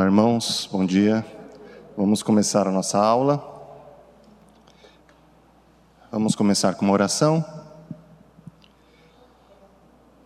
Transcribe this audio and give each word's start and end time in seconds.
Olá, 0.00 0.06
irmãos, 0.06 0.66
bom 0.72 0.86
dia. 0.86 1.22
Vamos 1.94 2.22
começar 2.22 2.66
a 2.66 2.70
nossa 2.70 2.96
aula. 2.96 3.46
Vamos 6.10 6.34
começar 6.34 6.74
com 6.74 6.86
uma 6.86 6.94
oração. 6.94 7.44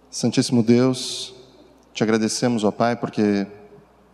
Santíssimo 0.09 0.63
Deus, 0.63 1.35
te 1.93 2.05
agradecemos, 2.05 2.63
ó 2.63 2.71
Pai, 2.71 2.95
porque 2.95 3.49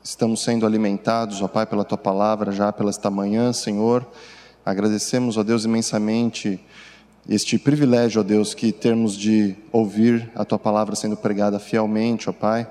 estamos 0.03 0.43
sendo 0.43 0.65
alimentados, 0.65 1.43
ó 1.43 1.47
Pai, 1.47 1.67
pela 1.67 1.85
tua 1.85 1.99
palavra 1.99 2.53
já 2.53 2.73
pela 2.73 2.89
esta 2.89 3.11
manhã, 3.11 3.53
Senhor. 3.53 4.07
Agradecemos, 4.65 5.37
ó 5.37 5.43
Deus, 5.43 5.67
imensamente 5.67 6.59
este 7.29 7.59
privilégio, 7.59 8.23
ó 8.23 8.25
Deus, 8.25 8.55
que 8.55 8.73
termos 8.73 9.15
de 9.15 9.55
ouvir 9.71 10.33
a 10.35 10.43
tua 10.43 10.59
palavra 10.59 10.97
sendo 10.97 11.19
pregada 11.19 11.59
fielmente, 11.59 12.31
ó 12.31 12.33
Pai. 12.33 12.67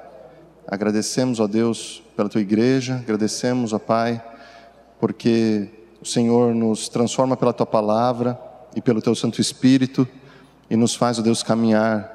Agradecemos, 0.67 1.39
ó 1.39 1.45
Deus, 1.45 2.01
pela 2.19 2.27
tua 2.27 2.41
igreja, 2.41 2.95
agradecemos, 2.95 3.71
ó 3.71 3.79
Pai, 3.79 4.21
porque 4.99 5.69
o 6.01 6.05
Senhor 6.05 6.53
nos 6.53 6.89
transforma 6.89 7.37
pela 7.37 7.53
tua 7.53 7.65
palavra 7.65 8.37
e 8.75 8.81
pelo 8.81 9.01
teu 9.01 9.15
Santo 9.15 9.39
Espírito 9.39 10.05
e 10.69 10.75
nos 10.75 10.93
faz, 10.95 11.17
ó 11.17 11.21
Deus, 11.21 11.41
caminhar 11.41 12.13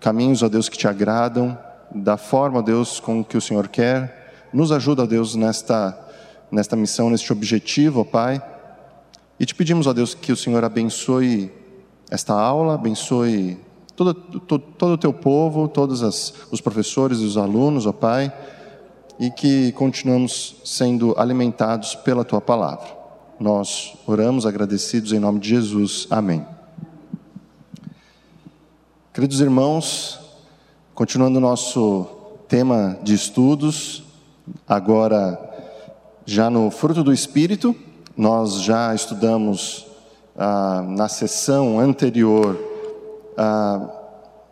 caminhos, 0.00 0.42
ó 0.42 0.48
Deus, 0.48 0.70
que 0.70 0.78
te 0.78 0.88
agradam, 0.88 1.58
da 1.94 2.16
forma, 2.16 2.60
ó 2.60 2.62
Deus, 2.62 2.98
com 2.98 3.22
que 3.22 3.36
o 3.36 3.42
Senhor 3.42 3.68
quer. 3.68 4.48
Nos 4.54 4.72
ajuda, 4.72 5.02
ó 5.02 5.06
Deus, 5.06 5.34
nesta, 5.34 5.94
nesta 6.50 6.74
missão, 6.74 7.10
neste 7.10 7.30
objetivo, 7.30 8.00
ó 8.00 8.04
Pai. 8.04 8.42
E 9.38 9.44
te 9.44 9.54
pedimos, 9.54 9.86
ó 9.86 9.92
Deus, 9.92 10.14
que 10.14 10.32
o 10.32 10.36
Senhor 10.36 10.64
abençoe 10.64 11.52
esta 12.10 12.32
aula, 12.32 12.76
abençoe 12.76 13.60
todo, 13.94 14.14
todo, 14.14 14.64
todo 14.78 14.92
o 14.94 14.98
teu 14.98 15.12
povo, 15.12 15.68
todos 15.68 16.02
as, 16.02 16.32
os 16.50 16.60
professores 16.60 17.18
e 17.18 17.24
os 17.24 17.36
alunos, 17.36 17.86
ó 17.86 17.92
Pai, 17.92 18.32
e 19.18 19.30
que 19.30 19.72
continuamos 19.72 20.56
sendo 20.64 21.14
alimentados 21.18 21.94
pela 21.94 22.24
tua 22.24 22.40
palavra. 22.40 22.86
Nós 23.38 23.94
oramos 24.06 24.46
agradecidos 24.46 25.12
em 25.12 25.18
nome 25.18 25.40
de 25.40 25.48
Jesus. 25.48 26.06
Amém. 26.10 26.46
Queridos 29.12 29.40
irmãos, 29.40 30.18
continuando 30.94 31.40
nosso 31.40 32.06
tema 32.48 32.98
de 33.02 33.14
estudos, 33.14 34.04
agora 34.66 35.38
já 36.24 36.48
no 36.48 36.70
fruto 36.70 37.02
do 37.02 37.12
Espírito, 37.12 37.74
nós 38.16 38.62
já 38.62 38.94
estudamos 38.94 39.86
ah, 40.36 40.84
na 40.86 41.08
sessão 41.08 41.78
anterior 41.78 42.58
ah, 43.36 43.88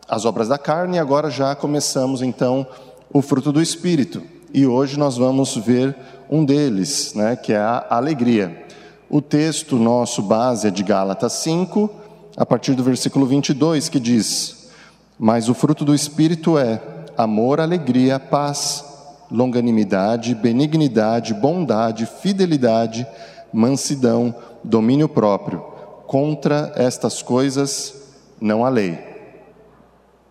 as 0.07 0.25
obras 0.25 0.47
da 0.47 0.57
carne 0.57 0.97
e 0.97 0.99
agora 0.99 1.29
já 1.29 1.55
começamos 1.55 2.21
então 2.21 2.67
o 3.13 3.21
fruto 3.21 3.51
do 3.51 3.61
Espírito. 3.61 4.21
E 4.53 4.65
hoje 4.65 4.99
nós 4.99 5.17
vamos 5.17 5.55
ver 5.55 5.95
um 6.29 6.43
deles, 6.43 7.13
né, 7.13 7.35
que 7.37 7.53
é 7.53 7.57
a 7.57 7.85
alegria. 7.89 8.65
O 9.09 9.21
texto 9.21 9.77
nosso 9.77 10.21
base 10.21 10.67
é 10.67 10.71
de 10.71 10.83
Gálatas 10.83 11.33
5, 11.33 11.89
a 12.35 12.45
partir 12.45 12.73
do 12.73 12.83
versículo 12.83 13.25
22, 13.25 13.87
que 13.87 13.99
diz: 13.99 14.69
Mas 15.17 15.47
o 15.47 15.53
fruto 15.53 15.85
do 15.85 15.95
Espírito 15.95 16.57
é 16.57 16.81
amor, 17.17 17.61
alegria, 17.61 18.19
paz, 18.19 18.83
longanimidade, 19.31 20.35
benignidade, 20.35 21.33
bondade, 21.33 22.05
fidelidade, 22.05 23.07
mansidão, 23.53 24.35
domínio 24.63 25.07
próprio. 25.07 25.61
Contra 26.07 26.73
estas 26.75 27.21
coisas 27.21 27.93
não 28.39 28.65
há 28.65 28.69
lei. 28.69 28.99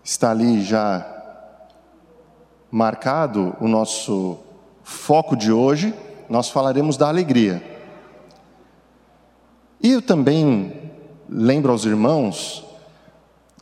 Está 0.04 0.30
ali 0.30 0.62
já 0.62 1.19
marcado 2.70 3.56
o 3.60 3.66
nosso 3.66 4.38
foco 4.82 5.36
de 5.36 5.50
hoje, 5.50 5.94
nós 6.28 6.48
falaremos 6.48 6.96
da 6.96 7.08
alegria. 7.08 7.62
E 9.82 9.92
eu 9.92 10.02
também 10.02 10.72
lembro 11.28 11.72
aos 11.72 11.84
irmãos 11.84 12.64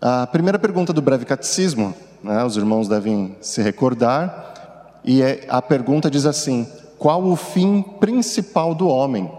a 0.01 0.27
primeira 0.27 0.59
pergunta 0.59 0.93
do 0.93 1.03
breve 1.03 1.25
catecismo, 1.25 1.95
né, 2.23 2.45
os 2.45 2.57
irmãos 2.57 2.87
devem 2.87 3.37
se 3.41 3.61
recordar, 3.63 5.01
e 5.05 5.23
é, 5.23 5.45
a 5.49 5.61
pergunta 5.61 6.11
diz 6.11 6.25
assim: 6.25 6.67
qual 6.99 7.25
o 7.25 7.35
fim 7.35 7.83
principal 7.83 8.75
do 8.75 8.89
homem? 8.89 9.31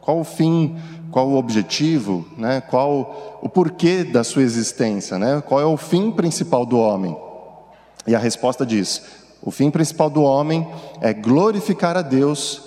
Qual 0.00 0.18
o 0.18 0.24
fim, 0.24 0.76
qual 1.12 1.28
o 1.28 1.36
objetivo, 1.36 2.26
né, 2.36 2.60
qual 2.60 3.38
o 3.40 3.48
porquê 3.48 4.02
da 4.02 4.24
sua 4.24 4.42
existência, 4.42 5.18
né, 5.18 5.40
qual 5.46 5.60
é 5.60 5.64
o 5.64 5.76
fim 5.76 6.10
principal 6.10 6.66
do 6.66 6.78
homem? 6.78 7.16
E 8.06 8.14
a 8.14 8.18
resposta 8.18 8.64
diz: 8.64 9.02
o 9.42 9.50
fim 9.50 9.70
principal 9.70 10.08
do 10.08 10.22
homem 10.22 10.66
é 11.00 11.12
glorificar 11.12 11.96
a 11.96 12.02
Deus 12.02 12.62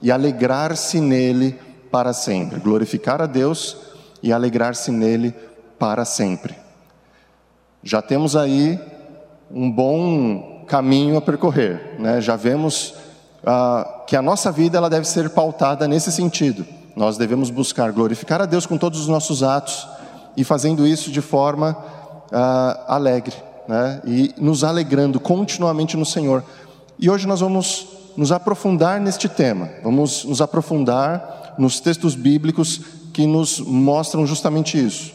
e 0.00 0.10
alegrar-se 0.10 1.00
nele 1.00 1.58
para 1.90 2.12
sempre. 2.12 2.60
Glorificar 2.60 3.20
a 3.20 3.26
Deus 3.26 3.76
e 4.22 4.32
alegrar-se 4.32 4.90
nele 4.90 5.34
para 5.78 6.04
sempre. 6.04 6.54
Já 7.82 8.00
temos 8.00 8.36
aí 8.36 8.78
um 9.50 9.70
bom 9.70 10.64
caminho 10.66 11.16
a 11.16 11.20
percorrer, 11.20 11.96
né? 11.98 12.20
Já 12.20 12.36
vemos 12.36 12.94
ah, 13.44 14.04
que 14.06 14.14
a 14.14 14.22
nossa 14.22 14.52
vida 14.52 14.78
ela 14.78 14.88
deve 14.88 15.06
ser 15.06 15.30
pautada 15.30 15.88
nesse 15.88 16.12
sentido. 16.12 16.64
Nós 16.94 17.16
devemos 17.16 17.50
buscar 17.50 17.90
glorificar 17.92 18.40
a 18.40 18.46
Deus 18.46 18.66
com 18.66 18.76
todos 18.76 19.00
os 19.00 19.08
nossos 19.08 19.42
atos 19.42 19.88
e 20.36 20.44
fazendo 20.44 20.86
isso 20.86 21.10
de 21.10 21.20
forma 21.20 21.76
ah, 22.30 22.84
alegre, 22.86 23.34
né? 23.70 24.02
E 24.04 24.34
nos 24.36 24.64
alegrando 24.64 25.20
continuamente 25.20 25.96
no 25.96 26.04
Senhor. 26.04 26.42
E 26.98 27.08
hoje 27.08 27.24
nós 27.24 27.38
vamos 27.38 27.86
nos 28.16 28.32
aprofundar 28.32 29.00
neste 29.00 29.28
tema. 29.28 29.70
Vamos 29.84 30.24
nos 30.24 30.40
aprofundar 30.40 31.54
nos 31.56 31.78
textos 31.78 32.16
bíblicos 32.16 32.80
que 33.12 33.28
nos 33.28 33.60
mostram 33.60 34.26
justamente 34.26 34.84
isso. 34.84 35.12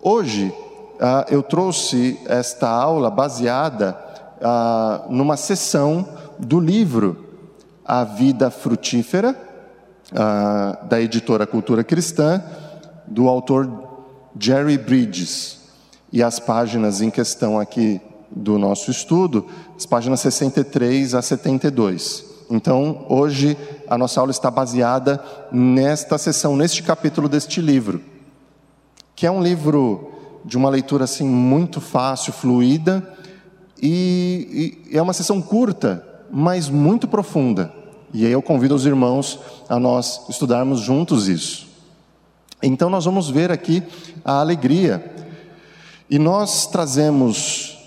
Hoje, 0.00 0.52
ah, 1.00 1.26
eu 1.30 1.40
trouxe 1.40 2.18
esta 2.26 2.68
aula 2.68 3.08
baseada 3.08 3.96
ah, 4.42 5.04
numa 5.08 5.36
sessão 5.36 6.08
do 6.40 6.58
livro 6.58 7.24
A 7.84 8.02
Vida 8.02 8.50
Frutífera, 8.50 9.36
ah, 10.12 10.76
da 10.88 11.00
editora 11.00 11.46
Cultura 11.46 11.84
Cristã, 11.84 12.42
do 13.06 13.28
autor 13.28 13.70
Jerry 14.36 14.76
Bridges. 14.76 15.57
E 16.12 16.22
as 16.22 16.38
páginas 16.40 17.00
em 17.00 17.10
questão 17.10 17.58
aqui 17.58 18.00
do 18.30 18.58
nosso 18.58 18.90
estudo, 18.90 19.46
as 19.76 19.86
páginas 19.86 20.20
63 20.20 21.14
a 21.14 21.22
72. 21.22 22.24
Então, 22.50 23.04
hoje 23.08 23.56
a 23.88 23.98
nossa 23.98 24.20
aula 24.20 24.30
está 24.30 24.50
baseada 24.50 25.22
nesta 25.52 26.16
sessão, 26.16 26.56
neste 26.56 26.82
capítulo 26.82 27.28
deste 27.28 27.60
livro, 27.60 28.00
que 29.14 29.26
é 29.26 29.30
um 29.30 29.42
livro 29.42 30.12
de 30.44 30.56
uma 30.56 30.70
leitura 30.70 31.04
assim 31.04 31.26
muito 31.26 31.80
fácil, 31.80 32.32
fluida, 32.32 33.06
e, 33.80 34.80
e 34.90 34.96
é 34.96 35.02
uma 35.02 35.12
sessão 35.12 35.42
curta, 35.42 36.04
mas 36.30 36.68
muito 36.68 37.06
profunda. 37.06 37.72
E 38.12 38.24
aí 38.24 38.32
eu 38.32 38.40
convido 38.40 38.74
os 38.74 38.86
irmãos 38.86 39.38
a 39.68 39.78
nós 39.78 40.22
estudarmos 40.28 40.80
juntos 40.80 41.28
isso. 41.28 41.68
Então 42.62 42.88
nós 42.88 43.04
vamos 43.04 43.28
ver 43.28 43.52
aqui 43.52 43.82
a 44.24 44.40
alegria. 44.40 45.17
E 46.10 46.18
nós 46.18 46.66
trazemos, 46.66 47.78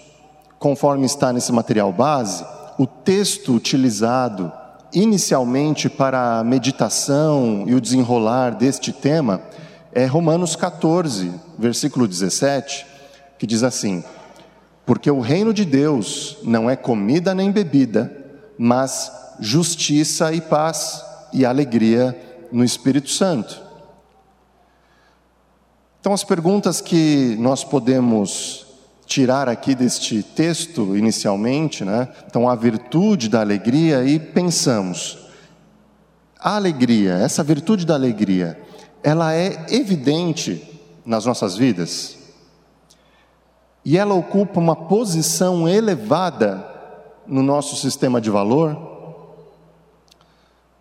conforme 0.60 1.08
está 1.08 1.34
nesse 1.34 1.52
material 1.52 1.92
base, 1.92 2.46
o 2.78 2.86
texto 2.86 3.54
utilizado 3.56 4.52
inicialmente 4.94 5.90
para 5.90 6.38
a 6.40 6.44
meditação 6.44 7.64
e 7.66 7.74
o 7.74 7.82
desenrolar 7.82 8.52
deste 8.52 8.92
tema 8.92 9.42
é 9.92 10.06
Romanos 10.06 10.56
14, 10.56 11.32
versículo 11.58 12.08
17, 12.08 12.86
que 13.40 13.48
diz 13.48 13.64
assim: 13.64 14.04
Porque 14.86 15.10
o 15.10 15.20
reino 15.20 15.52
de 15.52 15.66
Deus 15.66 16.38
não 16.44 16.70
é 16.70 16.76
comida 16.76 17.34
nem 17.34 17.52
bebida, 17.52 18.16
mas 18.56 19.12
justiça 19.40 20.32
e 20.32 20.42
paz 20.42 21.04
e 21.34 21.44
alegria 21.44 22.16
no 22.52 22.64
Espírito 22.64 23.10
Santo. 23.10 23.71
Então, 26.02 26.12
as 26.12 26.24
perguntas 26.24 26.82
que 26.82 27.38
nós 27.40 27.64
podemos 27.64 28.66
tirar 29.12 29.50
aqui 29.50 29.76
deste 29.76 30.24
texto 30.24 30.96
inicialmente, 30.96 31.84
né? 31.84 32.08
Então 32.26 32.48
a 32.48 32.56
virtude 32.56 33.28
da 33.28 33.42
alegria 33.42 34.06
e 34.06 34.18
pensamos. 34.18 35.18
A 36.40 36.56
alegria, 36.56 37.16
essa 37.16 37.44
virtude 37.44 37.86
da 37.86 37.94
alegria, 37.94 38.58
ela 39.04 39.36
é 39.36 39.66
evidente 39.70 40.80
nas 41.06 41.26
nossas 41.26 41.58
vidas. 41.58 42.18
E 43.84 43.98
ela 43.98 44.14
ocupa 44.14 44.62
uma 44.62 44.78
posição 44.78 45.68
elevada 45.68 46.66
no 47.28 47.44
nosso 47.44 47.76
sistema 47.76 48.22
de 48.22 48.30
valor. 48.30 48.91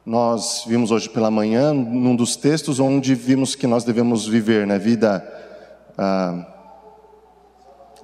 Nós 0.05 0.65
vimos 0.67 0.91
hoje 0.91 1.09
pela 1.09 1.31
manhã, 1.31 1.75
num 1.75 2.17
dos 2.17 2.35
textos, 2.35 2.81
onde 2.81 3.15
vimos 3.15 3.55
que 3.55 3.67
nós 3.67 3.85
devemos 3.85 4.27
viver 4.27 4.67
na 4.67 4.75
né? 4.75 4.79
vida 4.79 5.23
ah, 5.99 6.47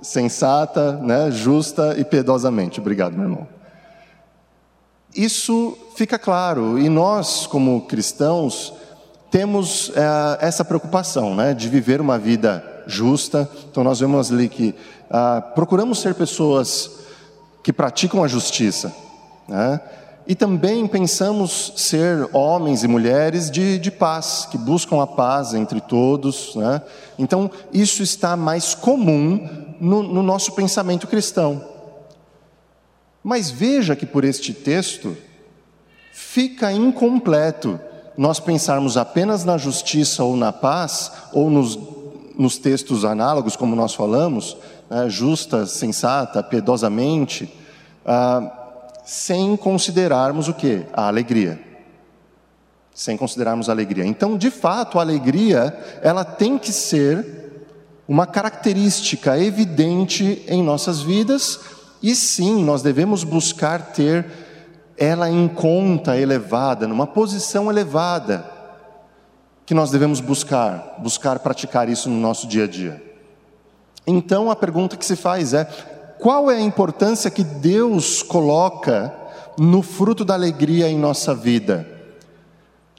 sensata, 0.03 0.93
né, 0.93 1.31
justa 1.31 1.95
e 1.99 2.05
piedosamente. 2.05 2.81
Obrigado, 2.81 3.15
meu 3.15 3.25
irmão. 3.25 3.49
isso 5.15 5.77
fica 5.97 6.19
claro, 6.19 6.79
e 6.79 6.91
nós, 6.91 7.47
como 7.47 7.87
cristãos, 7.87 8.75
temos 9.31 9.91
é, 9.97 10.47
essa 10.47 10.65
preocupação 10.65 11.35
né, 11.35 11.55
de 11.55 11.69
viver 11.69 12.01
uma 12.01 12.19
vida 12.19 12.63
justa. 12.87 13.49
Então, 13.71 13.83
nós 13.83 14.01
vemos 14.01 14.31
ali 14.31 14.49
que 14.49 14.75
ah, 15.11 15.41
procuramos 15.55 16.01
ser 16.01 16.15
pessoas 16.15 16.91
que 17.63 17.73
praticam 17.73 18.23
a 18.23 18.29
justiça. 18.29 18.95
Né? 19.49 19.81
E 20.27 20.35
também 20.35 20.87
pensamos 20.89 21.73
ser 21.77 22.29
homens 22.33 22.83
e 22.83 22.89
mulheres 22.89 23.51
de, 23.51 23.79
de 23.79 23.91
paz, 23.93 24.49
que 24.51 24.59
buscam 24.59 25.01
a 25.01 25.07
paz 25.07 25.55
entre 25.55 25.81
todos. 25.81 26.55
Né? 26.57 26.83
Então, 27.17 27.51
isso 27.73 28.03
está 28.03 28.37
mais 28.37 28.75
comum 28.75 29.49
no, 29.81 30.03
no 30.03 30.23
nosso 30.23 30.53
pensamento 30.53 31.07
cristão. 31.07 31.65
Mas 33.23 33.51
veja 33.51 33.95
que 33.95 34.07
por 34.07 34.25
este 34.25 34.53
texto 34.53 35.17
fica 36.13 36.73
incompleto 36.73 37.79
nós 38.17 38.41
pensarmos 38.41 38.97
apenas 38.97 39.45
na 39.45 39.59
justiça 39.59 40.25
ou 40.25 40.37
na 40.37 40.53
paz, 40.53 41.13
ou 41.33 41.51
nos, 41.51 41.79
nos 42.37 42.57
textos 42.57 43.05
análogos, 43.05 43.57
como 43.57 43.77
nós 43.77 43.95
falamos, 43.95 44.57
né, 44.89 45.09
justa, 45.09 45.67
sensata, 45.67 46.43
piedosamente. 46.43 47.53
Ah, 48.05 48.66
sem 49.07 49.57
considerarmos 49.57 50.49
o 50.49 50.53
que? 50.53 50.85
A 50.93 51.07
alegria. 51.07 51.61
Sem 52.93 53.17
considerarmos 53.17 53.69
a 53.69 53.73
alegria. 53.73 54.05
Então, 54.05 54.37
de 54.37 54.51
fato, 54.51 54.99
a 54.99 55.03
alegria, 55.03 55.79
ela 56.03 56.25
tem 56.25 56.59
que 56.59 56.73
ser 56.73 57.25
uma 58.09 58.27
característica 58.27 59.39
evidente 59.39 60.45
em 60.49 60.61
nossas 60.61 61.01
vidas, 61.03 61.61
e 62.03 62.17
sim, 62.17 62.65
nós 62.65 62.83
devemos 62.83 63.23
buscar 63.23 63.93
ter 63.93 64.27
ela 64.97 65.31
em 65.31 65.47
conta 65.47 66.17
elevada, 66.17 66.89
numa 66.89 67.07
posição 67.07 67.71
elevada, 67.71 68.45
que 69.65 69.75
nós 69.75 69.91
devemos 69.91 70.21
buscar, 70.21 70.97
buscar 70.99 71.39
praticar 71.39 71.89
isso 71.89 72.09
no 72.09 72.19
nosso 72.19 72.47
dia 72.49 72.65
a 72.65 72.69
dia. 72.69 73.03
Então 74.07 74.51
a 74.51 74.57
pergunta 74.57 74.97
que 74.97 75.05
se 75.05 75.17
faz 75.17 75.53
é: 75.53 75.69
qual 76.19 76.51
é 76.51 76.57
a 76.57 76.61
importância 76.61 77.31
que 77.31 77.45
Deus 77.45 78.23
coloca 78.23 79.15
no 79.59 79.83
fruto 79.83 80.25
da 80.25 80.35
alegria 80.35 80.89
em 80.89 80.99
nossa 80.99 81.35
vida? 81.35 81.87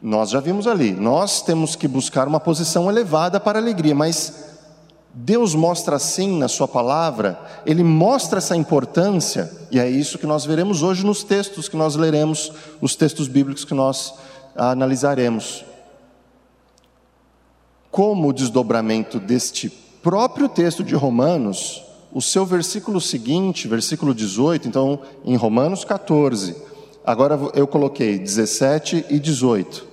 Nós 0.02 0.30
já 0.30 0.40
vimos 0.40 0.68
ali, 0.68 0.92
nós 0.92 1.42
temos 1.42 1.76
que 1.76 1.88
buscar 1.88 2.28
uma 2.28 2.40
posição 2.40 2.90
elevada 2.90 3.40
para 3.40 3.58
a 3.58 3.62
alegria, 3.62 3.96
mas 3.96 4.46
Deus 5.12 5.56
mostra 5.56 5.96
assim 5.96 6.38
na 6.38 6.48
Sua 6.48 6.68
palavra, 6.68 7.40
Ele 7.66 7.84
mostra 7.84 8.38
essa 8.38 8.56
importância, 8.56 9.52
e 9.72 9.80
é 9.80 9.90
isso 9.90 10.20
que 10.20 10.28
nós 10.28 10.46
veremos 10.46 10.84
hoje 10.84 11.04
nos 11.04 11.24
textos 11.24 11.68
que 11.68 11.76
nós 11.76 11.96
leremos, 11.96 12.52
os 12.80 12.96
textos 12.96 13.28
bíblicos 13.28 13.66
que 13.66 13.74
nós 13.74 14.14
analisaremos. 14.56 15.66
Como 17.90 18.30
o 18.30 18.34
desdobramento 18.34 19.20
deste 19.20 19.70
próprio 20.04 20.48
texto 20.48 20.84
de 20.84 20.94
Romanos 20.94 21.87
o 22.18 22.22
seu 22.22 22.48
versículo 22.48 23.00
seguinte, 23.00 23.68
versículo 23.68 24.12
18, 24.12 24.68
então 24.68 25.02
em 25.24 25.36
Romanos 25.36 25.86
14, 25.86 26.56
agora 27.06 27.40
eu 27.54 27.68
coloquei 27.68 28.18
17 28.18 29.06
e 29.08 29.20
18. 29.20 29.86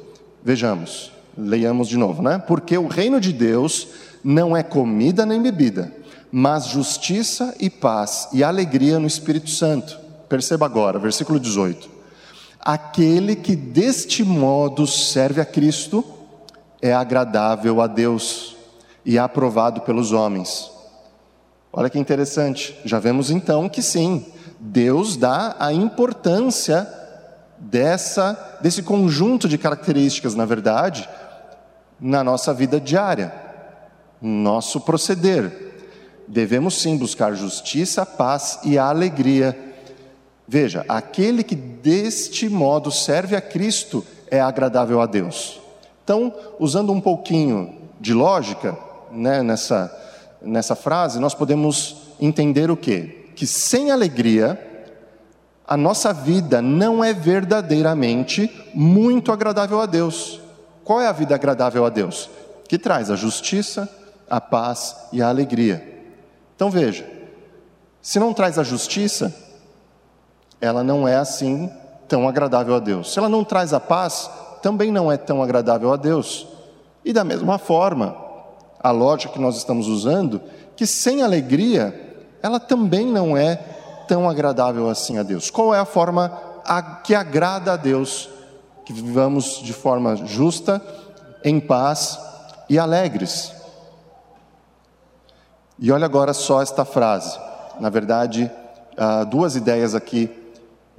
Vejamos, 0.43 1.13
leiamos 1.37 1.87
de 1.87 1.99
novo, 1.99 2.23
né? 2.23 2.39
Porque 2.39 2.79
o 2.79 2.87
reino 2.87 3.21
de 3.21 3.31
Deus 3.31 3.89
não 4.25 4.57
é 4.57 4.63
comida 4.63 5.27
nem 5.27 5.43
bebida, 5.43 5.95
mas 6.33 6.69
justiça 6.69 7.55
e 7.61 7.69
paz 7.69 8.31
e 8.33 8.43
alegria 8.43 8.99
no 8.99 9.07
Espírito 9.07 9.51
Santo. 9.51 9.99
Perceba 10.27 10.65
agora, 10.65 10.99
versículo 10.99 11.39
18. 11.39 11.91
Aquele 12.59 13.37
que 13.37 13.55
deste 13.55 14.25
modo 14.25 14.87
serve 14.87 15.43
a 15.43 15.45
Cristo 15.45 16.03
é 16.81 16.95
agradável 16.95 17.83
a 17.83 17.87
Deus 17.87 18.57
e 19.05 19.19
aprovado 19.19 19.83
pelos 19.83 20.11
homens. 20.11 20.73
Olha 21.77 21.91
que 21.91 21.99
interessante. 21.99 22.79
Já 22.85 23.01
vemos 23.01 23.33
então 23.33 23.69
que 23.69 23.83
sim, 23.83 24.25
Deus 24.61 25.17
dá 25.17 25.57
a 25.59 25.73
importância 25.73 26.89
dessa 27.59 28.59
desse 28.61 28.81
conjunto 28.81 29.49
de 29.49 29.59
características, 29.59 30.37
na 30.37 30.45
verdade, 30.45 31.09
na 32.01 32.23
nossa 32.23 32.55
vida 32.55 32.81
diária, 32.81 33.35
nosso 34.23 34.83
proceder. 34.83 35.75
Devemos 36.29 36.81
sim 36.81 36.97
buscar 36.97 37.35
justiça, 37.35 38.07
paz 38.07 38.61
e 38.63 38.79
alegria. 38.79 39.75
Veja, 40.47 40.85
aquele 40.89 41.43
que 41.43 41.57
deste 41.57 42.49
modo 42.49 42.93
serve 42.93 43.35
a 43.35 43.41
Cristo 43.41 44.07
é 44.31 44.41
agradável 44.41 45.01
a 45.01 45.07
Deus. 45.07 45.61
Então, 46.05 46.33
usando 46.61 46.93
um 46.93 47.01
pouquinho 47.01 47.75
de 48.01 48.15
lógica, 48.15 48.79
né, 49.11 49.43
nessa 49.43 50.04
nessa 50.45 50.75
frase, 50.75 51.19
nós 51.19 51.35
podemos 51.35 51.97
entender 52.21 52.71
o 52.71 52.77
quê? 52.77 53.31
Que 53.35 53.47
sem 53.47 53.91
alegria, 53.91 54.59
a 55.67 55.77
nossa 55.77 56.13
vida 56.13 56.61
não 56.61 57.03
é 57.03 57.13
verdadeiramente 57.13 58.51
muito 58.75 59.33
agradável 59.33 59.81
a 59.81 59.87
Deus. 59.87 60.41
Qual 60.85 61.01
é 61.01 61.07
a 61.07 61.13
vida 61.13 61.35
agradável 61.35 61.85
a 61.87 61.89
Deus? 61.89 62.29
Que 62.69 62.79
traz 62.79 63.11
a 63.11 63.17
justiça, 63.17 63.89
a 64.29 64.41
paz 64.41 64.97
e 65.13 65.23
a 65.23 65.29
alegria. 65.29 65.83
Então 66.55 66.71
veja, 66.71 67.09
se 68.01 68.19
não 68.19 68.35
traz 68.35 68.59
a 68.59 68.63
justiça, 68.63 69.35
ela 70.61 70.85
não 70.85 71.09
é 71.09 71.17
assim 71.17 71.71
tão 72.07 72.29
agradável 72.29 72.75
a 72.75 72.79
Deus. 72.79 73.13
Se 73.13 73.19
ela 73.19 73.29
não 73.29 73.43
traz 73.43 73.73
a 73.73 73.81
paz, 73.81 74.31
também 74.63 74.93
não 74.93 75.11
é 75.11 75.17
tão 75.17 75.43
agradável 75.43 75.93
a 75.93 75.97
Deus. 75.97 76.47
E 77.05 77.13
da 77.13 77.25
mesma 77.25 77.59
forma, 77.59 78.17
a 78.85 78.91
lógica 78.91 79.33
que 79.33 79.41
nós 79.41 79.57
estamos 79.57 79.89
usando, 79.89 80.43
que 80.77 80.87
sem 80.87 81.23
alegria, 81.23 82.19
ela 82.43 82.61
também 82.61 83.07
não 83.07 83.35
é 83.35 83.57
tão 84.07 84.29
agradável 84.29 84.91
assim 84.91 85.17
a 85.17 85.23
Deus. 85.23 85.49
Qual 85.49 85.75
é 85.75 85.79
a 85.79 85.87
forma 85.87 86.39
que 87.03 87.15
agrada 87.15 87.73
a 87.73 87.77
Deus? 87.77 88.29
Que 88.85 88.93
vivamos 88.93 89.63
de 89.63 89.73
forma 89.73 90.15
justa, 90.17 90.83
em 91.43 91.59
paz 91.59 92.21
e 92.69 92.79
alegres. 92.79 93.55
E 95.79 95.91
olha 95.91 96.05
agora 96.05 96.35
só 96.35 96.61
esta 96.61 96.85
frase. 96.85 97.39
Na 97.81 97.89
verdade, 97.89 98.51
ah, 98.99 99.25
duas 99.25 99.57
ideias 99.57 99.95
aqui 99.95 100.31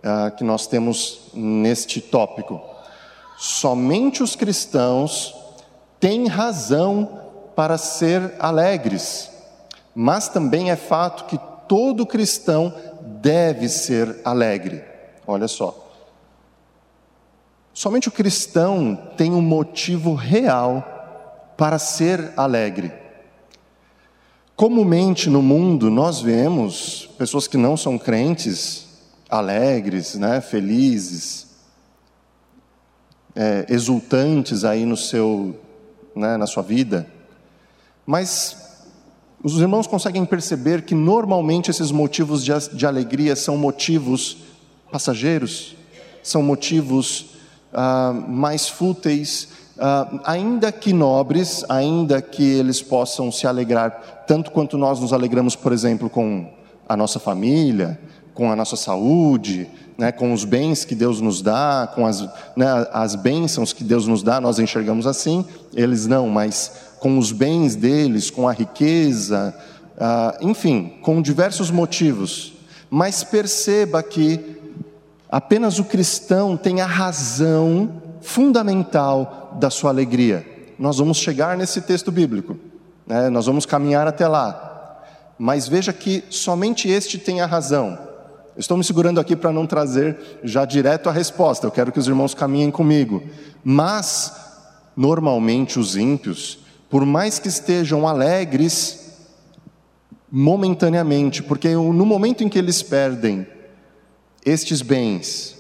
ah, 0.04 0.32
que 0.32 0.44
nós 0.44 0.66
temos 0.66 1.30
neste 1.36 2.02
tópico. 2.02 2.60
Somente 3.38 4.24
os 4.24 4.36
cristãos 4.36 5.36
têm 6.00 6.28
razão 6.28 7.25
para 7.56 7.78
ser 7.78 8.34
alegres, 8.40 9.32
mas 9.94 10.28
também 10.28 10.72
é 10.72 10.76
fato 10.76 11.26
que 11.26 11.40
todo 11.68 12.06
cristão 12.06 12.74
deve 13.02 13.70
ser 13.70 14.20
alegre. 14.24 14.84
Olha 15.26 15.48
só. 15.48 15.84
Somente 17.74 18.08
o 18.08 18.12
cristão 18.12 18.96
tem 19.18 19.34
um 19.34 19.42
motivo 19.42 20.14
real 20.14 21.54
para 21.58 21.80
ser 21.80 22.34
alegre. 22.38 22.92
Comumente 24.56 25.30
no 25.30 25.42
mundo 25.42 25.90
nós 25.90 26.22
vemos 26.22 27.10
pessoas 27.18 27.48
que 27.48 27.58
não 27.58 27.76
são 27.76 27.98
crentes 27.98 28.86
alegres, 29.30 30.16
né, 30.16 30.40
felizes, 30.40 31.48
é, 33.36 33.66
exultantes 33.68 34.64
aí 34.64 34.86
no 34.86 34.96
seu, 34.96 35.60
né, 36.16 36.38
na 36.38 36.48
sua 36.48 36.64
vida. 36.64 37.06
Mas 38.06 38.66
os 39.44 39.60
irmãos 39.60 39.88
conseguem 39.88 40.26
perceber 40.26 40.84
que 40.84 40.96
normalmente 40.96 41.70
esses 41.70 41.92
motivos 41.92 42.44
de, 42.44 42.86
alegria 42.86 43.36
são 43.36 43.58
motivos 43.58 44.38
passageiros, 44.92 45.76
são 46.24 46.42
motivos 46.42 47.28
ah, 47.74 48.14
mais 48.28 48.68
fúteis, 48.68 49.50
ah, 49.78 50.22
ainda 50.24 50.72
que 50.72 50.94
nobres, 50.94 51.64
ainda 51.70 52.22
que 52.22 52.44
eles 52.44 52.82
possam 52.82 53.32
se 53.32 53.46
alegrar 53.46 54.24
tanto 54.28 54.52
quanto 54.52 54.78
nós 54.78 55.00
nos 55.00 55.14
alegramos, 55.14 55.56
por 55.56 55.72
exemplo, 55.72 56.10
com 56.10 56.52
a 56.88 56.98
nossa 56.98 57.20
família, 57.20 58.00
com 58.34 58.52
a 58.52 58.56
nossa 58.56 58.76
saúde, 58.76 59.70
né, 59.98 60.12
com 60.12 60.34
os 60.34 60.44
bens 60.44 60.84
que 60.84 60.94
Deus 60.94 61.22
nos 61.22 61.42
dá, 61.42 61.90
com 61.96 62.06
as, 62.06 62.22
né, 62.56 62.68
as 62.92 63.16
bênçãos 63.16 63.72
que 63.72 63.84
Deus 63.84 64.08
nos 64.08 64.22
dá, 64.22 64.42
nós 64.42 64.60
enxergamos 64.60 65.08
assim, 65.08 65.46
eles 65.74 66.06
não, 66.06 66.30
mas 66.30 66.72
com 67.06 67.20
os 67.20 67.32
bens 67.32 67.76
deles, 67.76 68.32
com 68.32 68.48
a 68.48 68.52
riqueza, 68.52 69.56
ah, 69.96 70.36
enfim, 70.42 70.98
com 71.04 71.22
diversos 71.22 71.70
motivos. 71.70 72.54
Mas 72.90 73.24
perceba 73.24 74.02
que 74.02 74.58
apenas 75.30 75.78
o 75.78 75.84
cristão 75.84 76.58
tem 76.58 76.82
a 76.82 76.88
razão 76.88 78.02
fundamental 78.22 79.56
da 79.60 79.70
sua 79.70 79.92
alegria. 79.92 80.74
Nós 80.80 80.98
vamos 80.98 81.18
chegar 81.18 81.56
nesse 81.56 81.80
texto 81.80 82.12
bíblico, 82.12 82.58
né? 83.06 83.30
nós 83.30 83.46
vamos 83.46 83.68
caminhar 83.68 84.08
até 84.08 84.28
lá. 84.28 85.04
Mas 85.38 85.68
veja 85.68 85.94
que 85.94 86.24
somente 86.32 86.90
este 86.90 87.20
tem 87.20 87.40
a 87.40 87.46
razão. 87.46 88.00
Estou 88.58 88.78
me 88.78 88.84
segurando 88.84 89.20
aqui 89.20 89.36
para 89.36 89.54
não 89.54 89.68
trazer 89.68 90.40
já 90.44 90.66
direto 90.66 91.08
a 91.08 91.12
resposta, 91.12 91.68
eu 91.68 91.72
quero 91.72 91.92
que 91.92 92.00
os 92.00 92.08
irmãos 92.08 92.34
caminhem 92.34 92.72
comigo. 92.72 93.22
Mas, 93.64 94.34
normalmente, 94.98 95.78
os 95.78 95.96
ímpios, 95.96 96.65
por 96.90 97.06
mais 97.06 97.40
que 97.40 97.48
estejam 97.48 98.08
alegres, 98.08 99.06
momentaneamente, 100.32 101.42
porque 101.42 101.74
no 101.74 102.06
momento 102.06 102.44
em 102.44 102.50
que 102.50 102.60
eles 102.60 102.84
perdem 102.84 103.48
estes 104.46 104.82
bens, 104.82 105.56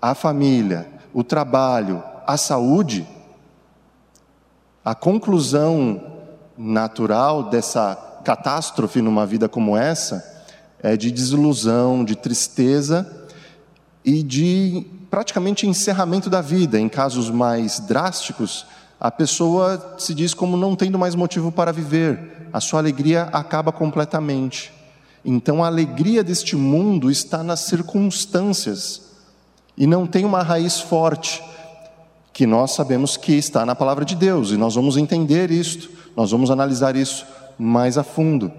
a 0.00 0.14
família, 0.14 0.88
o 1.12 1.24
trabalho, 1.24 2.02
a 2.26 2.36
saúde, 2.36 3.06
a 4.84 4.94
conclusão 4.94 6.00
natural 6.56 7.44
dessa 7.44 7.96
catástrofe 8.24 9.02
numa 9.02 9.26
vida 9.26 9.48
como 9.48 9.76
essa 9.76 10.44
é 10.82 10.96
de 10.96 11.10
desilusão, 11.10 12.04
de 12.04 12.16
tristeza 12.16 13.28
e 14.04 14.22
de 14.22 14.86
praticamente 15.10 15.66
encerramento 15.66 16.30
da 16.30 16.40
vida. 16.40 16.78
Em 16.78 16.88
casos 16.88 17.28
mais 17.30 17.80
drásticos, 17.80 18.66
a 19.00 19.10
pessoa 19.10 19.96
se 19.98 20.12
diz 20.12 20.34
como 20.34 20.58
não 20.58 20.76
tendo 20.76 20.98
mais 20.98 21.14
motivo 21.14 21.50
para 21.50 21.72
viver, 21.72 22.48
a 22.52 22.60
sua 22.60 22.80
alegria 22.80 23.22
acaba 23.32 23.72
completamente. 23.72 24.70
Então 25.24 25.64
a 25.64 25.68
alegria 25.68 26.22
deste 26.22 26.54
mundo 26.54 27.10
está 27.10 27.42
nas 27.42 27.60
circunstâncias 27.60 29.02
e 29.76 29.86
não 29.86 30.06
tem 30.06 30.26
uma 30.26 30.42
raiz 30.42 30.80
forte, 30.80 31.42
que 32.32 32.46
nós 32.46 32.72
sabemos 32.72 33.16
que 33.16 33.32
está 33.32 33.64
na 33.64 33.74
palavra 33.74 34.04
de 34.04 34.14
Deus, 34.14 34.50
e 34.50 34.56
nós 34.56 34.74
vamos 34.74 34.96
entender 34.96 35.50
isto, 35.50 35.90
nós 36.14 36.30
vamos 36.30 36.50
analisar 36.50 36.94
isso 36.96 37.26
mais 37.58 37.96
a 37.96 38.02
fundo. 38.02 38.52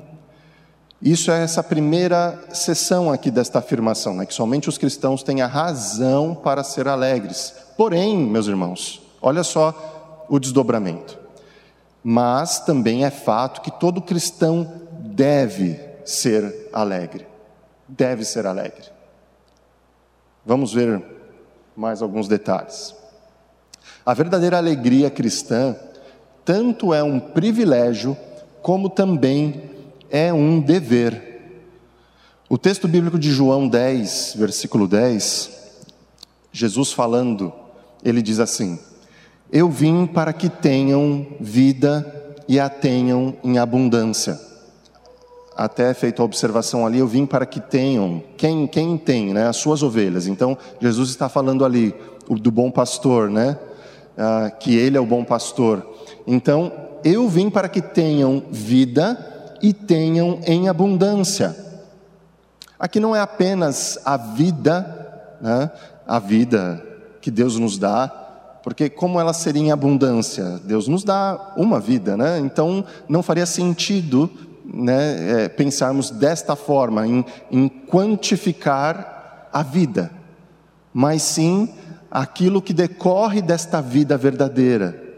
Isso 1.01 1.31
é 1.31 1.43
essa 1.43 1.63
primeira 1.63 2.39
sessão 2.53 3.11
aqui 3.11 3.29
desta 3.29 3.59
afirmação, 3.59 4.15
né, 4.15 4.25
que 4.25 4.33
somente 4.33 4.69
os 4.69 4.77
cristãos 4.77 5.23
têm 5.23 5.41
a 5.41 5.47
razão 5.47 6.35
para 6.35 6.63
ser 6.63 6.87
alegres. 6.87 7.53
Porém, 7.77 8.17
meus 8.17 8.47
irmãos, 8.47 9.01
olha 9.21 9.43
só 9.43 10.00
o 10.31 10.39
desdobramento. 10.39 11.19
Mas 12.01 12.61
também 12.61 13.03
é 13.03 13.11
fato 13.11 13.59
que 13.59 13.69
todo 13.69 14.01
cristão 14.01 14.87
deve 15.13 15.77
ser 16.05 16.69
alegre. 16.71 17.27
Deve 17.85 18.23
ser 18.23 18.47
alegre. 18.47 18.85
Vamos 20.45 20.73
ver 20.73 21.03
mais 21.75 22.01
alguns 22.01 22.29
detalhes. 22.29 22.95
A 24.05 24.13
verdadeira 24.13 24.57
alegria 24.57 25.11
cristã 25.11 25.75
tanto 26.45 26.93
é 26.93 27.03
um 27.03 27.19
privilégio 27.19 28.15
como 28.61 28.89
também 28.89 29.69
é 30.09 30.31
um 30.31 30.61
dever. 30.61 31.59
O 32.47 32.57
texto 32.57 32.87
bíblico 32.87 33.19
de 33.19 33.31
João 33.31 33.67
10, 33.67 34.35
versículo 34.37 34.87
10, 34.87 35.51
Jesus 36.53 36.93
falando, 36.93 37.53
ele 38.01 38.21
diz 38.21 38.39
assim: 38.39 38.79
Eu 39.51 39.69
vim 39.69 40.05
para 40.05 40.31
que 40.31 40.47
tenham 40.47 41.27
vida 41.39 42.35
e 42.47 42.57
a 42.57 42.69
tenham 42.69 43.35
em 43.43 43.59
abundância. 43.59 44.39
Até 45.55 45.93
feito 45.93 46.21
a 46.21 46.25
observação 46.25 46.85
ali, 46.85 46.99
eu 46.99 47.07
vim 47.07 47.25
para 47.25 47.45
que 47.45 47.59
tenham, 47.59 48.23
quem, 48.37 48.65
quem 48.65 48.97
tem, 48.97 49.33
né, 49.33 49.47
as 49.47 49.57
suas 49.57 49.83
ovelhas. 49.83 50.25
Então, 50.25 50.57
Jesus 50.79 51.09
está 51.09 51.27
falando 51.27 51.65
ali 51.65 51.93
do 52.29 52.49
bom 52.49 52.71
pastor, 52.71 53.29
né, 53.29 53.57
ah, 54.17 54.49
que 54.49 54.77
ele 54.77 54.95
é 54.95 55.01
o 55.01 55.05
bom 55.05 55.25
pastor. 55.25 55.85
Então, 56.25 56.71
eu 57.03 57.27
vim 57.27 57.49
para 57.49 57.67
que 57.67 57.81
tenham 57.81 58.43
vida 58.49 59.57
e 59.61 59.73
tenham 59.73 60.39
em 60.45 60.69
abundância. 60.69 61.55
Aqui 62.79 63.01
não 63.01 63.13
é 63.13 63.19
apenas 63.19 63.99
a 64.05 64.15
vida, 64.15 65.35
né, 65.41 65.69
a 66.07 66.19
vida 66.19 66.81
que 67.19 67.29
Deus 67.29 67.57
nos 67.59 67.77
dá, 67.77 68.20
porque 68.63 68.89
como 68.89 69.19
ela 69.19 69.33
seria 69.33 69.61
em 69.61 69.71
abundância? 69.71 70.59
Deus 70.63 70.87
nos 70.87 71.03
dá 71.03 71.53
uma 71.57 71.79
vida, 71.79 72.15
né? 72.15 72.39
Então 72.39 72.85
não 73.07 73.23
faria 73.23 73.45
sentido 73.45 74.29
né, 74.65 75.43
é, 75.43 75.49
pensarmos 75.49 76.09
desta 76.09 76.55
forma, 76.55 77.05
em, 77.07 77.25
em 77.51 77.67
quantificar 77.67 79.49
a 79.51 79.63
vida, 79.63 80.11
mas 80.93 81.21
sim 81.23 81.69
aquilo 82.09 82.61
que 82.61 82.73
decorre 82.73 83.41
desta 83.41 83.81
vida 83.81 84.17
verdadeira 84.17 85.11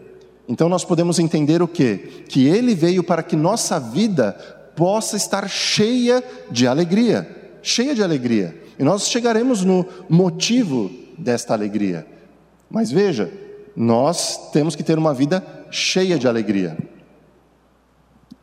então 0.48 0.68
nós 0.68 0.84
podemos 0.84 1.20
entender 1.20 1.62
o 1.62 1.68
quê? 1.68 2.24
Que 2.28 2.48
ele 2.48 2.76
veio 2.76 3.04
para 3.04 3.24
que 3.24 3.36
nossa 3.36 3.80
vida 3.80 4.34
possa 4.76 5.16
estar 5.16 5.48
cheia 5.50 6.24
de 6.52 6.68
alegria, 6.68 7.54
cheia 7.62 7.96
de 7.96 8.04
alegria. 8.04 8.62
E 8.78 8.84
nós 8.84 9.08
chegaremos 9.08 9.64
no 9.64 9.86
motivo 10.10 10.92
desta 11.18 11.54
alegria. 11.54 12.06
Mas 12.74 12.92
veja, 12.92 13.32
nós 13.76 14.50
temos 14.52 14.76
que 14.76 14.82
ter 14.82 14.98
uma 14.98 15.14
vida 15.14 15.46
cheia 15.70 16.18
de 16.18 16.28
alegria. 16.28 16.76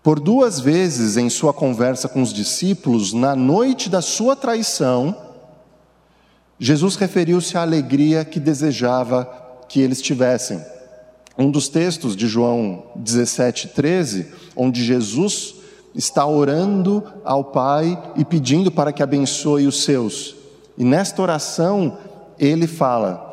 Por 0.05 0.21
duas 0.21 0.61
vezes 0.61 1.17
em 1.17 1.29
sua 1.29 1.53
conversa 1.53 2.09
com 2.09 2.23
os 2.23 2.33
discípulos, 2.33 3.13
na 3.13 3.35
noite 3.35 3.91
da 3.91 4.01
sua 4.01 4.37
traição, 4.37 5.17
Jesus 6.61 6.95
referiu-se 6.95 7.59
à 7.59 7.63
alegria 7.63 8.25
que 8.25 8.39
desejava 8.39 9.29
que 9.69 9.81
eles 9.81 10.01
tivessem. 10.01 10.65
Um 11.37 11.51
dos 11.51 11.69
textos 11.69 12.15
de 12.15 12.29
João 12.29 12.85
17, 12.95 13.69
13, 13.69 14.29
onde 14.55 14.85
Jesus 14.85 15.57
está 15.93 16.25
orando 16.25 17.03
ao 17.25 17.43
Pai 17.43 18.01
e 18.15 18.25
pedindo 18.25 18.71
para 18.71 18.93
que 18.93 19.03
abençoe 19.03 19.67
os 19.67 19.83
seus. 19.83 20.37
E 20.79 20.85
nesta 20.85 21.21
oração 21.21 21.99
ele 22.39 22.69
fala: 22.69 23.30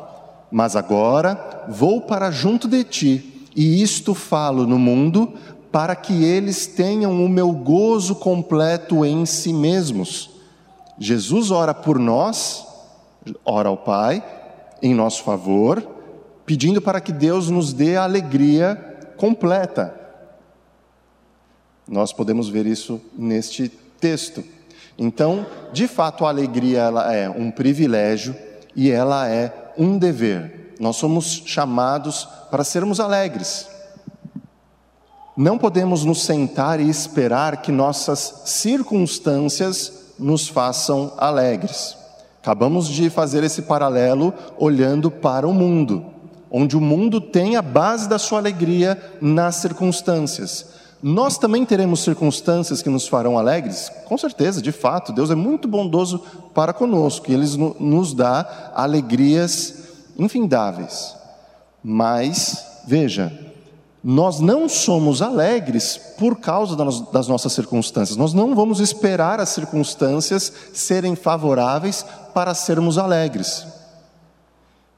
Mas 0.50 0.76
agora 0.76 1.66
vou 1.68 2.00
para 2.00 2.30
junto 2.30 2.66
de 2.66 2.84
ti, 2.84 3.48
e 3.54 3.82
isto 3.82 4.14
falo 4.14 4.66
no 4.66 4.78
mundo, 4.78 5.34
para 5.70 5.94
que 5.94 6.24
eles 6.24 6.66
tenham 6.66 7.24
o 7.24 7.28
meu 7.28 7.52
gozo 7.52 8.14
completo 8.14 9.04
em 9.04 9.26
si 9.26 9.52
mesmos. 9.52 10.30
Jesus 10.98 11.50
ora 11.50 11.74
por 11.74 11.98
nós, 11.98 12.66
ora 13.44 13.68
ao 13.68 13.76
Pai, 13.76 14.24
em 14.82 14.94
nosso 14.94 15.22
favor, 15.22 15.86
pedindo 16.46 16.80
para 16.80 17.00
que 17.00 17.12
Deus 17.12 17.50
nos 17.50 17.72
dê 17.72 17.96
a 17.96 18.04
alegria 18.04 19.12
completa. 19.16 19.94
Nós 21.86 22.12
podemos 22.12 22.48
ver 22.48 22.66
isso 22.66 23.00
neste 23.16 23.68
texto. 24.00 24.42
Então, 24.98 25.46
de 25.72 25.86
fato, 25.86 26.24
a 26.24 26.28
alegria 26.28 26.80
ela 26.80 27.14
é 27.14 27.28
um 27.28 27.50
privilégio 27.50 28.34
e 28.74 28.90
ela 28.90 29.28
é 29.28 29.67
um 29.78 29.96
dever. 29.96 30.74
Nós 30.80 30.96
somos 30.96 31.42
chamados 31.46 32.28
para 32.50 32.64
sermos 32.64 33.00
alegres. 33.00 33.68
Não 35.36 35.56
podemos 35.56 36.04
nos 36.04 36.22
sentar 36.22 36.80
e 36.80 36.90
esperar 36.90 37.62
que 37.62 37.70
nossas 37.70 38.42
circunstâncias 38.46 40.14
nos 40.18 40.48
façam 40.48 41.12
alegres. 41.16 41.96
Acabamos 42.42 42.88
de 42.88 43.08
fazer 43.08 43.44
esse 43.44 43.62
paralelo 43.62 44.34
olhando 44.58 45.10
para 45.10 45.46
o 45.46 45.54
mundo 45.54 46.18
onde 46.50 46.76
o 46.76 46.80
mundo 46.80 47.20
tem 47.20 47.56
a 47.56 47.62
base 47.62 48.08
da 48.08 48.18
sua 48.18 48.38
alegria 48.38 48.98
nas 49.20 49.56
circunstâncias. 49.56 50.77
Nós 51.02 51.38
também 51.38 51.64
teremos 51.64 52.00
circunstâncias 52.00 52.82
que 52.82 52.90
nos 52.90 53.06
farão 53.06 53.38
alegres? 53.38 53.90
Com 54.06 54.18
certeza, 54.18 54.60
de 54.60 54.72
fato, 54.72 55.12
Deus 55.12 55.30
é 55.30 55.34
muito 55.34 55.68
bondoso 55.68 56.20
para 56.52 56.72
conosco 56.72 57.30
e 57.30 57.34
Ele 57.34 57.46
nos 57.78 58.12
dá 58.12 58.72
alegrias 58.74 59.74
infindáveis. 60.18 61.14
Mas, 61.82 62.82
veja, 62.84 63.32
nós 64.02 64.40
não 64.40 64.68
somos 64.68 65.22
alegres 65.22 66.00
por 66.18 66.40
causa 66.40 66.74
das 67.12 67.28
nossas 67.28 67.52
circunstâncias, 67.52 68.16
nós 68.16 68.32
não 68.32 68.54
vamos 68.54 68.80
esperar 68.80 69.38
as 69.38 69.50
circunstâncias 69.50 70.52
serem 70.72 71.14
favoráveis 71.14 72.04
para 72.34 72.54
sermos 72.54 72.98
alegres. 72.98 73.64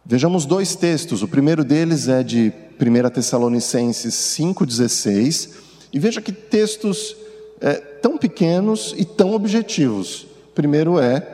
Vejamos 0.05 0.47
dois 0.47 0.75
textos. 0.75 1.23
O 1.23 1.29
primeiro 1.29 1.63
deles 1.63 2.09
é 2.09 2.23
de 2.23 2.53
1 2.81 3.11
Tessalonicenses 3.11 4.15
5,16. 4.15 5.70
E 5.93 5.99
veja 5.99 6.21
que 6.21 6.33
textos 6.33 7.17
é, 7.61 7.75
tão 7.75 8.17
pequenos 8.17 8.95
e 8.97 9.05
tão 9.05 9.33
objetivos. 9.33 10.27
Primeiro 10.55 10.99
é 10.99 11.27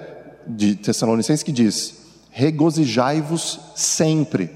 de 0.46 0.74
Tessalonicenses 0.74 1.42
que 1.42 1.52
diz: 1.52 1.94
Regozijai-vos 2.30 3.60
sempre. 3.74 4.50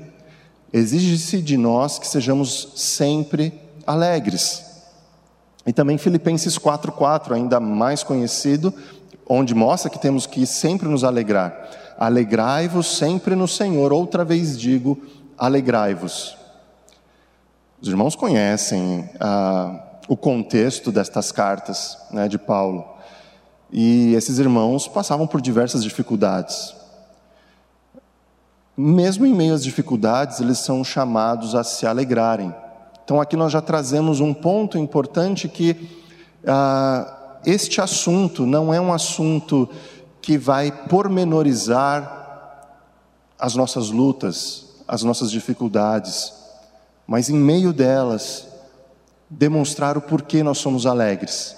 Exige-se 0.73 1.43
de 1.43 1.57
nós 1.57 1.99
que 1.99 2.07
sejamos 2.07 2.69
sempre 2.77 3.53
alegres. 3.87 4.65
E 5.67 5.73
também 5.73 5.99
Filipenses 5.99 6.59
4,4, 6.59 7.33
ainda 7.33 7.61
mais 7.61 8.03
conhecido, 8.03 8.73
onde 9.29 9.55
mostra 9.55 9.91
que 9.91 9.99
temos 9.99 10.27
que 10.27 10.47
sempre 10.47 10.89
nos 10.89 11.05
alegrar. 11.05 11.71
Alegrai-vos 11.99 12.97
sempre 12.97 13.35
no 13.35 13.47
Senhor. 13.47 13.93
Outra 13.93 14.25
vez 14.25 14.59
digo, 14.59 14.99
alegrai-vos. 15.37 16.37
Os 17.81 17.89
irmãos 17.89 18.15
conhecem 18.15 19.09
ah, 19.19 19.90
o 20.09 20.17
contexto 20.17 20.91
destas 20.91 21.31
cartas 21.31 21.99
né, 22.11 22.29
de 22.29 22.39
Paulo. 22.39 22.85
E 23.73 24.15
esses 24.15 24.39
irmãos 24.39 24.89
passavam 24.89 25.27
por 25.27 25.41
diversas 25.41 25.83
dificuldades. 25.83 26.75
Mesmo 28.77 29.27
em 29.27 29.35
meio 29.35 29.55
às 29.55 29.63
dificuldades, 29.63 30.41
eles 30.41 30.59
são 30.59 30.83
chamados 30.83 31.55
a 31.55 31.63
se 31.63 31.87
alegrarem. 31.87 32.55
Então, 33.05 33.21
aqui 33.21 33.37
nós 33.37 33.53
já 33.53 33.61
trazemos 33.61 34.21
um 34.21 34.33
ponto 34.33 34.79
importante 34.79 35.49
que 35.49 35.89
ah, 36.47 37.39
este 37.45 37.81
assunto 37.81 38.47
não 38.47 38.73
é 38.73 38.81
um 38.81 38.93
assunto 38.93 39.69
que 40.21 40.37
vai 40.37 40.71
pormenorizar 40.71 42.19
as 43.39 43.55
nossas 43.55 43.91
lutas, 43.91 44.67
as 44.87 45.03
nossas 45.03 45.31
dificuldades, 45.31 46.33
mas 47.07 47.31
em 47.31 47.37
meio 47.37 47.73
delas, 47.73 48.47
demonstrar 49.31 49.97
o 49.97 50.03
porquê 50.03 50.43
nós 50.43 50.59
somos 50.59 50.85
alegres. 50.85 51.57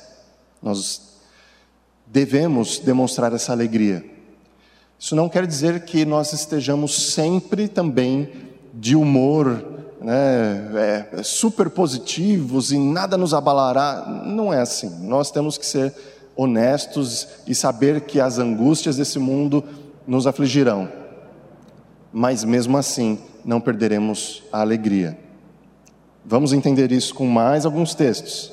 Nós 0.62 1.19
devemos 2.07 2.79
demonstrar 2.79 3.33
essa 3.33 3.52
alegria. 3.52 4.05
Isso 4.99 5.17
não 5.17 5.29
quer 5.29 5.47
dizer 5.47 5.85
que 5.85 6.05
nós 6.05 6.33
estejamos 6.33 7.12
sempre 7.12 7.67
também 7.67 8.31
de 8.75 8.95
humor, 8.95 9.64
né, 10.00 11.09
é, 11.17 11.23
super 11.23 11.71
positivos 11.71 12.71
e 12.71 12.79
nada 12.79 13.17
nos 13.17 13.33
abalará. 13.33 14.23
Não 14.26 14.52
é 14.52 14.61
assim. 14.61 14.91
Nós 15.07 15.31
temos 15.31 15.57
que 15.57 15.67
ser 15.67 15.95
honestos 16.37 17.26
e 17.47 17.55
saber 17.55 18.02
que 18.02 18.21
as 18.21 18.38
angústias 18.38 18.97
desse 18.97 19.19
mundo 19.19 19.64
nos 20.07 20.26
afligirão. 20.26 20.88
Mas 22.12 22.45
mesmo 22.45 22.76
assim, 22.76 23.19
não 23.45 23.61
perderemos 23.61 24.43
a 24.52 24.61
alegria. 24.61 25.19
Vamos 26.25 26.52
entender 26.52 26.93
isso 26.93 27.14
com 27.14 27.26
mais 27.26 27.67
alguns 27.67 27.95
textos. 27.95 28.52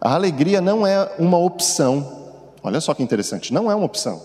A 0.00 0.14
alegria 0.14 0.60
não 0.60 0.86
é 0.86 1.10
uma 1.18 1.36
opção, 1.36 2.32
olha 2.62 2.80
só 2.80 2.94
que 2.94 3.02
interessante, 3.02 3.52
não 3.52 3.70
é 3.70 3.74
uma 3.74 3.84
opção, 3.84 4.22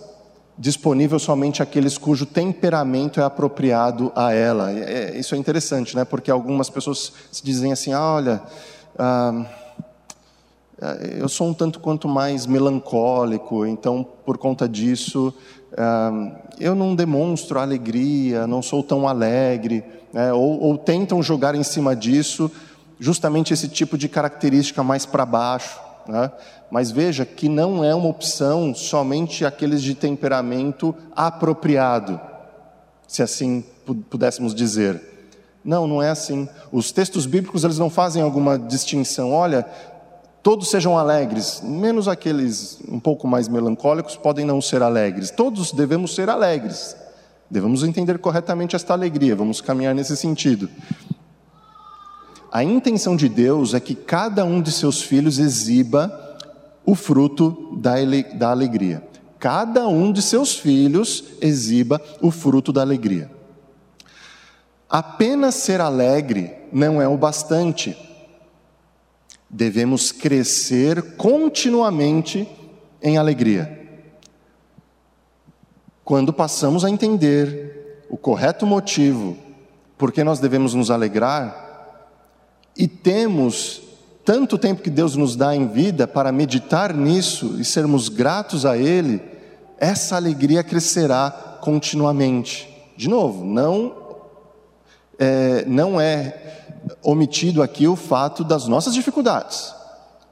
disponível 0.58 1.20
somente 1.20 1.62
àqueles 1.62 1.98
cujo 1.98 2.26
temperamento 2.26 3.20
é 3.20 3.24
apropriado 3.24 4.10
a 4.16 4.32
ela. 4.32 4.72
É, 4.72 5.18
isso 5.18 5.36
é 5.36 5.38
interessante, 5.38 5.94
né? 5.96 6.06
porque 6.06 6.32
algumas 6.32 6.70
pessoas 6.70 7.12
se 7.30 7.44
dizem 7.44 7.74
assim: 7.74 7.92
ah, 7.92 8.14
olha, 8.14 8.42
ah, 8.98 9.46
eu 11.18 11.28
sou 11.28 11.48
um 11.48 11.54
tanto 11.54 11.80
quanto 11.80 12.08
mais 12.08 12.46
melancólico, 12.46 13.66
então 13.66 14.06
por 14.26 14.38
conta 14.38 14.68
disso 14.68 15.34
eu 16.60 16.74
não 16.76 16.96
demonstro 16.96 17.60
alegria, 17.60 18.48
não 18.48 18.62
sou 18.62 18.82
tão 18.82 19.08
alegre, 19.08 19.84
né? 20.14 20.32
ou, 20.32 20.62
ou 20.62 20.78
tentam 20.78 21.22
jogar 21.22 21.56
em 21.56 21.64
cima 21.64 21.96
disso 21.96 22.52
justamente 23.00 23.54
esse 23.54 23.68
tipo 23.68 23.98
de 23.98 24.08
característica 24.08 24.84
mais 24.84 25.06
para 25.06 25.26
baixo. 25.26 25.80
Né? 26.08 26.32
Mas 26.70 26.92
veja 26.92 27.26
que 27.26 27.50
não 27.50 27.84
é 27.84 27.94
uma 27.94 28.08
opção 28.08 28.74
somente 28.74 29.46
aqueles 29.46 29.82
de 29.82 29.96
temperamento 29.96 30.96
apropriado, 31.16 32.20
se 33.08 33.22
assim 33.22 33.64
pudéssemos 34.10 34.54
dizer. 34.54 35.02
Não, 35.64 35.88
não 35.88 36.02
é 36.02 36.10
assim. 36.10 36.48
Os 36.72 36.92
textos 36.92 37.26
bíblicos 37.26 37.64
eles 37.64 37.80
não 37.80 37.90
fazem 37.90 38.22
alguma 38.22 38.58
distinção. 38.58 39.32
Olha, 39.32 39.66
Todos 40.46 40.70
sejam 40.70 40.96
alegres, 40.96 41.60
menos 41.64 42.08
aqueles 42.08 42.78
um 42.88 43.00
pouco 43.00 43.28
mais 43.28 43.48
melancólicos 43.48 44.16
podem 44.16 44.46
não 44.46 44.62
ser 44.62 44.84
alegres. 44.84 45.32
Todos 45.32 45.72
devemos 45.72 46.14
ser 46.14 46.30
alegres. 46.30 46.96
Devemos 47.50 47.82
entender 47.82 48.20
corretamente 48.20 48.76
esta 48.76 48.94
alegria, 48.94 49.36
vamos 49.36 49.60
caminhar 49.60 49.96
nesse 49.96 50.16
sentido. 50.16 50.70
A 52.52 52.64
intenção 52.64 53.16
de 53.16 53.28
Deus 53.28 53.74
é 53.74 53.80
que 53.80 53.96
cada 53.96 54.46
um 54.46 54.62
de 54.62 54.72
seus 54.72 55.02
filhos 55.02 55.40
exiba 55.40 56.38
o 56.86 56.94
fruto 56.94 57.76
da 57.76 58.52
alegria. 58.52 59.04
Cada 59.40 59.88
um 59.88 60.12
de 60.12 60.22
seus 60.22 60.56
filhos 60.56 61.24
exiba 61.42 62.00
o 62.22 62.30
fruto 62.30 62.72
da 62.72 62.82
alegria. 62.82 63.32
Apenas 64.88 65.56
ser 65.56 65.82
alegre 65.82 66.52
não 66.72 67.02
é 67.02 67.08
o 67.08 67.18
bastante 67.18 67.98
devemos 69.50 70.12
crescer 70.12 71.16
continuamente 71.16 72.48
em 73.02 73.18
alegria. 73.18 73.84
Quando 76.04 76.34
passamos 76.34 76.86
a 76.86 76.90
entender 76.90 78.06
o 78.10 78.18
correto 78.18 78.66
motivo 78.66 79.38
por 79.98 80.12
que 80.12 80.24
nós 80.24 80.40
devemos 80.40 80.74
nos 80.74 80.92
alegrar, 80.92 81.66
e 82.78 82.88
temos 82.88 83.82
tanto 84.26 84.58
tempo 84.58 84.82
que 84.82 84.90
Deus 84.90 85.16
nos 85.16 85.36
dá 85.36 85.56
em 85.56 85.68
vida 85.68 86.08
para 86.08 86.32
meditar 86.32 86.94
nisso 86.94 87.56
e 87.60 87.64
sermos 87.64 88.10
gratos 88.10 88.66
a 88.66 88.78
Ele, 88.78 89.22
essa 89.78 90.16
alegria 90.16 90.64
crescerá 90.64 91.58
continuamente. 91.62 92.68
De 92.98 93.08
novo, 93.08 93.46
não 93.46 93.96
é, 95.18 95.64
não 95.66 96.00
é 96.00 96.65
omitido 97.04 97.62
aqui 97.62 97.88
o 97.88 97.96
fato 97.96 98.44
das 98.44 98.68
nossas 98.68 98.94
dificuldades, 98.94 99.74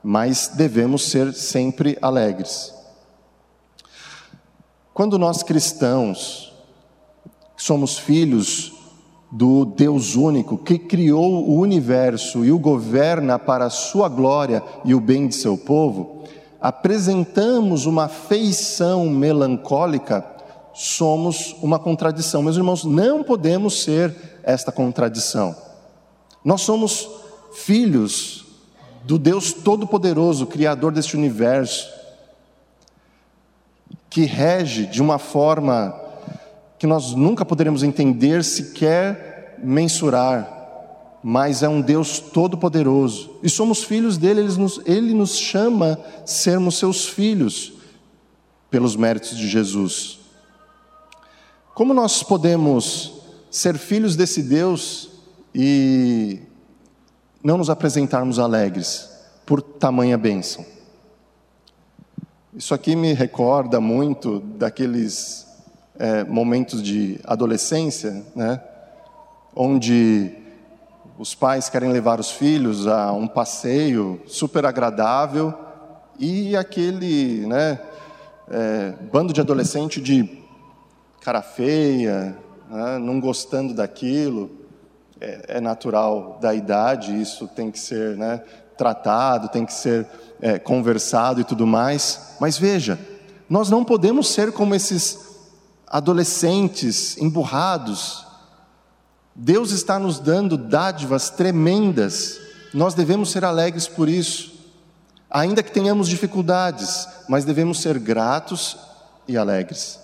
mas 0.03 0.49
devemos 0.55 1.03
ser 1.03 1.33
sempre 1.33 1.97
alegres. 2.01 2.73
Quando 4.93 5.17
nós 5.17 5.41
cristãos 5.41 6.53
somos 7.57 7.97
filhos 7.97 8.73
do 9.31 9.65
Deus 9.65 10.15
único 10.15 10.57
que 10.57 10.77
criou 10.77 11.49
o 11.49 11.59
universo 11.59 12.45
e 12.45 12.51
o 12.51 12.59
governa 12.59 13.39
para 13.39 13.65
a 13.65 13.71
sua 13.71 14.07
glória 14.07 14.61
e 14.85 14.93
o 14.93 14.99
bem 14.99 15.27
de 15.27 15.33
seu 15.33 15.57
povo, 15.57 16.23
apresentamos 16.61 17.87
uma 17.87 18.07
feição 18.07 19.09
melancólica, 19.09 20.23
somos 20.73 21.55
uma 21.63 21.79
contradição. 21.79 22.43
Meus 22.43 22.55
irmãos, 22.55 22.83
não 22.83 23.23
podemos 23.23 23.81
ser 23.81 24.15
esta 24.43 24.71
contradição. 24.71 25.55
Nós 26.43 26.61
somos 26.61 27.09
filhos 27.53 28.45
do 29.03 29.17
Deus 29.17 29.53
Todo-Poderoso, 29.53 30.47
Criador 30.47 30.91
deste 30.91 31.15
universo, 31.15 31.87
que 34.09 34.25
rege 34.25 34.85
de 34.85 35.01
uma 35.01 35.17
forma 35.17 35.99
que 36.77 36.87
nós 36.87 37.13
nunca 37.13 37.45
poderemos 37.45 37.83
entender, 37.83 38.43
sequer 38.43 39.57
mensurar, 39.63 40.61
mas 41.23 41.63
é 41.63 41.69
um 41.69 41.81
Deus 41.81 42.19
Todo-Poderoso, 42.19 43.37
e 43.41 43.49
somos 43.49 43.83
filhos 43.83 44.17
dele, 44.17 44.41
ele 44.41 44.53
nos, 44.57 44.81
ele 44.85 45.13
nos 45.13 45.37
chama 45.37 45.99
sermos 46.25 46.77
seus 46.77 47.07
filhos, 47.07 47.73
pelos 48.69 48.95
méritos 48.95 49.37
de 49.37 49.47
Jesus. 49.47 50.19
Como 51.75 51.93
nós 51.93 52.23
podemos 52.23 53.13
ser 53.49 53.77
filhos 53.77 54.15
desse 54.15 54.41
Deus 54.41 55.12
e 55.53 56.39
não 57.43 57.57
nos 57.57 57.69
apresentarmos 57.69 58.39
alegres 58.39 59.09
por 59.45 59.61
tamanha 59.61 60.17
bênção. 60.17 60.65
Isso 62.55 62.73
aqui 62.73 62.95
me 62.95 63.13
recorda 63.13 63.81
muito 63.81 64.39
daqueles 64.39 65.47
é, 65.97 66.23
momentos 66.23 66.81
de 66.81 67.19
adolescência, 67.23 68.23
né, 68.35 68.61
onde 69.55 70.31
os 71.17 71.35
pais 71.35 71.69
querem 71.69 71.91
levar 71.91 72.19
os 72.19 72.31
filhos 72.31 72.87
a 72.87 73.11
um 73.11 73.27
passeio 73.27 74.21
super 74.25 74.65
agradável 74.65 75.53
e 76.17 76.55
aquele 76.55 77.45
né, 77.45 77.79
é, 78.49 78.93
bando 79.11 79.33
de 79.33 79.41
adolescente 79.41 80.01
de 80.01 80.39
cara 81.21 81.41
feia, 81.41 82.37
né, 82.69 82.97
não 82.99 83.19
gostando 83.19 83.73
daquilo, 83.73 84.49
é, 85.23 85.45
é, 85.47 85.61
natural 85.61 86.37
da 86.41 86.53
idade, 86.53 87.17
isso 87.17 87.47
tem 87.47 87.71
que 87.71 87.79
ser 87.79 88.17
né, 88.17 88.43
tratado, 88.77 89.47
tem 89.47 89.65
que 89.65 89.71
ser 89.71 90.05
é, 90.41 90.59
conversado 90.59 91.39
e 91.39 91.45
tudo 91.45 91.65
mais. 91.65 92.35
Mas 92.41 92.57
veja, 92.57 92.99
nós 93.49 93.69
não 93.69 93.85
podemos 93.85 94.27
ser 94.27 94.51
como 94.51 94.75
esses 94.75 95.17
adolescentes 95.87 97.17
emburrados. 97.17 98.27
Deus 99.33 99.71
está 99.71 99.97
nos 99.97 100.19
dando 100.19 100.57
dádivas 100.57 101.29
tremendas, 101.29 102.37
nós 102.73 102.93
devemos 102.93 103.31
ser 103.31 103.45
alegres 103.45 103.87
por 103.87 104.09
isso, 104.09 104.53
ainda 105.31 105.63
que 105.63 105.71
tenhamos 105.71 106.09
dificuldades, 106.09 107.07
mas 107.29 107.45
devemos 107.45 107.81
ser 107.81 107.97
gratos 107.97 108.77
e 109.25 109.37
alegres. 109.37 110.01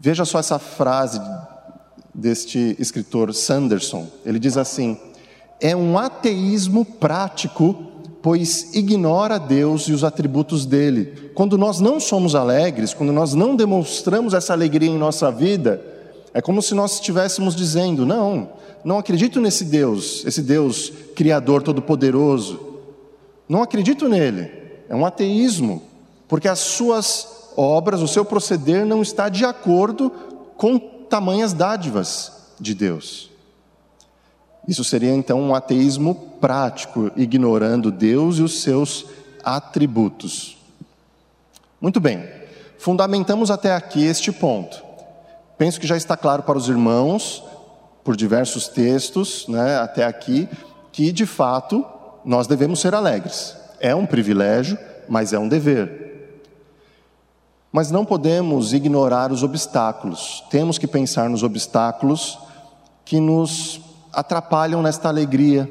Veja 0.00 0.24
só 0.24 0.38
essa 0.38 0.58
frase 0.58 1.20
deste 2.18 2.74
escritor 2.80 3.32
Sanderson. 3.32 4.08
Ele 4.26 4.38
diz 4.38 4.56
assim: 4.56 4.98
é 5.60 5.74
um 5.74 5.96
ateísmo 5.96 6.84
prático, 6.84 7.74
pois 8.20 8.74
ignora 8.74 9.38
Deus 9.38 9.82
e 9.82 9.92
os 9.92 10.02
atributos 10.02 10.66
dele. 10.66 11.30
Quando 11.34 11.56
nós 11.56 11.78
não 11.78 12.00
somos 12.00 12.34
alegres, 12.34 12.92
quando 12.92 13.12
nós 13.12 13.34
não 13.34 13.54
demonstramos 13.54 14.34
essa 14.34 14.52
alegria 14.52 14.90
em 14.90 14.98
nossa 14.98 15.30
vida, 15.30 15.80
é 16.34 16.42
como 16.42 16.60
se 16.60 16.74
nós 16.74 16.94
estivéssemos 16.94 17.54
dizendo: 17.54 18.04
não, 18.04 18.50
não 18.84 18.98
acredito 18.98 19.40
nesse 19.40 19.64
Deus, 19.64 20.24
esse 20.26 20.42
Deus 20.42 20.92
Criador 21.14 21.62
Todo-Poderoso, 21.62 22.60
não 23.48 23.62
acredito 23.62 24.08
nele. 24.08 24.50
É 24.88 24.96
um 24.96 25.06
ateísmo, 25.06 25.82
porque 26.26 26.48
as 26.48 26.58
suas 26.58 27.52
obras, 27.56 28.00
o 28.00 28.08
seu 28.08 28.24
proceder 28.24 28.84
não 28.84 29.02
está 29.02 29.28
de 29.28 29.44
acordo 29.44 30.10
com 30.56 30.97
tamanhas 31.08 31.52
dádivas 31.52 32.32
de 32.60 32.74
Deus. 32.74 33.30
Isso 34.66 34.84
seria 34.84 35.14
então 35.14 35.40
um 35.40 35.54
ateísmo 35.54 36.14
prático, 36.40 37.10
ignorando 37.16 37.90
Deus 37.90 38.36
e 38.36 38.42
os 38.42 38.60
seus 38.60 39.06
atributos. 39.42 40.58
Muito 41.80 42.00
bem, 42.00 42.28
fundamentamos 42.78 43.50
até 43.50 43.74
aqui 43.74 44.04
este 44.04 44.30
ponto. 44.30 44.82
Penso 45.56 45.80
que 45.80 45.86
já 45.86 45.96
está 45.96 46.16
claro 46.16 46.42
para 46.42 46.58
os 46.58 46.68
irmãos, 46.68 47.42
por 48.04 48.14
diversos 48.14 48.68
textos, 48.68 49.46
né, 49.48 49.76
até 49.76 50.04
aqui, 50.04 50.48
que 50.92 51.12
de 51.12 51.26
fato 51.26 51.84
nós 52.24 52.46
devemos 52.46 52.80
ser 52.80 52.94
alegres. 52.94 53.56
É 53.80 53.94
um 53.94 54.06
privilégio, 54.06 54.78
mas 55.08 55.32
é 55.32 55.38
um 55.38 55.48
dever. 55.48 56.07
Mas 57.70 57.90
não 57.90 58.04
podemos 58.04 58.72
ignorar 58.72 59.30
os 59.30 59.42
obstáculos. 59.42 60.42
Temos 60.50 60.78
que 60.78 60.86
pensar 60.86 61.28
nos 61.28 61.42
obstáculos 61.42 62.38
que 63.04 63.20
nos 63.20 63.80
atrapalham 64.12 64.82
nesta 64.82 65.08
alegria, 65.08 65.68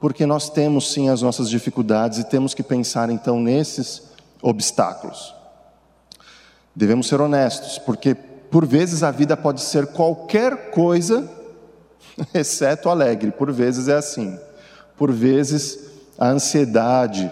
porque 0.00 0.26
nós 0.26 0.50
temos 0.50 0.92
sim 0.92 1.08
as 1.08 1.22
nossas 1.22 1.48
dificuldades 1.48 2.18
e 2.18 2.24
temos 2.24 2.54
que 2.54 2.62
pensar 2.62 3.10
então 3.10 3.40
nesses 3.40 4.02
obstáculos. 4.42 5.34
Devemos 6.74 7.08
ser 7.08 7.20
honestos, 7.20 7.78
porque 7.78 8.14
por 8.14 8.66
vezes 8.66 9.02
a 9.02 9.10
vida 9.10 9.36
pode 9.36 9.60
ser 9.60 9.88
qualquer 9.88 10.70
coisa, 10.70 11.28
exceto 12.34 12.88
alegre, 12.88 13.30
por 13.30 13.52
vezes 13.52 13.88
é 13.88 13.96
assim. 13.96 14.38
Por 14.96 15.12
vezes 15.12 15.90
a 16.18 16.28
ansiedade, 16.28 17.30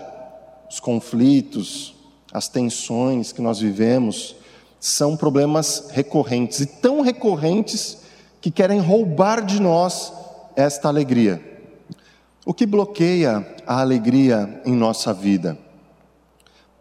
os 0.70 0.78
conflitos, 0.78 1.95
as 2.36 2.48
tensões 2.48 3.32
que 3.32 3.40
nós 3.40 3.60
vivemos 3.60 4.36
são 4.78 5.16
problemas 5.16 5.88
recorrentes 5.92 6.60
e 6.60 6.66
tão 6.66 7.00
recorrentes 7.00 7.96
que 8.42 8.50
querem 8.50 8.78
roubar 8.78 9.42
de 9.42 9.58
nós 9.58 10.12
esta 10.54 10.86
alegria. 10.86 11.40
O 12.44 12.52
que 12.52 12.66
bloqueia 12.66 13.56
a 13.66 13.80
alegria 13.80 14.60
em 14.66 14.74
nossa 14.74 15.14
vida? 15.14 15.56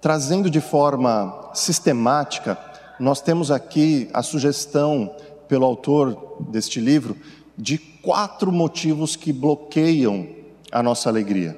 Trazendo 0.01 0.49
de 0.49 0.59
forma 0.59 1.51
sistemática, 1.53 2.59
nós 2.99 3.21
temos 3.21 3.49
aqui 3.49 4.09
a 4.13 4.21
sugestão 4.21 5.15
pelo 5.47 5.63
autor 5.65 6.35
deste 6.49 6.81
livro 6.81 7.15
de 7.57 7.77
quatro 7.77 8.51
motivos 8.51 9.15
que 9.15 9.31
bloqueiam 9.31 10.27
a 10.69 10.83
nossa 10.83 11.07
alegria. 11.07 11.57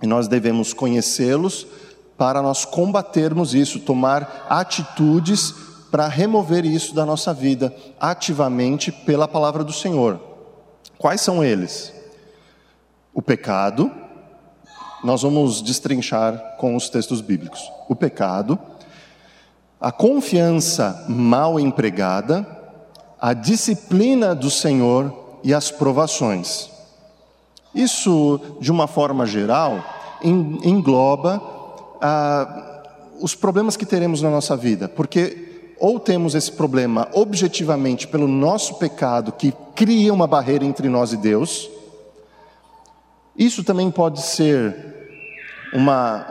E 0.00 0.06
nós 0.06 0.28
devemos 0.28 0.72
conhecê-los 0.72 1.66
para 2.16 2.40
nós 2.40 2.64
combatermos 2.64 3.54
isso, 3.54 3.80
tomar 3.80 4.46
atitudes 4.48 5.54
para 5.90 6.08
remover 6.08 6.64
isso 6.64 6.94
da 6.94 7.06
nossa 7.06 7.32
vida 7.32 7.74
ativamente 8.00 8.90
pela 8.90 9.28
palavra 9.28 9.62
do 9.62 9.72
Senhor. 9.72 10.20
Quais 10.98 11.20
são 11.20 11.44
eles? 11.44 11.92
O 13.14 13.22
pecado, 13.22 13.90
nós 15.04 15.22
vamos 15.22 15.62
destrinchar 15.62 16.56
com 16.58 16.74
os 16.74 16.88
textos 16.88 17.20
bíblicos. 17.20 17.70
O 17.88 17.94
pecado, 17.94 18.58
a 19.80 19.92
confiança 19.92 21.04
mal 21.08 21.60
empregada, 21.60 22.46
a 23.20 23.32
disciplina 23.32 24.34
do 24.34 24.50
Senhor 24.50 25.38
e 25.44 25.54
as 25.54 25.70
provações. 25.70 26.70
Isso, 27.74 28.40
de 28.60 28.72
uma 28.72 28.86
forma 28.86 29.26
geral, 29.26 29.84
engloba 30.22 31.55
ah, 32.00 32.82
os 33.20 33.34
problemas 33.34 33.76
que 33.76 33.86
teremos 33.86 34.22
na 34.22 34.30
nossa 34.30 34.56
vida, 34.56 34.88
porque 34.88 35.46
ou 35.78 36.00
temos 36.00 36.34
esse 36.34 36.50
problema 36.50 37.08
objetivamente 37.12 38.08
pelo 38.08 38.26
nosso 38.26 38.76
pecado 38.76 39.32
que 39.32 39.52
cria 39.74 40.12
uma 40.12 40.26
barreira 40.26 40.64
entre 40.64 40.88
nós 40.88 41.12
e 41.12 41.16
Deus. 41.16 41.68
Isso 43.36 43.62
também 43.62 43.90
pode 43.90 44.22
ser 44.22 44.74
uma, 45.74 46.26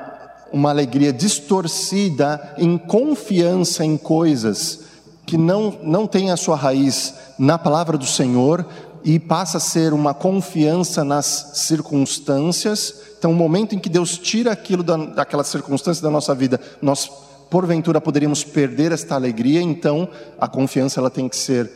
uma 0.52 0.72
alegria 0.72 1.14
distorcida 1.14 2.56
em 2.58 2.78
confiança 2.78 3.86
em 3.86 3.98
coisas 3.98 4.86
que 5.26 5.38
não, 5.38 5.78
não 5.84 6.08
tem 6.08 6.32
a 6.32 6.38
sua 6.38 6.56
raiz 6.56 7.14
na 7.38 7.58
palavra 7.58 7.98
do 7.98 8.06
Senhor 8.06 8.66
e 9.04 9.20
passa 9.20 9.58
a 9.58 9.62
ser 9.62 9.94
uma 9.94 10.14
confiança 10.14 11.04
nas 11.04 11.52
circunstâncias. 11.54 12.96
Então, 13.26 13.34
o 13.34 13.36
momento 13.36 13.74
em 13.74 13.80
que 13.80 13.90
Deus 13.90 14.20
tira 14.20 14.52
aquilo 14.52 14.84
da, 14.84 14.98
daquela 14.98 15.44
circunstância 15.44 16.04
da 16.04 16.12
nossa 16.12 16.36
vida, 16.36 16.62
nós 16.80 17.10
porventura 17.50 18.00
poderíamos 18.00 18.44
perder 18.44 18.92
esta 18.92 19.16
alegria, 19.16 19.64
então 19.64 20.08
a 20.40 20.48
confiança 20.48 21.00
ela 21.00 21.10
tem 21.10 21.28
que 21.28 21.36
ser 21.36 21.72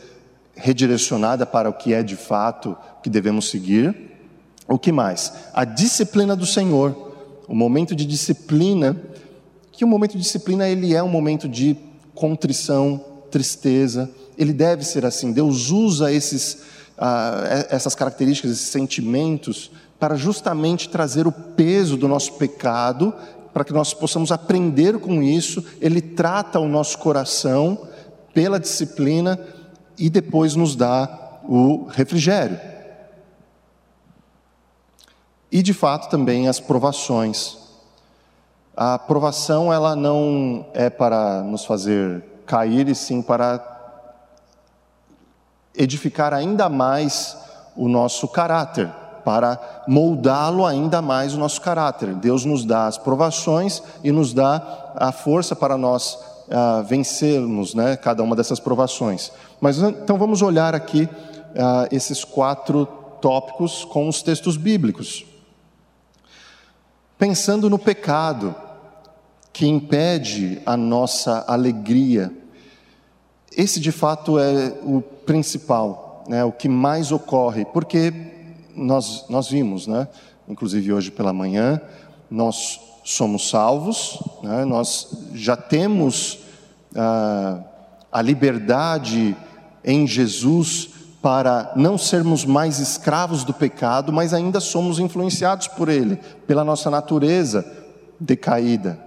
redirecionada 0.54 1.44
para 1.44 1.68
o 1.68 1.72
que 1.72 1.92
é 1.92 2.04
de 2.04 2.14
fato 2.14 2.76
que 3.02 3.10
devemos 3.10 3.50
seguir. 3.50 4.12
O 4.68 4.78
que 4.78 4.92
mais? 4.92 5.32
A 5.52 5.64
disciplina 5.64 6.36
do 6.36 6.46
Senhor, 6.46 6.94
o 7.48 7.54
momento 7.56 7.96
de 7.96 8.06
disciplina, 8.06 8.96
que 9.72 9.84
o 9.84 9.88
momento 9.88 10.12
de 10.12 10.22
disciplina 10.22 10.68
ele 10.68 10.94
é 10.94 11.02
um 11.02 11.08
momento 11.08 11.48
de 11.48 11.76
contrição, 12.14 13.04
tristeza, 13.28 14.08
ele 14.38 14.52
deve 14.52 14.84
ser 14.84 15.04
assim. 15.04 15.32
Deus 15.32 15.70
usa 15.70 16.12
esses, 16.12 16.62
uh, 16.96 17.66
essas 17.70 17.96
características, 17.96 18.52
esses 18.52 18.68
sentimentos, 18.68 19.72
para 20.00 20.16
justamente 20.16 20.88
trazer 20.88 21.26
o 21.26 21.32
peso 21.32 21.94
do 21.94 22.08
nosso 22.08 22.32
pecado 22.32 23.14
para 23.52 23.64
que 23.64 23.72
nós 23.72 23.92
possamos 23.92 24.32
aprender 24.32 24.98
com 24.98 25.22
isso. 25.22 25.62
Ele 25.78 26.00
trata 26.00 26.58
o 26.58 26.66
nosso 26.66 26.98
coração 26.98 27.86
pela 28.32 28.58
disciplina 28.58 29.38
e 29.98 30.08
depois 30.08 30.54
nos 30.54 30.74
dá 30.74 31.40
o 31.44 31.84
refrigério. 31.90 32.58
E 35.52 35.62
de 35.62 35.74
fato 35.74 36.08
também 36.08 36.48
as 36.48 36.58
provações. 36.58 37.58
A 38.74 38.98
provação 38.98 39.70
ela 39.70 39.94
não 39.94 40.64
é 40.72 40.88
para 40.88 41.42
nos 41.42 41.66
fazer 41.66 42.24
cair 42.46 42.88
e 42.88 42.94
sim 42.94 43.20
para 43.20 43.66
edificar 45.74 46.32
ainda 46.32 46.68
mais 46.70 47.36
o 47.76 47.88
nosso 47.88 48.26
caráter 48.28 48.99
para 49.30 49.84
moldá-lo 49.86 50.66
ainda 50.66 51.00
mais 51.00 51.34
o 51.34 51.38
nosso 51.38 51.60
caráter. 51.60 52.12
Deus 52.14 52.44
nos 52.44 52.64
dá 52.64 52.88
as 52.88 52.98
provações 52.98 53.80
e 54.02 54.10
nos 54.10 54.32
dá 54.32 54.92
a 54.96 55.12
força 55.12 55.54
para 55.54 55.78
nós 55.78 56.14
uh, 56.48 56.82
vencermos 56.82 57.72
né, 57.72 57.96
cada 57.96 58.24
uma 58.24 58.34
dessas 58.34 58.58
provações. 58.58 59.30
Mas 59.60 59.78
então 59.78 60.18
vamos 60.18 60.42
olhar 60.42 60.74
aqui 60.74 61.04
uh, 61.04 61.86
esses 61.92 62.24
quatro 62.24 62.86
tópicos 63.20 63.84
com 63.84 64.08
os 64.08 64.20
textos 64.20 64.56
bíblicos. 64.56 65.24
Pensando 67.16 67.70
no 67.70 67.78
pecado 67.78 68.52
que 69.52 69.64
impede 69.64 70.60
a 70.66 70.76
nossa 70.76 71.44
alegria, 71.46 72.32
esse 73.56 73.78
de 73.78 73.92
fato 73.92 74.40
é 74.40 74.74
o 74.82 75.00
principal, 75.00 76.24
né, 76.26 76.42
o 76.42 76.50
que 76.50 76.68
mais 76.68 77.12
ocorre, 77.12 77.64
porque 77.64 78.29
nós, 78.80 79.26
nós 79.28 79.48
vimos, 79.48 79.86
né? 79.86 80.08
inclusive 80.48 80.92
hoje 80.92 81.10
pela 81.10 81.32
manhã, 81.32 81.80
nós 82.30 82.80
somos 83.04 83.48
salvos, 83.50 84.18
né? 84.42 84.64
nós 84.64 85.28
já 85.34 85.56
temos 85.56 86.38
ah, 86.96 87.60
a 88.10 88.22
liberdade 88.22 89.36
em 89.84 90.06
Jesus 90.06 90.90
para 91.20 91.72
não 91.76 91.98
sermos 91.98 92.46
mais 92.46 92.78
escravos 92.78 93.44
do 93.44 93.52
pecado, 93.52 94.12
mas 94.12 94.32
ainda 94.32 94.58
somos 94.58 94.98
influenciados 94.98 95.68
por 95.68 95.90
ele, 95.90 96.18
pela 96.46 96.64
nossa 96.64 96.90
natureza 96.90 97.64
decaída. 98.18 98.98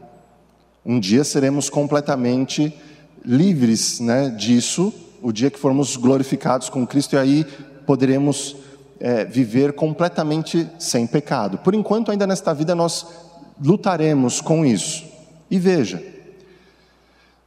Um 0.86 1.00
dia 1.00 1.24
seremos 1.24 1.70
completamente 1.70 2.72
livres 3.26 4.00
né, 4.00 4.30
disso, 4.30 4.94
o 5.22 5.32
dia 5.32 5.50
que 5.50 5.58
formos 5.58 5.96
glorificados 5.96 6.70
com 6.70 6.86
Cristo, 6.86 7.16
e 7.16 7.18
aí 7.18 7.46
poderemos 7.86 8.58
é, 9.04 9.26
viver 9.26 9.74
completamente 9.74 10.66
sem 10.80 11.06
pecado. 11.06 11.58
Por 11.58 11.76
enquanto, 11.76 12.10
ainda 12.10 12.26
nesta 12.26 12.54
vida, 12.54 12.74
nós 12.74 13.06
lutaremos 13.62 14.40
com 14.40 14.66
isso. 14.66 15.04
E 15.52 15.60
veja, 15.60 16.02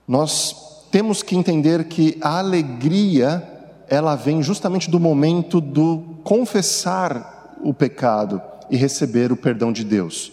nós 0.06 0.84
temos 0.90 1.22
que 1.22 1.34
entender 1.34 1.84
que 1.84 2.18
a 2.20 2.40
alegria, 2.40 3.42
ela 3.88 4.14
vem 4.14 4.42
justamente 4.42 4.90
do 4.90 5.00
momento 5.00 5.58
do 5.58 6.18
confessar 6.22 7.56
o 7.62 7.72
pecado 7.72 8.42
e 8.68 8.76
receber 8.76 9.32
o 9.32 9.36
perdão 9.36 9.72
de 9.72 9.82
Deus. 9.82 10.32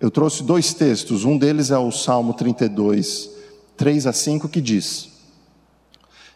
Eu 0.00 0.10
trouxe 0.10 0.42
dois 0.42 0.74
textos, 0.74 1.24
um 1.24 1.38
deles 1.38 1.70
é 1.70 1.78
o 1.78 1.92
Salmo 1.92 2.34
32, 2.34 3.30
3 3.76 4.08
a 4.08 4.12
5, 4.12 4.48
que 4.48 4.60
diz: 4.60 5.10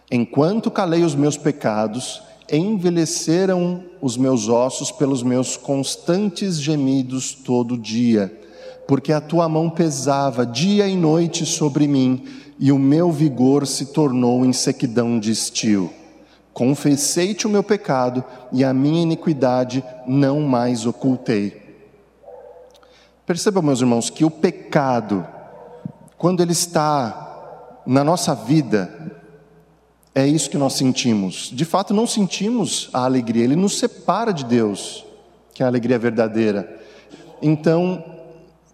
Enquanto 0.08 0.70
calei 0.70 1.02
os 1.02 1.16
meus 1.16 1.36
pecados, 1.36 2.22
envelheceram 2.50 3.84
os 4.00 4.16
meus 4.16 4.48
ossos 4.48 4.90
pelos 4.90 5.22
meus 5.22 5.56
constantes 5.56 6.60
gemidos 6.60 7.32
todo 7.32 7.76
dia. 7.76 8.32
porque 8.88 9.12
a 9.12 9.20
tua 9.20 9.46
mão 9.50 9.68
pesava 9.68 10.46
dia 10.46 10.88
e 10.88 10.96
noite 10.96 11.44
sobre 11.44 11.86
mim, 11.86 12.24
e 12.58 12.72
o 12.72 12.78
meu 12.78 13.12
vigor 13.12 13.66
se 13.66 13.92
tornou 13.92 14.46
em 14.46 14.52
sequidão 14.54 15.20
de 15.20 15.30
estio. 15.30 15.92
Confessei-te 16.54 17.46
o 17.46 17.50
meu 17.50 17.62
pecado, 17.62 18.24
e 18.50 18.64
a 18.64 18.72
minha 18.72 19.02
iniquidade 19.02 19.84
não 20.06 20.40
mais 20.40 20.86
ocultei. 20.86 21.60
Percebam, 23.26 23.62
meus 23.62 23.82
irmãos, 23.82 24.08
que 24.08 24.24
o 24.24 24.30
pecado, 24.30 25.24
quando 26.16 26.42
ele 26.42 26.52
está 26.52 27.82
na 27.86 28.02
nossa 28.02 28.34
vida, 28.34 29.17
é 30.18 30.26
isso 30.26 30.50
que 30.50 30.58
nós 30.58 30.72
sentimos. 30.72 31.48
De 31.52 31.64
fato, 31.64 31.94
não 31.94 32.04
sentimos 32.04 32.90
a 32.92 33.04
alegria, 33.04 33.44
ele 33.44 33.54
nos 33.54 33.78
separa 33.78 34.32
de 34.32 34.44
Deus, 34.44 35.04
que 35.54 35.62
é 35.62 35.64
a 35.64 35.68
alegria 35.68 35.96
verdadeira. 35.96 36.76
Então, 37.40 38.04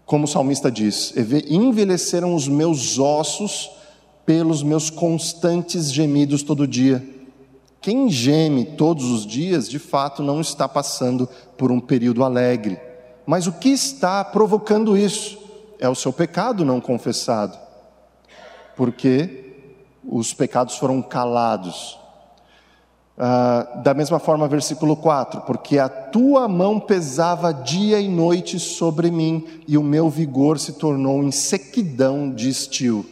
como 0.07 0.23
o 0.23 0.27
salmista 0.27 0.71
diz, 0.71 1.13
envelheceram 1.47 2.33
os 2.33 2.47
meus 2.47 2.97
ossos 2.97 3.69
pelos 4.25 4.63
meus 4.63 4.89
constantes 4.89 5.93
gemidos 5.93 6.41
todo 6.41 6.67
dia. 6.67 7.07
Quem 7.79 8.09
geme 8.09 8.65
todos 8.65 9.05
os 9.11 9.23
dias, 9.23 9.69
de 9.69 9.77
fato, 9.77 10.23
não 10.23 10.41
está 10.41 10.67
passando 10.67 11.29
por 11.55 11.71
um 11.71 11.79
período 11.79 12.23
alegre. 12.23 12.79
Mas 13.23 13.45
o 13.45 13.51
que 13.51 13.69
está 13.69 14.23
provocando 14.23 14.97
isso? 14.97 15.37
É 15.77 15.87
o 15.87 15.93
seu 15.93 16.11
pecado 16.11 16.65
não 16.65 16.81
confessado. 16.81 17.55
Porque 18.75 19.44
os 20.07 20.33
pecados 20.33 20.77
foram 20.77 21.01
calados. 21.01 21.99
Ah, 23.17 23.79
da 23.83 23.93
mesma 23.93 24.19
forma, 24.19 24.47
versículo 24.47 24.95
4: 24.95 25.41
Porque 25.41 25.79
a 25.79 25.87
tua 25.87 26.47
mão 26.47 26.79
pesava 26.79 27.53
dia 27.53 27.99
e 27.99 28.09
noite 28.09 28.59
sobre 28.59 29.09
mim, 29.09 29.61
e 29.67 29.77
o 29.77 29.83
meu 29.83 30.09
vigor 30.09 30.59
se 30.59 30.73
tornou 30.73 31.23
em 31.23 31.31
sequidão 31.31 32.29
de 32.29 32.49
estio. 32.49 33.05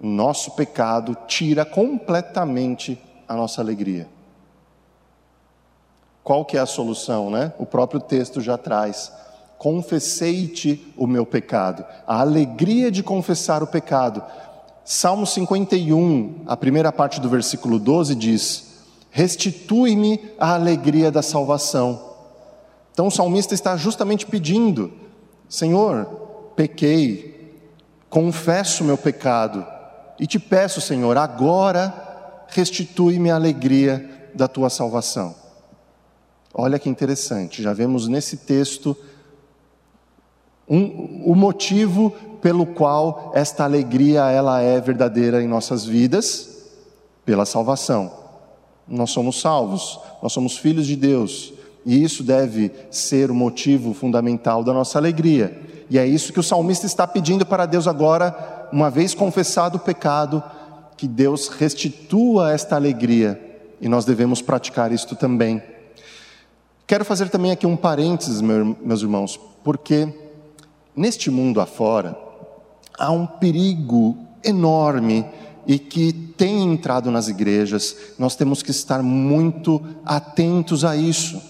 Nosso 0.00 0.52
pecado 0.52 1.16
tira 1.26 1.64
completamente 1.64 2.98
a 3.26 3.34
nossa 3.34 3.60
alegria. 3.60 4.08
Qual 6.22 6.44
que 6.44 6.56
é 6.56 6.60
a 6.60 6.66
solução, 6.66 7.30
né? 7.30 7.52
O 7.58 7.66
próprio 7.66 8.00
texto 8.00 8.40
já 8.40 8.56
traz. 8.56 9.12
Confessei-te 9.58 10.92
o 10.96 11.06
meu 11.06 11.26
pecado. 11.26 11.84
A 12.06 12.20
alegria 12.20 12.90
de 12.90 13.02
confessar 13.02 13.62
o 13.62 13.66
pecado. 13.66 14.22
Salmo 14.90 15.26
51, 15.26 16.44
a 16.46 16.56
primeira 16.56 16.90
parte 16.90 17.20
do 17.20 17.28
versículo 17.28 17.78
12 17.78 18.14
diz: 18.14 18.86
Restitui-me 19.10 20.18
a 20.40 20.54
alegria 20.54 21.12
da 21.12 21.20
salvação. 21.20 22.14
Então 22.90 23.08
o 23.08 23.10
salmista 23.10 23.52
está 23.52 23.76
justamente 23.76 24.24
pedindo: 24.24 24.90
Senhor, 25.46 26.06
pequei, 26.56 27.54
confesso 28.08 28.82
meu 28.82 28.96
pecado 28.96 29.62
e 30.18 30.26
te 30.26 30.38
peço, 30.38 30.80
Senhor, 30.80 31.18
agora 31.18 32.46
restitui-me 32.48 33.30
a 33.30 33.34
alegria 33.34 34.30
da 34.34 34.48
tua 34.48 34.70
salvação. 34.70 35.34
Olha 36.54 36.78
que 36.78 36.88
interessante, 36.88 37.62
já 37.62 37.74
vemos 37.74 38.08
nesse 38.08 38.38
texto 38.38 38.96
um, 40.66 41.30
o 41.30 41.34
motivo 41.34 42.14
pelo 42.40 42.66
qual 42.66 43.32
esta 43.34 43.64
alegria 43.64 44.30
ela 44.30 44.60
é 44.60 44.80
verdadeira 44.80 45.42
em 45.42 45.48
nossas 45.48 45.84
vidas, 45.84 46.58
pela 47.24 47.44
salvação. 47.44 48.10
Nós 48.86 49.10
somos 49.10 49.40
salvos, 49.40 49.98
nós 50.22 50.32
somos 50.32 50.56
filhos 50.56 50.86
de 50.86 50.96
Deus, 50.96 51.52
e 51.84 52.02
isso 52.02 52.22
deve 52.22 52.72
ser 52.90 53.30
o 53.30 53.34
motivo 53.34 53.92
fundamental 53.92 54.64
da 54.64 54.72
nossa 54.72 54.98
alegria. 54.98 55.60
E 55.90 55.98
é 55.98 56.06
isso 56.06 56.32
que 56.32 56.40
o 56.40 56.42
salmista 56.42 56.86
está 56.86 57.06
pedindo 57.06 57.44
para 57.44 57.66
Deus 57.66 57.86
agora, 57.86 58.68
uma 58.72 58.90
vez 58.90 59.14
confessado 59.14 59.76
o 59.76 59.80
pecado, 59.80 60.42
que 60.96 61.06
Deus 61.06 61.48
restitua 61.48 62.52
esta 62.52 62.76
alegria 62.76 63.40
e 63.80 63.88
nós 63.88 64.04
devemos 64.04 64.42
praticar 64.42 64.92
isto 64.92 65.14
também. 65.14 65.62
Quero 66.86 67.04
fazer 67.04 67.28
também 67.28 67.50
aqui 67.50 67.66
um 67.66 67.76
parênteses, 67.76 68.40
meus 68.40 69.02
irmãos, 69.02 69.38
porque 69.62 70.12
neste 70.96 71.30
mundo 71.30 71.60
afora 71.60 72.27
há 72.98 73.10
um 73.10 73.26
perigo 73.26 74.16
enorme 74.44 75.24
e 75.66 75.78
que 75.78 76.12
tem 76.12 76.64
entrado 76.64 77.10
nas 77.10 77.28
igrejas, 77.28 77.96
nós 78.18 78.34
temos 78.34 78.62
que 78.62 78.70
estar 78.70 79.02
muito 79.02 79.82
atentos 80.04 80.84
a 80.84 80.96
isso. 80.96 81.40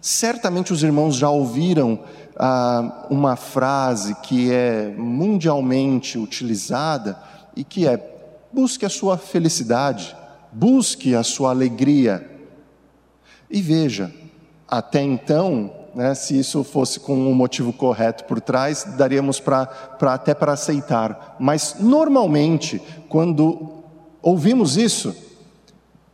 Certamente 0.00 0.72
os 0.72 0.82
irmãos 0.82 1.16
já 1.16 1.30
ouviram 1.30 2.00
ah, 2.36 3.06
uma 3.10 3.36
frase 3.36 4.14
que 4.22 4.52
é 4.52 4.94
mundialmente 4.96 6.18
utilizada 6.18 7.18
e 7.56 7.62
que 7.62 7.86
é 7.86 8.16
Busque 8.50 8.86
a 8.86 8.88
sua 8.88 9.18
felicidade, 9.18 10.16
busque 10.50 11.14
a 11.14 11.22
sua 11.22 11.50
alegria. 11.50 12.28
E 13.50 13.60
veja, 13.60 14.12
até 14.66 15.02
então, 15.02 15.72
né, 15.94 16.14
se 16.14 16.38
isso 16.38 16.62
fosse 16.62 17.00
com 17.00 17.14
um 17.14 17.34
motivo 17.34 17.72
correto 17.72 18.24
por 18.24 18.40
trás, 18.40 18.84
daríamos 18.96 19.40
para 19.40 19.68
até 20.02 20.34
para 20.34 20.52
aceitar. 20.52 21.36
Mas 21.38 21.76
normalmente, 21.78 22.80
quando 23.08 23.82
ouvimos 24.22 24.76
isso, 24.76 25.14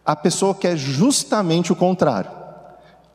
a 0.04 0.14
pessoa 0.14 0.54
quer 0.54 0.76
justamente 0.76 1.72
o 1.72 1.76
contrário. 1.76 2.30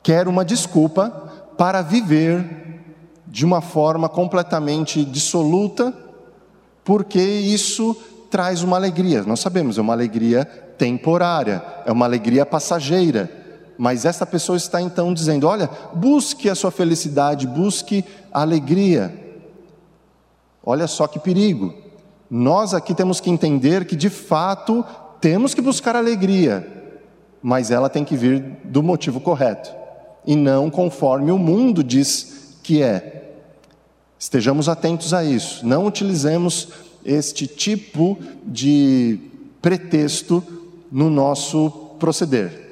Quer 0.01 0.27
uma 0.27 0.43
desculpa 0.43 1.09
para 1.57 1.81
viver 1.81 2.69
de 3.27 3.45
uma 3.45 3.61
forma 3.61 4.09
completamente 4.09 5.05
dissoluta, 5.05 5.93
porque 6.83 7.21
isso 7.21 7.95
traz 8.31 8.63
uma 8.63 8.77
alegria. 8.77 9.23
Nós 9.23 9.39
sabemos, 9.39 9.77
é 9.77 9.81
uma 9.81 9.93
alegria 9.93 10.45
temporária, 10.77 11.63
é 11.85 11.91
uma 11.91 12.05
alegria 12.05 12.45
passageira. 12.45 13.29
Mas 13.81 14.03
essa 14.03 14.25
pessoa 14.25 14.57
está 14.57 14.81
então 14.81 15.13
dizendo: 15.13 15.47
olha, 15.47 15.69
busque 15.93 16.49
a 16.49 16.53
sua 16.53 16.69
felicidade, 16.69 17.47
busque 17.47 18.03
a 18.29 18.41
alegria. 18.41 19.39
Olha 20.61 20.85
só 20.85 21.07
que 21.07 21.17
perigo. 21.17 21.73
Nós 22.29 22.73
aqui 22.73 22.93
temos 22.93 23.21
que 23.21 23.29
entender 23.29 23.85
que 23.85 23.95
de 23.95 24.09
fato 24.09 24.83
temos 25.21 25.53
que 25.53 25.61
buscar 25.61 25.95
alegria, 25.95 26.67
mas 27.41 27.71
ela 27.71 27.89
tem 27.89 28.03
que 28.03 28.17
vir 28.17 28.57
do 28.65 28.83
motivo 28.83 29.21
correto 29.21 29.73
e 30.27 30.35
não 30.35 30.69
conforme 30.69 31.31
o 31.31 31.37
mundo 31.37 31.81
diz 31.81 32.57
que 32.61 32.83
é. 32.83 33.37
Estejamos 34.19 34.67
atentos 34.67 35.13
a 35.13 35.23
isso, 35.23 35.65
não 35.65 35.85
utilizemos 35.85 36.67
este 37.05 37.47
tipo 37.47 38.19
de 38.45 39.17
pretexto 39.61 40.43
no 40.91 41.09
nosso 41.09 41.71
proceder. 41.97 42.68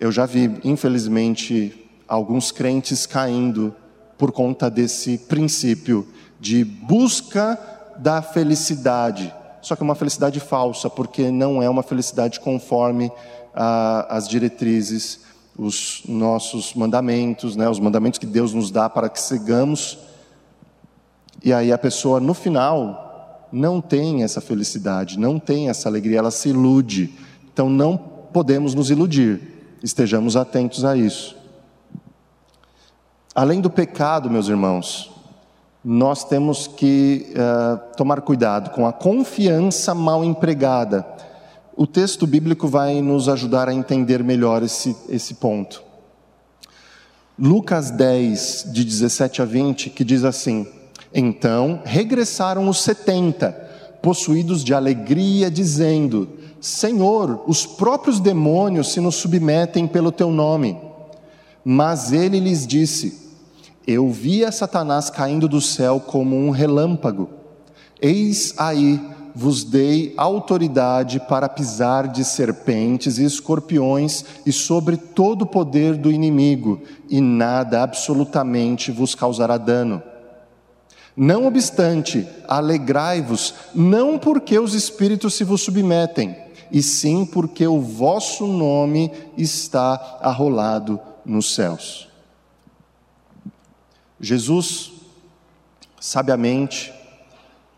Eu 0.00 0.10
já 0.10 0.26
vi, 0.26 0.58
infelizmente, 0.64 1.88
alguns 2.08 2.50
crentes 2.50 3.06
caindo 3.06 3.74
por 4.18 4.32
conta 4.32 4.68
desse 4.68 5.18
princípio 5.18 6.08
de 6.40 6.64
busca 6.64 7.58
da 7.98 8.22
felicidade. 8.22 9.32
Só 9.60 9.76
que 9.76 9.82
é 9.82 9.84
uma 9.84 9.94
felicidade 9.94 10.40
falsa, 10.40 10.90
porque 10.90 11.30
não 11.30 11.62
é 11.62 11.68
uma 11.68 11.82
felicidade 11.82 12.40
conforme 12.40 13.12
as 13.54 14.26
diretrizes, 14.26 15.20
os 15.56 16.02
nossos 16.08 16.74
mandamentos, 16.74 17.54
né, 17.54 17.68
os 17.68 17.78
mandamentos 17.78 18.18
que 18.18 18.26
Deus 18.26 18.54
nos 18.54 18.70
dá 18.70 18.88
para 18.88 19.08
que 19.08 19.20
sigamos 19.20 19.98
e 21.42 21.52
aí 21.52 21.72
a 21.72 21.78
pessoa, 21.78 22.20
no 22.20 22.34
final, 22.34 23.48
não 23.50 23.80
tem 23.80 24.22
essa 24.22 24.40
felicidade, 24.40 25.18
não 25.18 25.38
tem 25.38 25.70
essa 25.70 25.88
alegria, 25.88 26.18
ela 26.18 26.30
se 26.30 26.50
ilude. 26.50 27.14
Então 27.52 27.70
não 27.70 27.96
podemos 27.96 28.74
nos 28.74 28.90
iludir, 28.90 29.40
estejamos 29.82 30.36
atentos 30.36 30.84
a 30.84 30.96
isso. 30.96 31.36
Além 33.34 33.60
do 33.60 33.70
pecado, 33.70 34.30
meus 34.30 34.48
irmãos, 34.48 35.10
nós 35.84 36.24
temos 36.24 36.66
que 36.66 37.32
uh, 37.32 37.96
tomar 37.96 38.20
cuidado 38.20 38.70
com 38.70 38.86
a 38.86 38.92
confiança 38.92 39.94
mal 39.94 40.24
empregada. 40.24 41.06
O 41.76 41.86
texto 41.86 42.26
bíblico 42.26 42.68
vai 42.68 43.00
nos 43.00 43.28
ajudar 43.28 43.68
a 43.68 43.74
entender 43.74 44.22
melhor 44.22 44.62
esse, 44.62 44.96
esse 45.08 45.34
ponto. 45.34 45.82
Lucas 47.38 47.90
10, 47.90 48.68
de 48.72 48.84
17 48.84 49.40
a 49.40 49.44
20, 49.44 49.90
que 49.90 50.04
diz 50.04 50.24
assim: 50.24 50.66
então 51.12 51.80
regressaram 51.84 52.68
os 52.68 52.80
setenta, 52.80 53.52
possuídos 54.02 54.62
de 54.62 54.72
alegria, 54.72 55.50
dizendo: 55.50 56.28
Senhor, 56.60 57.42
os 57.46 57.64
próprios 57.64 58.20
demônios 58.20 58.92
se 58.92 59.00
nos 59.00 59.16
submetem 59.16 59.86
pelo 59.86 60.12
teu 60.12 60.30
nome. 60.30 60.78
Mas 61.64 62.12
ele 62.12 62.38
lhes 62.38 62.66
disse: 62.66 63.30
Eu 63.86 64.10
via 64.10 64.52
Satanás 64.52 65.08
caindo 65.08 65.48
do 65.48 65.60
céu 65.60 66.00
como 66.00 66.36
um 66.36 66.50
relâmpago. 66.50 67.30
Eis 68.00 68.54
aí 68.58 69.00
vos 69.34 69.64
dei 69.64 70.12
autoridade 70.16 71.20
para 71.20 71.48
pisar 71.48 72.08
de 72.08 72.24
serpentes 72.24 73.18
e 73.18 73.24
escorpiões 73.24 74.24
e 74.44 74.52
sobre 74.52 74.96
todo 74.96 75.42
o 75.42 75.46
poder 75.46 75.96
do 75.96 76.10
inimigo, 76.10 76.82
e 77.08 77.20
nada 77.20 77.82
absolutamente 77.82 78.90
vos 78.90 79.14
causará 79.14 79.56
dano. 79.56 80.02
Não 81.16 81.46
obstante, 81.46 82.26
alegrai-vos, 82.48 83.54
não 83.74 84.18
porque 84.18 84.58
os 84.58 84.74
espíritos 84.74 85.34
se 85.34 85.44
vos 85.44 85.60
submetem, 85.60 86.36
e 86.70 86.82
sim 86.82 87.24
porque 87.24 87.66
o 87.66 87.80
vosso 87.80 88.46
nome 88.46 89.10
está 89.36 90.18
arrolado 90.20 91.00
nos 91.24 91.54
céus. 91.54 92.08
Jesus, 94.20 94.92
sabiamente, 96.00 96.92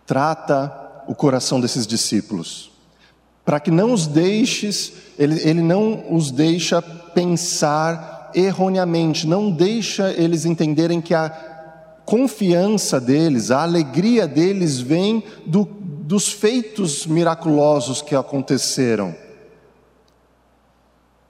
trata 0.07 1.05
o 1.07 1.15
coração 1.15 1.61
desses 1.61 1.87
discípulos, 1.87 2.71
para 3.45 3.59
que 3.59 3.71
não 3.71 3.93
os 3.93 4.07
deixes, 4.07 4.93
ele, 5.19 5.41
ele 5.49 5.63
não 5.63 6.15
os 6.15 6.31
deixa 6.31 6.81
pensar 6.81 8.31
erroneamente, 8.35 9.27
não 9.27 9.51
deixa 9.51 10.13
eles 10.13 10.45
entenderem 10.45 11.01
que 11.01 11.15
a 11.15 11.31
confiança 12.05 13.01
deles, 13.01 13.51
a 13.51 13.63
alegria 13.63 14.27
deles 14.27 14.81
vem 14.81 15.23
do, 15.47 15.65
dos 16.13 16.31
feitos 16.31 17.07
miraculosos 17.07 18.03
que 18.03 18.15
aconteceram. 18.15 19.17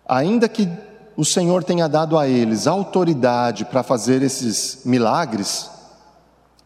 Ainda 0.05 0.49
que 0.49 0.69
o 1.17 1.25
Senhor 1.25 1.63
tenha 1.63 1.89
dado 1.89 2.19
a 2.19 2.27
eles 2.27 2.67
autoridade 2.67 3.65
para 3.65 3.85
fazer 3.85 4.23
esses 4.23 4.81
milagres, 4.85 5.71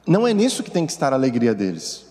não 0.06 0.26
é 0.26 0.32
nisso 0.32 0.62
que 0.62 0.70
tem 0.70 0.86
que 0.86 0.92
estar 0.92 1.12
a 1.12 1.16
alegria 1.16 1.54
deles. 1.54 2.06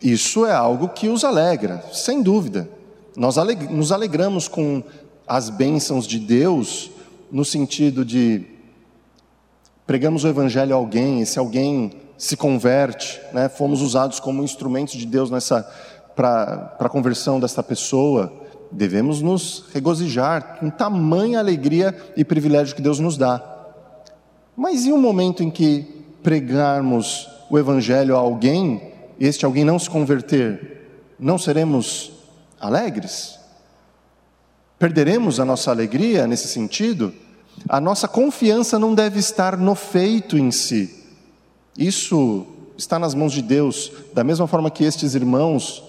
Isso 0.00 0.44
é 0.44 0.52
algo 0.52 0.88
que 0.88 1.08
os 1.08 1.22
alegra, 1.22 1.84
sem 1.92 2.20
dúvida. 2.20 2.68
Nós 3.16 3.36
nos 3.70 3.92
alegramos 3.92 4.48
com 4.48 4.82
as 5.24 5.48
bênçãos 5.48 6.04
de 6.04 6.18
Deus, 6.18 6.90
no 7.30 7.44
sentido 7.44 8.04
de 8.04 8.44
pregamos 9.86 10.24
o 10.24 10.28
Evangelho 10.28 10.74
a 10.74 10.78
alguém, 10.78 11.20
e 11.20 11.26
se 11.26 11.38
alguém 11.38 12.01
se 12.22 12.36
converte, 12.36 13.20
né, 13.32 13.48
fomos 13.48 13.82
usados 13.82 14.20
como 14.20 14.44
instrumentos 14.44 14.94
de 14.94 15.04
Deus 15.04 15.28
nessa 15.28 15.68
para 16.14 16.76
a 16.78 16.88
conversão 16.88 17.40
desta 17.40 17.64
pessoa, 17.64 18.32
devemos 18.70 19.20
nos 19.20 19.64
regozijar 19.72 20.58
com 20.60 20.70
tamanha 20.70 21.40
alegria 21.40 21.92
e 22.16 22.24
privilégio 22.24 22.76
que 22.76 22.82
Deus 22.82 23.00
nos 23.00 23.16
dá. 23.16 23.42
Mas 24.56 24.84
e 24.84 24.92
o 24.92 24.98
momento 24.98 25.42
em 25.42 25.50
que 25.50 26.04
pregarmos 26.22 27.28
o 27.50 27.58
Evangelho 27.58 28.14
a 28.14 28.20
alguém 28.20 28.92
este 29.18 29.44
alguém 29.44 29.64
não 29.64 29.76
se 29.76 29.90
converter, 29.90 30.86
não 31.18 31.38
seremos 31.38 32.12
alegres? 32.60 33.36
Perderemos 34.78 35.40
a 35.40 35.44
nossa 35.44 35.72
alegria 35.72 36.28
nesse 36.28 36.46
sentido? 36.46 37.12
A 37.68 37.80
nossa 37.80 38.06
confiança 38.06 38.78
não 38.78 38.94
deve 38.94 39.18
estar 39.18 39.56
no 39.56 39.74
feito 39.74 40.38
em 40.38 40.52
si. 40.52 41.01
Isso 41.76 42.46
está 42.76 42.98
nas 42.98 43.14
mãos 43.14 43.32
de 43.32 43.42
Deus, 43.42 43.92
da 44.12 44.22
mesma 44.22 44.46
forma 44.46 44.70
que 44.70 44.84
estes 44.84 45.14
irmãos, 45.14 45.82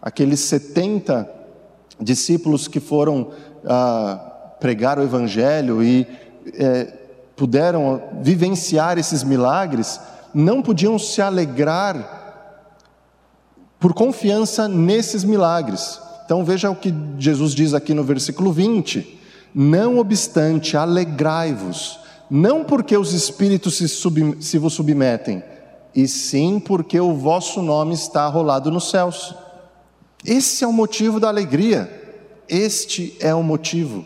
aqueles 0.00 0.40
70 0.40 1.30
discípulos 2.00 2.68
que 2.68 2.80
foram 2.80 3.30
ah, 3.64 4.54
pregar 4.60 4.98
o 4.98 5.02
Evangelho 5.02 5.82
e 5.82 6.06
eh, 6.54 6.92
puderam 7.36 8.02
vivenciar 8.20 8.98
esses 8.98 9.22
milagres, 9.22 10.00
não 10.32 10.62
podiam 10.62 10.98
se 10.98 11.22
alegrar 11.22 12.22
por 13.78 13.92
confiança 13.92 14.66
nesses 14.68 15.24
milagres. 15.24 16.00
Então 16.24 16.44
veja 16.44 16.70
o 16.70 16.76
que 16.76 16.94
Jesus 17.18 17.54
diz 17.54 17.74
aqui 17.74 17.92
no 17.92 18.02
versículo 18.02 18.52
20: 18.52 19.20
Não 19.54 19.98
obstante, 19.98 20.76
alegrai-vos, 20.76 22.00
não 22.30 22.64
porque 22.64 22.96
os 22.96 23.12
espíritos 23.12 23.76
se, 23.76 23.88
sub, 23.88 24.36
se 24.40 24.58
vos 24.58 24.72
submetem, 24.72 25.42
e 25.94 26.08
sim 26.08 26.58
porque 26.58 26.98
o 26.98 27.14
vosso 27.14 27.62
nome 27.62 27.94
está 27.94 28.24
arrolado 28.24 28.70
nos 28.70 28.90
céus. 28.90 29.34
Esse 30.24 30.64
é 30.64 30.66
o 30.66 30.72
motivo 30.72 31.20
da 31.20 31.28
alegria, 31.28 31.88
este 32.48 33.16
é 33.20 33.34
o 33.34 33.42
motivo. 33.42 34.04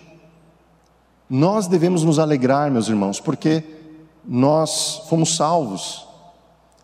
Nós 1.31 1.67
devemos 1.67 2.05
nos 2.05 2.19
alegrar, 2.19 2.71
meus 2.71 2.89
irmãos, 2.89 3.21
porque 3.21 3.63
nós 4.25 5.03
fomos 5.09 5.37
salvos. 5.37 6.07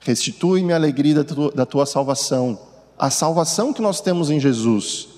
Restitui-me 0.00 0.72
a 0.72 0.76
alegria 0.76 1.16
da 1.16 1.24
tua, 1.24 1.50
da 1.52 1.66
tua 1.66 1.86
salvação 1.86 2.58
a 2.98 3.10
salvação 3.10 3.72
que 3.72 3.82
nós 3.82 4.00
temos 4.00 4.30
em 4.30 4.38
Jesus. 4.38 5.08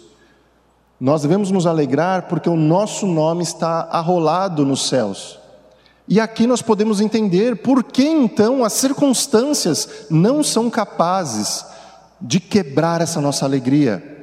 Nós 0.98 1.22
devemos 1.22 1.50
nos 1.50 1.66
alegrar 1.66 2.22
porque 2.22 2.48
o 2.48 2.57
nosso 2.57 3.07
nome 3.07 3.42
está 3.42 3.83
arrolado 3.90 4.64
nos 4.64 4.88
céus. 4.88 5.38
E 6.08 6.20
aqui 6.20 6.46
nós 6.46 6.62
podemos 6.62 7.00
entender 7.00 7.56
por 7.56 7.82
que 7.82 8.04
então 8.04 8.64
as 8.64 8.74
circunstâncias 8.74 10.06
não 10.08 10.42
são 10.42 10.70
capazes 10.70 11.64
de 12.20 12.38
quebrar 12.38 13.00
essa 13.00 13.20
nossa 13.20 13.44
alegria. 13.44 14.14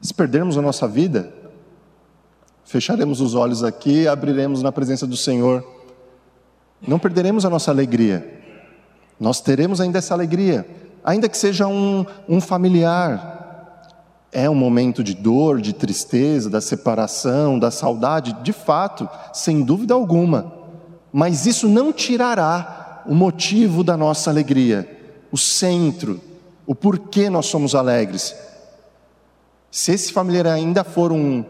Se 0.00 0.12
perdermos 0.12 0.56
a 0.58 0.62
nossa 0.62 0.88
vida, 0.88 1.32
fecharemos 2.64 3.20
os 3.20 3.34
olhos 3.34 3.62
aqui, 3.62 4.08
abriremos 4.08 4.62
na 4.62 4.72
presença 4.72 5.06
do 5.06 5.16
Senhor, 5.16 5.64
não 6.86 6.98
perderemos 6.98 7.44
a 7.44 7.50
nossa 7.50 7.70
alegria. 7.70 8.38
Nós 9.18 9.40
teremos 9.40 9.80
ainda 9.80 9.98
essa 9.98 10.14
alegria, 10.14 10.66
ainda 11.04 11.28
que 11.28 11.36
seja 11.36 11.66
um, 11.66 12.06
um 12.28 12.40
familiar. 12.40 13.39
É 14.32 14.48
um 14.48 14.54
momento 14.54 15.02
de 15.02 15.14
dor, 15.14 15.60
de 15.60 15.72
tristeza, 15.72 16.48
da 16.48 16.60
separação, 16.60 17.58
da 17.58 17.70
saudade, 17.70 18.32
de 18.42 18.52
fato, 18.52 19.08
sem 19.32 19.62
dúvida 19.62 19.94
alguma. 19.94 20.52
Mas 21.12 21.46
isso 21.46 21.68
não 21.68 21.92
tirará 21.92 23.02
o 23.06 23.14
motivo 23.14 23.82
da 23.82 23.96
nossa 23.96 24.30
alegria, 24.30 24.88
o 25.32 25.38
centro, 25.38 26.20
o 26.66 26.74
porquê 26.74 27.28
nós 27.28 27.46
somos 27.46 27.74
alegres. 27.74 28.34
Se 29.70 29.92
esse 29.92 30.12
familiar 30.12 30.46
ainda 30.46 30.84
for 30.84 31.10
um, 31.10 31.40
uh, 31.40 31.44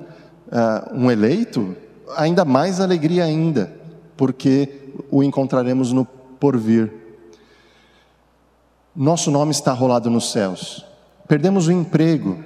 um 0.94 1.10
eleito, 1.10 1.76
ainda 2.16 2.44
mais 2.44 2.80
alegria 2.80 3.24
ainda, 3.24 3.72
porque 4.16 4.92
o 5.10 5.22
encontraremos 5.22 5.92
no 5.92 6.04
porvir. 6.04 6.92
Nosso 8.94 9.30
nome 9.30 9.50
está 9.50 9.72
rolado 9.72 10.10
nos 10.10 10.32
céus. 10.32 10.84
Perdemos 11.28 11.68
o 11.68 11.72
emprego, 11.72 12.42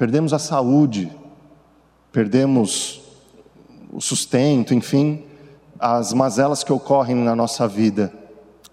perdemos 0.00 0.32
a 0.32 0.38
saúde, 0.38 1.12
perdemos 2.10 3.02
o 3.92 4.00
sustento, 4.00 4.72
enfim, 4.72 5.26
as 5.78 6.14
mazelas 6.14 6.64
que 6.64 6.72
ocorrem 6.72 7.14
na 7.16 7.36
nossa 7.36 7.68
vida. 7.68 8.10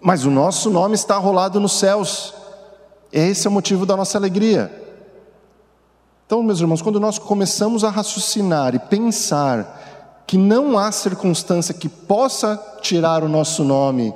Mas 0.00 0.24
o 0.24 0.30
nosso 0.30 0.70
nome 0.70 0.94
está 0.94 1.18
rolado 1.18 1.60
nos 1.60 1.72
céus. 1.72 2.32
Esse 3.12 3.46
é 3.46 3.50
o 3.50 3.52
motivo 3.52 3.84
da 3.84 3.94
nossa 3.94 4.16
alegria. 4.16 4.72
Então, 6.24 6.42
meus 6.42 6.60
irmãos, 6.60 6.80
quando 6.80 6.98
nós 6.98 7.18
começamos 7.18 7.84
a 7.84 7.90
raciocinar 7.90 8.74
e 8.74 8.78
pensar 8.78 10.22
que 10.26 10.38
não 10.38 10.78
há 10.78 10.90
circunstância 10.90 11.74
que 11.74 11.90
possa 11.90 12.56
tirar 12.80 13.22
o 13.22 13.28
nosso 13.28 13.64
nome 13.64 14.14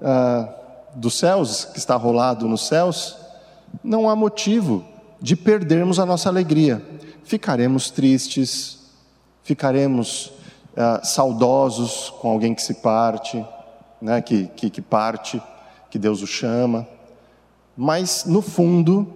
uh, 0.00 0.48
dos 0.96 1.16
céus, 1.16 1.64
que 1.66 1.78
está 1.78 1.94
rolado 1.94 2.48
nos 2.48 2.66
céus, 2.66 3.16
não 3.84 4.10
há 4.10 4.16
motivo 4.16 4.89
de 5.20 5.36
perdermos 5.36 5.98
a 5.98 6.06
nossa 6.06 6.28
alegria. 6.28 6.82
Ficaremos 7.24 7.90
tristes, 7.90 8.78
ficaremos 9.42 10.32
ah, 10.76 11.00
saudosos 11.02 12.10
com 12.20 12.30
alguém 12.30 12.54
que 12.54 12.62
se 12.62 12.74
parte, 12.74 13.44
né, 14.00 14.22
que, 14.22 14.46
que, 14.48 14.70
que 14.70 14.80
parte, 14.80 15.40
que 15.90 15.98
Deus 15.98 16.22
o 16.22 16.26
chama, 16.26 16.86
mas 17.76 18.24
no 18.24 18.40
fundo 18.40 19.06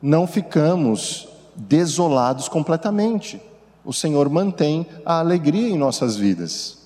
não 0.00 0.26
ficamos 0.26 1.28
desolados 1.56 2.48
completamente. 2.48 3.40
O 3.84 3.92
Senhor 3.92 4.28
mantém 4.28 4.86
a 5.04 5.18
alegria 5.18 5.68
em 5.68 5.78
nossas 5.78 6.16
vidas. 6.16 6.78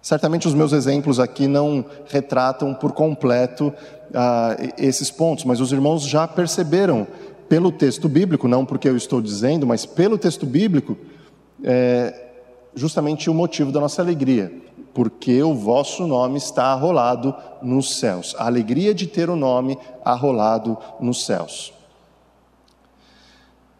Certamente 0.00 0.48
os 0.48 0.54
meus 0.54 0.72
exemplos 0.72 1.20
aqui 1.20 1.46
não 1.46 1.84
retratam 2.08 2.74
por 2.74 2.92
completo 2.92 3.72
uh, 4.12 4.72
esses 4.78 5.10
pontos, 5.10 5.44
mas 5.44 5.60
os 5.60 5.72
irmãos 5.72 6.02
já 6.02 6.28
perceberam 6.28 7.06
pelo 7.48 7.70
texto 7.70 8.08
bíblico, 8.08 8.48
não 8.48 8.64
porque 8.64 8.88
eu 8.88 8.96
estou 8.96 9.20
dizendo, 9.20 9.66
mas 9.66 9.84
pelo 9.84 10.16
texto 10.16 10.46
bíblico, 10.46 10.96
é, 11.62 12.30
justamente 12.74 13.28
o 13.28 13.34
motivo 13.34 13.70
da 13.70 13.80
nossa 13.80 14.00
alegria, 14.00 14.50
porque 14.94 15.42
o 15.42 15.54
vosso 15.54 16.06
nome 16.06 16.38
está 16.38 16.66
arrolado 16.66 17.34
nos 17.60 17.98
céus. 17.98 18.34
A 18.38 18.46
alegria 18.46 18.94
de 18.94 19.06
ter 19.06 19.28
o 19.28 19.36
nome 19.36 19.78
arrolado 20.04 20.78
nos 21.00 21.26
céus. 21.26 21.72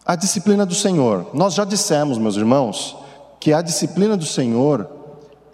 A 0.04 0.16
disciplina 0.16 0.66
do 0.66 0.74
Senhor. 0.74 1.30
Nós 1.32 1.54
já 1.54 1.64
dissemos, 1.64 2.18
meus 2.18 2.36
irmãos, 2.36 2.96
que 3.38 3.52
a 3.52 3.62
disciplina 3.62 4.16
do 4.16 4.26
Senhor 4.26 4.88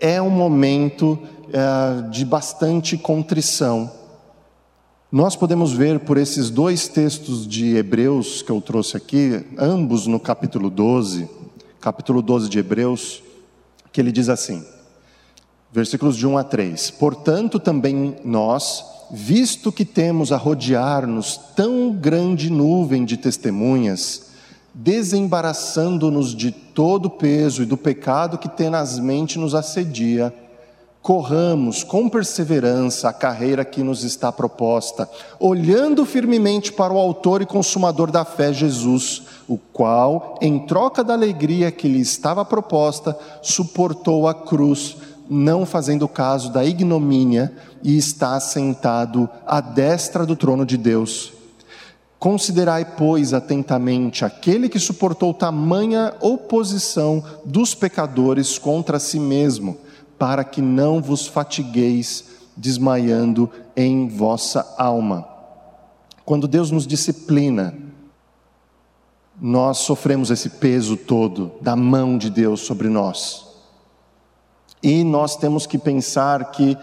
é 0.01 0.21
um 0.21 0.31
momento 0.31 1.19
é, 1.53 2.09
de 2.11 2.25
bastante 2.25 2.97
contrição. 2.97 3.98
Nós 5.11 5.35
podemos 5.35 5.73
ver 5.73 6.01
por 6.01 6.19
esses 6.19 6.51
dois 6.51 6.87
textos 6.87 7.47
de 7.47 7.75
Hebreus 7.75 8.43
que 8.43 8.53
eu 8.53 8.61
trouxe 8.61 8.95
aqui, 8.95 9.43
ambos 9.57 10.07
no 10.07 10.21
capítulo 10.21 10.69
12, 10.69 11.27
capítulo 11.81 12.21
12 12.21 12.51
de 12.51 12.59
Hebreus, 12.59 13.23
que 13.91 14.03
ele 14.03 14.13
diz 14.13 14.29
assim, 14.29 14.63
versículos 15.73 16.15
de 16.15 16.27
1 16.27 16.37
a 16.37 16.45
3: 16.45 16.91
Portanto, 16.91 17.59
também 17.59 18.17
nós, 18.23 18.85
visto 19.11 19.73
que 19.73 19.87
temos 19.87 20.31
a 20.31 20.37
rodear-nos 20.37 21.41
tão 21.57 21.91
grande 21.91 22.51
nuvem 22.51 23.07
de 23.07 23.17
testemunhas, 23.17 24.27
desembaraçando-nos 24.75 26.37
de 26.37 26.53
todo 26.53 27.07
o 27.07 27.11
peso 27.11 27.63
e 27.63 27.67
do 27.67 27.79
pecado 27.79 28.37
que 28.37 28.47
tenazmente 28.47 29.39
nos 29.39 29.55
assedia, 29.55 30.35
corramos 31.09 31.83
com 31.83 32.07
perseverança 32.07 33.09
a 33.09 33.15
carreira 33.15 33.65
que 33.65 33.83
nos 33.83 34.05
está 34.05 34.31
proposta, 34.31 35.09
olhando 35.41 36.05
firmemente 36.05 36.71
para 36.71 36.93
o 36.93 36.99
Autor 36.99 37.41
e 37.41 37.47
Consumador 37.47 38.11
da 38.11 38.27
fé, 38.27 38.53
Jesus, 38.53 39.23
o 39.49 39.57
qual, 39.57 40.39
em 40.43 40.67
troca 40.67 41.03
da 41.03 41.15
alegria 41.15 41.73
que 41.73 41.89
lhe 41.89 41.99
estava 41.99 42.45
proposta, 42.45 43.19
suportou 43.41 44.29
a 44.29 44.35
cruz, 44.35 44.99
não 45.31 45.65
fazendo 45.65 46.07
caso 46.07 46.53
da 46.53 46.63
ignomínia, 46.63 47.55
e 47.83 47.97
está 47.97 48.39
sentado 48.39 49.31
à 49.47 49.63
destra 49.63 50.27
do 50.27 50.37
trono 50.37 50.67
de 50.67 50.77
Deus. 50.77 51.33
Considerai, 52.19 52.85
pois, 52.85 53.33
atentamente 53.33 54.27
aquele 54.27 54.69
que 54.69 54.79
suportou 54.79 55.33
tamanha 55.33 56.13
oposição 56.21 57.25
dos 57.47 57.75
pecadores 57.75 58.59
contra 58.59 58.99
si 58.99 59.19
mesmo 59.19 59.88
para 60.19 60.45
que 60.45 60.61
não 60.61 61.01
vos 61.01 61.27
fatigueis 61.27 62.25
desmaiando 62.57 63.51
em 63.77 64.09
vossa 64.09 64.75
alma. 64.77 65.29
Quando 66.25 66.49
Deus 66.49 66.71
nos 66.71 66.87
disciplina, 66.87 67.75
nós 69.41 69.79
sofremos 69.79 70.31
esse 70.31 70.51
peso 70.51 70.97
todo 70.97 71.53
da 71.61 71.77
mão 71.77 72.19
de 72.19 72.29
Deus 72.29 72.61
sobre 72.61 72.89
nós. 72.89 73.47
E 74.83 75.05
nós 75.05 75.37
temos 75.37 75.67
que 75.67 75.79
pensar 75.79 76.51
que 76.51 76.77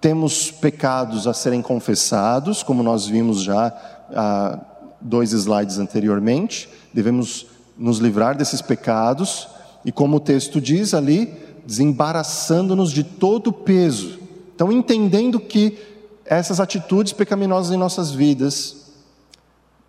temos 0.00 0.50
pecados 0.50 1.26
a 1.26 1.34
serem 1.34 1.62
confessados, 1.62 2.62
como 2.62 2.82
nós 2.82 3.06
vimos 3.06 3.42
já 3.42 3.72
há 4.14 4.58
dois 5.00 5.32
slides 5.32 5.78
anteriormente, 5.78 6.68
devemos 6.92 7.46
nos 7.76 7.98
livrar 7.98 8.36
desses 8.36 8.62
pecados, 8.62 9.48
e 9.84 9.92
como 9.92 10.16
o 10.16 10.20
texto 10.20 10.60
diz 10.60 10.94
ali, 10.94 11.45
desembaraçando-nos 11.66 12.92
de 12.92 13.02
todo 13.02 13.48
o 13.48 13.52
peso. 13.52 14.20
Então, 14.54 14.70
entendendo 14.70 15.40
que 15.40 15.76
essas 16.24 16.60
atitudes 16.60 17.12
pecaminosas 17.12 17.72
em 17.72 17.76
nossas 17.76 18.10
vidas, 18.10 18.92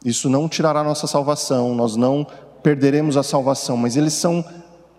isso 0.04 0.30
não 0.30 0.50
tirará 0.50 0.84
nossa 0.84 1.08
salvação, 1.08 1.76
nós 1.76 1.96
não 1.96 2.26
perderemos 2.64 3.16
a 3.16 3.24
salvação, 3.24 3.78
mas 3.78 3.96
eles 3.96 4.14
são 4.14 4.44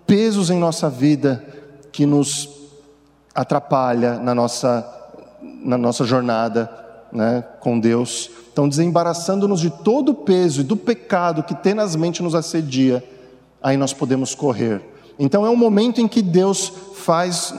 pesos 0.07 0.51
em 0.51 0.59
nossa 0.59 0.89
vida 0.89 1.45
que 1.93 2.07
nos 2.07 2.49
atrapalha 3.35 4.19
na 4.19 4.35
nossa, 4.35 4.87
na 5.63 5.77
nossa 5.77 6.05
jornada 6.05 6.71
né, 7.13 7.45
com 7.61 7.79
Deus. 7.79 8.31
Então, 8.53 8.69
desembaraçando-nos 8.69 9.61
de 9.61 9.71
todo 9.71 10.11
o 10.11 10.15
peso 10.15 10.61
e 10.61 10.65
do 10.65 10.77
pecado 10.77 11.43
que 11.43 11.55
tenazmente 11.55 12.23
nos 12.23 12.35
assedia, 12.35 13.05
aí 13.63 13.77
nós 13.77 13.93
podemos 13.93 14.35
correr 14.35 14.98
então 15.19 15.45
é 15.45 15.51
um 15.51 15.57
momento 15.57 16.01
em 16.01 16.09
que 16.09 16.23
Deus 16.23 16.73
faz 16.95 17.55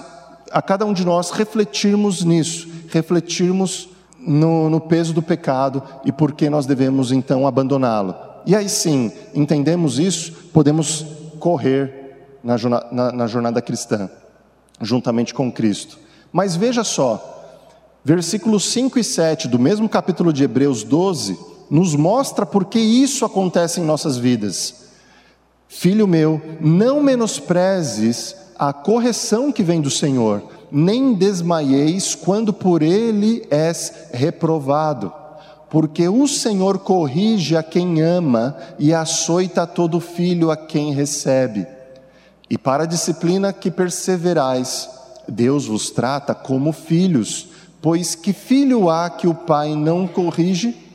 a 0.52 0.62
cada 0.62 0.86
um 0.86 0.94
de 0.94 1.06
nós 1.06 1.32
refletirmos 1.32 2.24
nisso, 2.24 2.68
refletirmos 2.90 3.90
no, 4.20 4.70
no 4.70 4.80
peso 4.80 5.14
do 5.14 5.22
pecado 5.22 5.82
e 6.06 6.12
por 6.12 6.34
que 6.34 6.50
nós 6.50 6.66
devemos 6.66 7.12
então 7.12 7.48
abandoná-lo. 7.48 8.16
E 8.46 8.56
aí 8.56 8.70
sim, 8.70 9.12
entendemos 9.34 10.00
isso, 10.00 10.32
podemos 10.54 11.06
correr 11.40 12.38
na, 12.44 12.56
na, 12.92 13.12
na 13.12 13.28
jornada 13.28 13.62
cristã, 13.62 14.10
juntamente 14.82 15.34
com 15.34 15.52
Cristo. 15.52 16.00
Mas 16.32 16.56
veja 16.56 16.84
só, 16.84 17.58
versículos 18.04 18.72
5 18.72 19.00
e 19.00 19.04
7 19.04 19.48
do 19.48 19.60
mesmo 19.60 19.90
capítulo 19.90 20.32
de 20.32 20.44
Hebreus 20.44 20.84
12 20.84 21.38
nos 21.70 21.96
mostra 21.96 22.46
por 22.46 22.66
que 22.66 22.80
isso 22.80 23.26
acontece 23.26 23.80
em 23.80 23.84
nossas 23.84 24.18
vidas. 24.18 24.89
Filho 25.72 26.08
meu, 26.08 26.42
não 26.60 27.02
menosprezes 27.02 28.36
a 28.58 28.74
correção 28.74 29.52
que 29.52 29.62
vem 29.62 29.80
do 29.80 29.92
Senhor, 29.92 30.42
nem 30.72 31.14
desmaieis 31.14 32.16
quando 32.16 32.52
por 32.52 32.82
ele 32.82 33.46
és 33.52 33.94
reprovado. 34.12 35.14
Porque 35.70 36.10
o 36.10 36.28
Senhor 36.28 36.80
corrige 36.80 37.56
a 37.56 37.62
quem 37.62 38.02
ama 38.02 38.58
e 38.80 38.92
açoita 38.92 39.68
todo 39.68 40.00
filho 40.00 40.50
a 40.50 40.58
quem 40.58 40.92
recebe. 40.92 41.68
E 42.50 42.58
para 42.58 42.84
a 42.84 42.88
disciplina 42.88 43.54
que 43.54 43.70
perseverais, 43.70 44.90
Deus 45.28 45.68
vos 45.68 45.92
trata 45.92 46.34
como 46.34 46.74
filhos, 46.74 47.48
pois 47.80 48.16
que 48.16 48.34
filho 48.34 48.90
há 48.90 49.08
que 49.08 49.28
o 49.28 49.36
pai 49.36 49.76
não 49.76 50.08
corrige? 50.08 50.89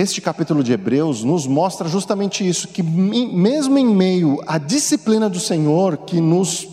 Este 0.00 0.22
capítulo 0.22 0.64
de 0.64 0.72
Hebreus 0.72 1.22
nos 1.22 1.46
mostra 1.46 1.86
justamente 1.86 2.48
isso, 2.48 2.68
que 2.68 2.82
mesmo 2.82 3.76
em 3.76 3.84
meio 3.84 4.40
à 4.46 4.56
disciplina 4.56 5.28
do 5.28 5.38
Senhor 5.38 5.98
que 5.98 6.22
nos 6.22 6.66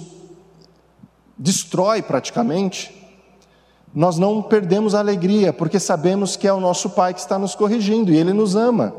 destrói 1.38 2.02
praticamente, 2.02 2.90
nós 3.94 4.18
não 4.18 4.42
perdemos 4.42 4.96
a 4.96 5.00
alegria, 5.00 5.52
porque 5.52 5.78
sabemos 5.78 6.38
que 6.38 6.48
é 6.48 6.54
o 6.54 6.62
nosso 6.62 6.92
Pai 6.92 7.14
que 7.14 7.20
está 7.20 7.38
nos 7.38 7.54
corrigindo 7.54 8.14
e 8.14 8.16
Ele 8.16 8.32
nos 8.32 8.56
ama, 8.56 8.96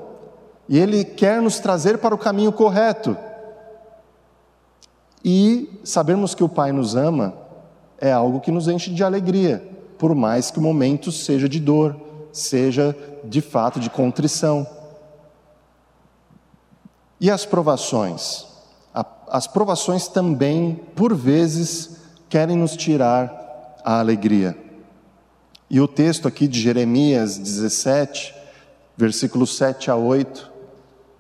e 0.68 0.79
Ele 0.79 1.07
quer 1.07 1.41
nos 1.41 1.59
trazer 1.59 1.97
para 1.97 2.14
o 2.14 2.18
caminho 2.18 2.53
correto. 2.53 3.16
E 5.24 5.70
sabermos 5.83 6.35
que 6.35 6.45
o 6.45 6.51
Pai 6.51 6.70
nos 6.70 6.95
ama 6.95 7.33
é 7.99 8.12
algo 8.12 8.41
que 8.41 8.51
nos 8.51 8.68
enche 8.68 8.91
de 8.91 9.03
alegria, 9.03 9.66
por 9.97 10.14
mais 10.14 10.51
que 10.51 10.59
o 10.59 10.62
momento 10.62 11.11
seja 11.11 11.49
de 11.49 11.59
dor 11.59 12.07
seja 12.39 12.97
de 13.24 13.41
fato 13.41 13.80
de 13.80 13.91
contrição. 13.91 14.66
E 17.20 17.30
as 17.30 17.45
provações? 17.45 18.47
As 19.28 19.47
provações 19.47 20.09
também, 20.09 20.80
por 20.95 21.14
vezes, 21.14 21.99
querem 22.28 22.57
nos 22.57 22.76
tirar 22.76 23.76
a 23.84 23.99
alegria. 23.99 24.57
E 25.68 25.80
o 25.80 25.89
texto 25.89 26.26
aqui 26.26 26.49
de 26.49 26.61
Jeremias 26.61 27.36
17, 27.36 28.34
versículos 28.97 29.57
7 29.57 29.91
a 29.91 29.97
8, 29.97 30.51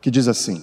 que 0.00 0.10
diz 0.10 0.26
assim: 0.26 0.62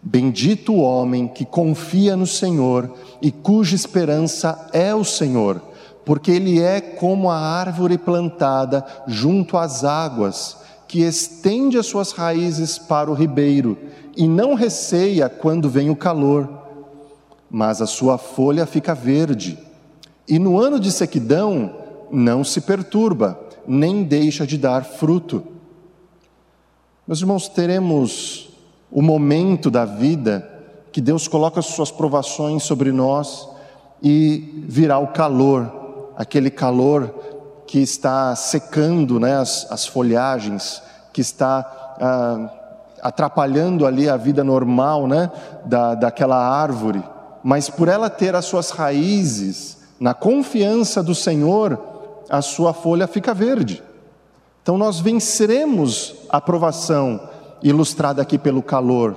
Bendito 0.00 0.72
o 0.72 0.80
homem 0.82 1.26
que 1.26 1.44
confia 1.44 2.16
no 2.16 2.26
Senhor 2.26 2.94
e 3.20 3.32
cuja 3.32 3.74
esperança 3.74 4.68
é 4.72 4.94
o 4.94 5.04
Senhor 5.04 5.73
porque 6.04 6.30
ele 6.30 6.60
é 6.60 6.80
como 6.80 7.30
a 7.30 7.38
árvore 7.38 7.96
plantada 7.96 8.84
junto 9.06 9.56
às 9.56 9.84
águas, 9.84 10.58
que 10.86 11.00
estende 11.00 11.78
as 11.78 11.86
suas 11.86 12.12
raízes 12.12 12.78
para 12.78 13.10
o 13.10 13.14
ribeiro 13.14 13.76
e 14.16 14.28
não 14.28 14.54
receia 14.54 15.28
quando 15.28 15.68
vem 15.68 15.90
o 15.90 15.96
calor, 15.96 16.48
mas 17.50 17.80
a 17.80 17.86
sua 17.86 18.18
folha 18.18 18.66
fica 18.66 18.94
verde, 18.94 19.58
e 20.28 20.38
no 20.38 20.58
ano 20.58 20.78
de 20.78 20.90
sequidão 20.92 21.74
não 22.10 22.44
se 22.44 22.60
perturba, 22.60 23.38
nem 23.66 24.02
deixa 24.02 24.46
de 24.46 24.56
dar 24.56 24.84
fruto. 24.84 25.42
Meus 27.06 27.20
irmãos, 27.20 27.48
teremos 27.48 28.50
o 28.90 29.02
momento 29.02 29.70
da 29.70 29.84
vida 29.84 30.50
que 30.92 31.00
Deus 31.00 31.26
coloca 31.26 31.60
as 31.60 31.66
suas 31.66 31.90
provações 31.90 32.62
sobre 32.62 32.92
nós 32.92 33.48
e 34.02 34.64
virá 34.68 34.98
o 34.98 35.08
calor 35.08 35.83
aquele 36.16 36.50
calor 36.50 37.14
que 37.66 37.78
está 37.78 38.34
secando 38.36 39.18
né, 39.18 39.36
as, 39.36 39.66
as 39.70 39.86
folhagens, 39.86 40.82
que 41.12 41.20
está 41.20 41.96
ah, 42.00 42.50
atrapalhando 43.02 43.86
ali 43.86 44.08
a 44.08 44.16
vida 44.16 44.42
normal 44.42 45.06
né, 45.06 45.30
da, 45.64 45.94
daquela 45.94 46.36
árvore, 46.36 47.02
mas 47.42 47.68
por 47.68 47.88
ela 47.88 48.08
ter 48.08 48.34
as 48.34 48.46
suas 48.46 48.70
raízes 48.70 49.78
na 50.00 50.14
confiança 50.14 51.02
do 51.02 51.14
Senhor, 51.14 51.78
a 52.28 52.40
sua 52.40 52.72
folha 52.72 53.06
fica 53.06 53.34
verde. 53.34 53.82
Então 54.62 54.78
nós 54.78 54.98
venceremos 55.00 56.14
a 56.30 56.40
provação 56.40 57.20
ilustrada 57.62 58.22
aqui 58.22 58.38
pelo 58.38 58.62
calor. 58.62 59.16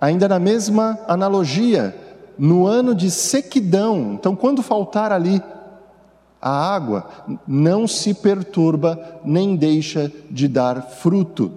Ainda 0.00 0.28
na 0.28 0.38
mesma 0.38 0.98
analogia, 1.06 1.94
no 2.38 2.66
ano 2.66 2.94
de 2.94 3.10
sequidão, 3.10 4.14
então 4.14 4.34
quando 4.34 4.62
faltar 4.62 5.12
ali 5.12 5.42
a 6.46 6.74
água 6.76 7.08
não 7.44 7.88
se 7.88 8.14
perturba 8.14 9.18
nem 9.24 9.56
deixa 9.56 10.12
de 10.30 10.46
dar 10.46 10.80
fruto. 10.80 11.50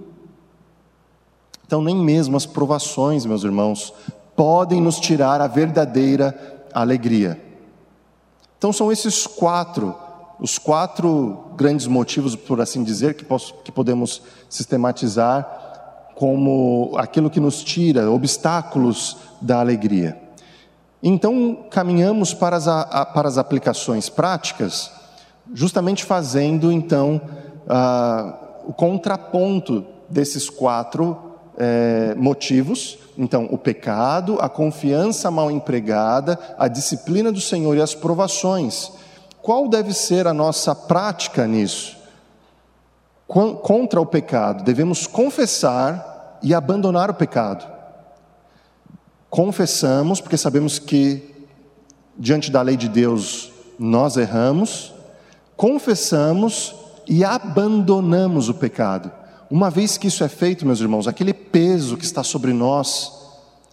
Então, 1.64 1.80
nem 1.80 1.96
mesmo 1.96 2.36
as 2.36 2.48
provações, 2.48 3.24
meus 3.24 3.44
irmãos, 3.44 3.94
podem 4.36 4.82
nos 4.82 5.00
tirar 5.00 5.42
a 5.42 5.48
verdadeira 5.48 6.66
alegria. 6.74 7.40
Então 8.58 8.74
são 8.74 8.92
esses 8.92 9.28
quatro, 9.28 9.96
os 10.40 10.58
quatro 10.58 11.38
grandes 11.56 11.86
motivos, 11.86 12.36
por 12.36 12.60
assim 12.60 12.84
dizer, 12.84 13.14
que, 13.14 13.24
posso, 13.24 13.54
que 13.64 13.72
podemos 13.72 14.24
sistematizar 14.50 16.08
como 16.16 16.94
aquilo 16.98 17.30
que 17.30 17.40
nos 17.40 17.64
tira, 17.64 18.10
obstáculos 18.10 19.18
da 19.40 19.60
alegria. 19.60 20.29
Então 21.02 21.66
caminhamos 21.70 22.34
para 22.34 22.58
as, 22.58 22.68
a, 22.68 23.06
para 23.06 23.28
as 23.28 23.38
aplicações 23.38 24.10
práticas, 24.10 24.92
justamente 25.54 26.04
fazendo 26.04 26.72
então 26.72 27.22
o 28.66 28.74
contraponto 28.74 29.86
desses 30.10 30.50
quatro 30.50 31.18
é, 31.58 32.16
motivos. 32.16 32.98
Então, 33.18 33.48
o 33.52 33.58
pecado, 33.58 34.38
a 34.40 34.48
confiança 34.48 35.30
mal 35.30 35.52
empregada, 35.52 36.40
a 36.58 36.68
disciplina 36.68 37.32
do 37.32 37.42
Senhor 37.42 37.76
e 37.76 37.82
as 37.82 37.94
provações. 37.94 38.92
Qual 39.42 39.68
deve 39.68 39.94
ser 39.94 40.26
a 40.26 40.34
nossa 40.34 40.74
prática 40.74 41.46
nisso? 41.46 41.98
Contra 43.28 44.02
o 44.02 44.06
pecado, 44.06 44.64
devemos 44.64 45.06
confessar 45.06 46.40
e 46.42 46.54
abandonar 46.54 47.12
o 47.12 47.14
pecado. 47.14 47.79
Confessamos, 49.30 50.20
porque 50.20 50.38
sabemos 50.38 50.80
que, 50.80 51.24
diante 52.18 52.50
da 52.50 52.62
lei 52.62 52.76
de 52.76 52.90
Deus, 52.90 53.52
nós 53.78 54.18
erramos. 54.18 54.94
Confessamos 55.56 56.76
e 57.08 57.24
abandonamos 57.24 58.50
o 58.50 58.54
pecado. 58.54 59.12
Uma 59.50 59.70
vez 59.70 59.98
que 59.98 60.08
isso 60.08 60.24
é 60.24 60.28
feito, 60.28 60.66
meus 60.66 60.80
irmãos, 60.80 61.08
aquele 61.08 61.34
peso 61.34 61.98
que 61.98 62.06
está 62.06 62.24
sobre 62.24 62.54
nós 62.54 63.12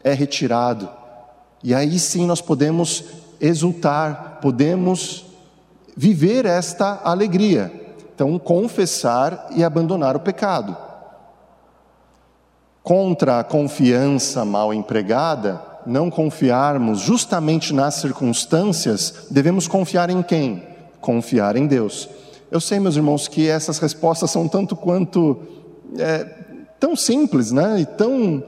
é 0.03 0.13
retirado. 0.13 0.89
E 1.63 1.75
aí 1.75 1.99
sim 1.99 2.27
nós 2.27 2.41
podemos 2.41 3.05
exultar, 3.41 4.39
podemos 4.41 5.27
viver 5.97 6.47
esta 6.47 7.01
alegria. 7.03 7.73
Então, 8.15 8.39
confessar 8.39 9.49
e 9.55 9.63
abandonar 9.63 10.17
o 10.17 10.21
pecado. 10.21 10.77
Contra 12.87 13.41
a 13.41 13.43
confiança 13.43 14.45
mal 14.45 14.73
empregada, 14.73 15.61
não 15.85 16.09
confiarmos 16.09 17.01
justamente 17.01 17.75
nas 17.75 17.97
circunstâncias, 17.97 19.27
devemos 19.29 19.67
confiar 19.67 20.09
em 20.09 20.23
quem? 20.23 20.63
Confiar 21.01 21.57
em 21.57 21.67
Deus. 21.67 22.09
Eu 22.49 22.61
sei, 22.61 22.79
meus 22.79 22.95
irmãos, 22.95 23.27
que 23.27 23.49
essas 23.49 23.81
respostas 23.81 24.31
são 24.31 24.47
tanto 24.47 24.77
quanto 24.77 25.37
é, 25.99 26.27
tão 26.79 26.95
simples, 26.95 27.51
né? 27.51 27.81
E 27.81 27.87
tão 27.87 28.45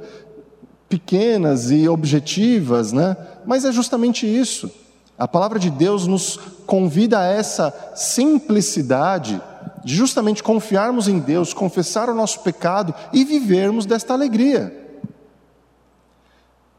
pequenas 0.89 1.72
e 1.72 1.89
objetivas, 1.89 2.93
né? 2.93 3.16
Mas 3.45 3.64
é 3.64 3.72
justamente 3.72 4.24
isso. 4.24 4.70
A 5.18 5.26
palavra 5.26 5.59
de 5.59 5.68
Deus 5.68 6.07
nos 6.07 6.36
convida 6.64 7.18
a 7.18 7.24
essa 7.24 7.74
simplicidade 7.97 9.43
de 9.89 9.95
justamente 9.95 10.43
confiarmos 10.43 11.09
em 11.09 11.18
Deus, 11.18 11.55
confessar 11.55 12.11
o 12.11 12.14
nosso 12.14 12.41
pecado 12.41 12.95
e 13.11 13.24
vivermos 13.24 13.86
desta 13.86 14.12
alegria. 14.12 14.70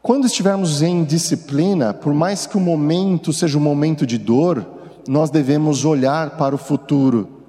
Quando 0.00 0.28
estivermos 0.28 0.80
em 0.80 1.02
disciplina, 1.02 1.92
por 1.92 2.14
mais 2.14 2.46
que 2.46 2.56
o 2.56 2.60
momento 2.60 3.32
seja 3.32 3.58
um 3.58 3.60
momento 3.60 4.06
de 4.06 4.16
dor, 4.16 4.64
nós 5.08 5.28
devemos 5.28 5.84
olhar 5.84 6.36
para 6.36 6.54
o 6.54 6.58
futuro 6.58 7.40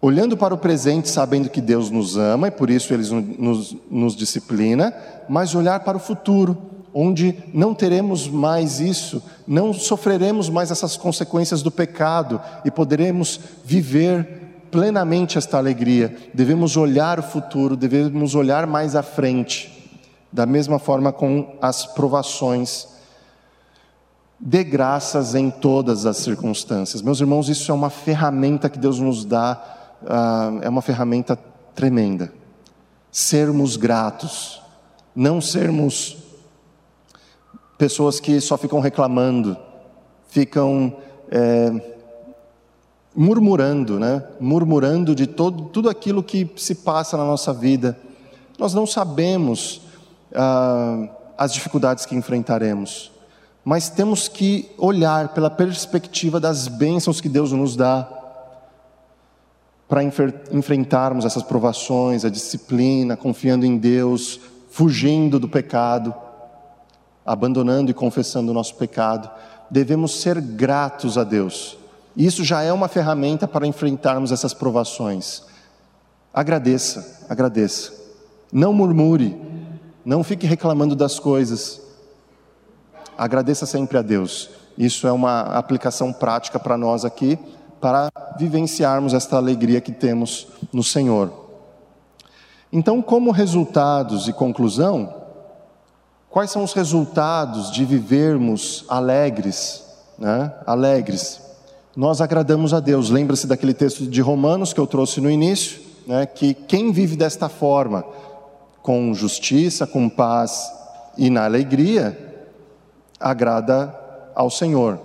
olhando 0.00 0.34
para 0.34 0.54
o 0.54 0.58
presente, 0.58 1.10
sabendo 1.10 1.50
que 1.50 1.60
Deus 1.60 1.90
nos 1.90 2.16
ama 2.16 2.48
e 2.48 2.50
por 2.50 2.70
isso 2.70 2.94
Ele 2.94 3.06
nos, 3.38 3.76
nos, 3.90 4.16
disciplina, 4.16 4.94
mas 5.28 5.54
olhar 5.54 5.80
para 5.80 5.98
o 5.98 6.00
futuro, 6.00 6.56
onde 6.92 7.36
não 7.52 7.74
teremos 7.74 8.28
mais 8.28 8.80
isso, 8.80 9.22
não 9.46 9.72
sofreremos 9.72 10.48
mais 10.48 10.70
essas 10.70 10.96
consequências 10.96 11.62
do 11.62 11.70
pecado 11.70 12.40
e 12.64 12.70
poderemos 12.70 13.40
viver 13.64 14.66
plenamente 14.70 15.38
esta 15.38 15.58
alegria. 15.58 16.16
Devemos 16.32 16.76
olhar 16.76 17.18
o 17.18 17.22
futuro, 17.22 17.76
devemos 17.76 18.34
olhar 18.34 18.66
mais 18.66 18.94
à 18.94 19.02
frente, 19.02 19.90
da 20.32 20.46
mesma 20.46 20.78
forma 20.78 21.12
com 21.12 21.56
as 21.60 21.86
provações. 21.86 22.88
Dê 24.38 24.64
graças 24.64 25.34
em 25.34 25.50
todas 25.50 26.06
as 26.06 26.16
circunstâncias. 26.18 27.02
Meus 27.02 27.20
irmãos, 27.20 27.48
isso 27.48 27.70
é 27.70 27.74
uma 27.74 27.90
ferramenta 27.90 28.68
que 28.68 28.78
Deus 28.78 28.98
nos 28.98 29.24
dá 29.24 29.78
ah, 30.06 30.52
é 30.62 30.68
uma 30.68 30.82
ferramenta 30.82 31.38
tremenda. 31.74 32.32
Sermos 33.10 33.76
gratos, 33.76 34.62
não 35.14 35.40
sermos 35.40 36.16
pessoas 37.80 38.20
que 38.20 38.38
só 38.42 38.58
ficam 38.58 38.78
reclamando, 38.78 39.56
ficam 40.28 40.94
é, 41.30 41.96
murmurando, 43.16 43.98
né? 43.98 44.22
murmurando 44.38 45.14
de 45.14 45.26
todo, 45.26 45.64
tudo 45.70 45.88
aquilo 45.88 46.22
que 46.22 46.46
se 46.56 46.74
passa 46.74 47.16
na 47.16 47.24
nossa 47.24 47.54
vida. 47.54 47.98
Nós 48.58 48.74
não 48.74 48.86
sabemos 48.86 49.80
ah, 50.34 51.08
as 51.38 51.54
dificuldades 51.54 52.04
que 52.04 52.14
enfrentaremos, 52.14 53.10
mas 53.64 53.88
temos 53.88 54.28
que 54.28 54.70
olhar 54.76 55.32
pela 55.32 55.48
perspectiva 55.48 56.38
das 56.38 56.68
bênçãos 56.68 57.18
que 57.18 57.30
Deus 57.30 57.50
nos 57.50 57.76
dá 57.76 58.06
para 59.88 60.02
enfrentarmos 60.04 61.24
essas 61.24 61.42
provações, 61.42 62.26
a 62.26 62.28
disciplina, 62.28 63.16
confiando 63.16 63.64
em 63.64 63.78
Deus, 63.78 64.38
fugindo 64.70 65.40
do 65.40 65.48
pecado, 65.48 66.14
abandonando 67.30 67.92
e 67.92 67.94
confessando 67.94 68.50
o 68.50 68.54
nosso 68.54 68.74
pecado, 68.74 69.30
devemos 69.70 70.20
ser 70.20 70.40
gratos 70.40 71.16
a 71.16 71.22
Deus. 71.22 71.78
Isso 72.16 72.42
já 72.42 72.60
é 72.60 72.72
uma 72.72 72.88
ferramenta 72.88 73.46
para 73.46 73.68
enfrentarmos 73.68 74.32
essas 74.32 74.52
provações. 74.52 75.44
Agradeça, 76.34 77.24
agradeça. 77.28 77.92
Não 78.52 78.72
murmure, 78.72 79.40
não 80.04 80.24
fique 80.24 80.44
reclamando 80.44 80.96
das 80.96 81.20
coisas. 81.20 81.80
Agradeça 83.16 83.64
sempre 83.64 83.96
a 83.96 84.02
Deus. 84.02 84.50
Isso 84.76 85.06
é 85.06 85.12
uma 85.12 85.42
aplicação 85.42 86.12
prática 86.12 86.58
para 86.58 86.76
nós 86.76 87.04
aqui 87.04 87.38
para 87.80 88.10
vivenciarmos 88.36 89.14
esta 89.14 89.36
alegria 89.36 89.80
que 89.80 89.92
temos 89.92 90.48
no 90.72 90.82
Senhor. 90.82 91.32
Então, 92.72 93.00
como 93.00 93.30
resultados 93.30 94.26
e 94.26 94.32
conclusão, 94.32 95.19
quais 96.30 96.50
são 96.50 96.62
os 96.62 96.72
resultados 96.72 97.70
de 97.72 97.84
vivermos 97.84 98.84
alegres, 98.88 99.84
né? 100.18 100.52
Alegres. 100.64 101.40
Nós 101.96 102.20
agradamos 102.20 102.72
a 102.72 102.80
Deus. 102.80 103.10
Lembra-se 103.10 103.46
daquele 103.46 103.74
texto 103.74 104.06
de 104.06 104.20
Romanos 104.20 104.72
que 104.72 104.78
eu 104.78 104.86
trouxe 104.86 105.20
no 105.20 105.30
início, 105.30 105.80
né? 106.06 106.24
Que 106.24 106.54
quem 106.54 106.92
vive 106.92 107.16
desta 107.16 107.48
forma, 107.48 108.04
com 108.80 109.12
justiça, 109.12 109.86
com 109.86 110.08
paz 110.08 110.72
e 111.18 111.28
na 111.28 111.44
alegria, 111.44 112.16
agrada 113.18 113.94
ao 114.34 114.48
Senhor. 114.48 114.98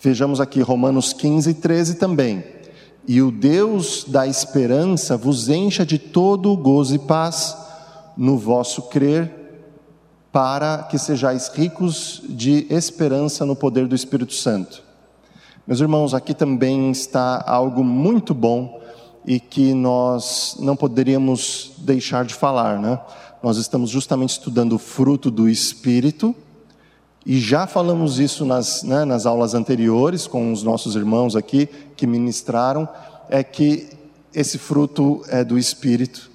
Vejamos 0.00 0.40
aqui 0.40 0.60
Romanos 0.60 1.12
15, 1.12 1.54
13 1.54 1.94
também. 1.94 2.44
E 3.06 3.22
o 3.22 3.30
Deus 3.30 4.04
da 4.06 4.26
esperança 4.26 5.16
vos 5.16 5.48
encha 5.48 5.86
de 5.86 5.98
todo 5.98 6.52
o 6.52 6.56
gozo 6.56 6.94
e 6.94 6.98
paz 6.98 7.56
no 8.16 8.36
vosso 8.36 8.82
crer, 8.82 9.37
para 10.38 10.84
que 10.84 10.96
sejais 11.00 11.48
ricos 11.48 12.22
de 12.28 12.64
esperança 12.70 13.44
no 13.44 13.56
poder 13.56 13.88
do 13.88 13.94
Espírito 13.96 14.32
Santo. 14.32 14.84
Meus 15.66 15.80
irmãos, 15.80 16.14
aqui 16.14 16.32
também 16.32 16.92
está 16.92 17.42
algo 17.44 17.82
muito 17.82 18.32
bom 18.32 18.80
e 19.26 19.40
que 19.40 19.74
nós 19.74 20.56
não 20.60 20.76
poderíamos 20.76 21.72
deixar 21.78 22.24
de 22.24 22.34
falar, 22.34 22.78
né? 22.78 23.00
Nós 23.42 23.56
estamos 23.56 23.90
justamente 23.90 24.30
estudando 24.30 24.74
o 24.74 24.78
fruto 24.78 25.28
do 25.28 25.48
Espírito 25.48 26.32
e 27.26 27.40
já 27.40 27.66
falamos 27.66 28.20
isso 28.20 28.44
nas, 28.44 28.84
né, 28.84 29.04
nas 29.04 29.26
aulas 29.26 29.54
anteriores 29.54 30.28
com 30.28 30.52
os 30.52 30.62
nossos 30.62 30.94
irmãos 30.94 31.34
aqui 31.34 31.68
que 31.96 32.06
ministraram, 32.06 32.88
é 33.28 33.42
que 33.42 33.88
esse 34.32 34.56
fruto 34.56 35.20
é 35.26 35.42
do 35.42 35.58
Espírito. 35.58 36.30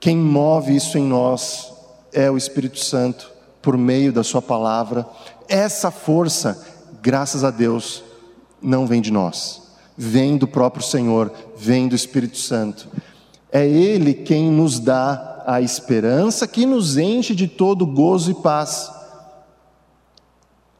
Quem 0.00 0.16
move 0.16 0.74
isso 0.74 0.98
em 0.98 1.04
nós 1.04 1.71
é 2.12 2.30
o 2.30 2.36
Espírito 2.36 2.78
Santo, 2.78 3.30
por 3.60 3.76
meio 3.76 4.12
da 4.12 4.22
Sua 4.22 4.42
palavra. 4.42 5.06
Essa 5.48 5.90
força, 5.90 6.60
graças 7.00 7.44
a 7.44 7.50
Deus, 7.50 8.02
não 8.60 8.86
vem 8.86 9.00
de 9.00 9.10
nós, 9.10 9.62
vem 9.96 10.36
do 10.36 10.46
próprio 10.46 10.84
Senhor, 10.84 11.32
vem 11.56 11.88
do 11.88 11.94
Espírito 11.94 12.38
Santo. 12.38 12.88
É 13.50 13.66
Ele 13.66 14.14
quem 14.14 14.50
nos 14.50 14.78
dá 14.78 15.42
a 15.46 15.60
esperança 15.60 16.46
que 16.46 16.64
nos 16.64 16.96
enche 16.96 17.34
de 17.34 17.48
todo 17.48 17.86
gozo 17.86 18.30
e 18.30 18.34
paz 18.34 18.90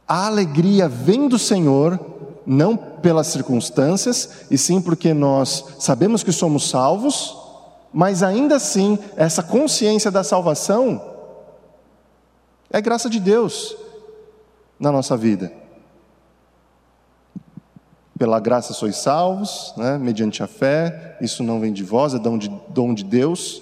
a 0.07 0.27
alegria 0.27 0.87
vem 0.87 1.27
do 1.27 1.39
Senhor, 1.39 1.99
não 2.45 2.75
pelas 2.75 3.27
circunstâncias, 3.27 4.45
e 4.51 4.57
sim 4.57 4.81
porque 4.81 5.13
nós 5.13 5.65
sabemos 5.79 6.23
que 6.23 6.31
somos 6.31 6.69
salvos, 6.69 7.35
mas 7.91 8.21
ainda 8.21 8.57
assim, 8.57 8.99
essa 9.15 9.41
consciência 9.41 10.11
da 10.11 10.23
salvação 10.23 11.01
é 12.73 12.81
graça 12.81 13.07
de 13.07 13.19
Deus 13.19 13.77
na 14.79 14.91
nossa 14.91 15.15
vida. 15.15 15.53
pela 18.17 18.39
graça 18.39 18.73
sois 18.73 18.95
salvos, 18.97 19.73
né? 19.75 19.97
mediante 19.97 20.41
a 20.41 20.47
fé, 20.47 21.17
isso 21.19 21.43
não 21.43 21.59
vem 21.59 21.73
de 21.73 21.83
vós, 21.83 22.13
é 22.13 22.19
dom 22.19 22.37
de, 22.37 22.49
dom 22.69 22.93
de 22.93 23.03
Deus. 23.03 23.61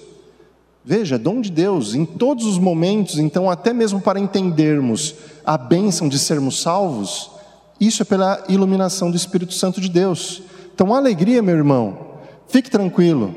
Veja, 0.84 1.16
é 1.16 1.18
dom 1.18 1.40
de 1.40 1.50
Deus 1.50 1.94
em 1.94 2.04
todos 2.04 2.46
os 2.46 2.58
momentos, 2.58 3.18
então, 3.18 3.50
até 3.50 3.72
mesmo 3.72 4.00
para 4.00 4.20
entendermos 4.20 5.16
a 5.44 5.58
bênção 5.58 6.08
de 6.08 6.16
sermos 6.16 6.60
salvos, 6.60 7.30
isso 7.80 8.02
é 8.02 8.04
pela 8.04 8.44
iluminação 8.48 9.10
do 9.10 9.16
Espírito 9.16 9.52
Santo 9.52 9.80
de 9.80 9.88
Deus. 9.88 10.42
Então, 10.72 10.94
alegria, 10.94 11.42
meu 11.42 11.56
irmão, 11.56 11.98
fique 12.46 12.70
tranquilo, 12.70 13.34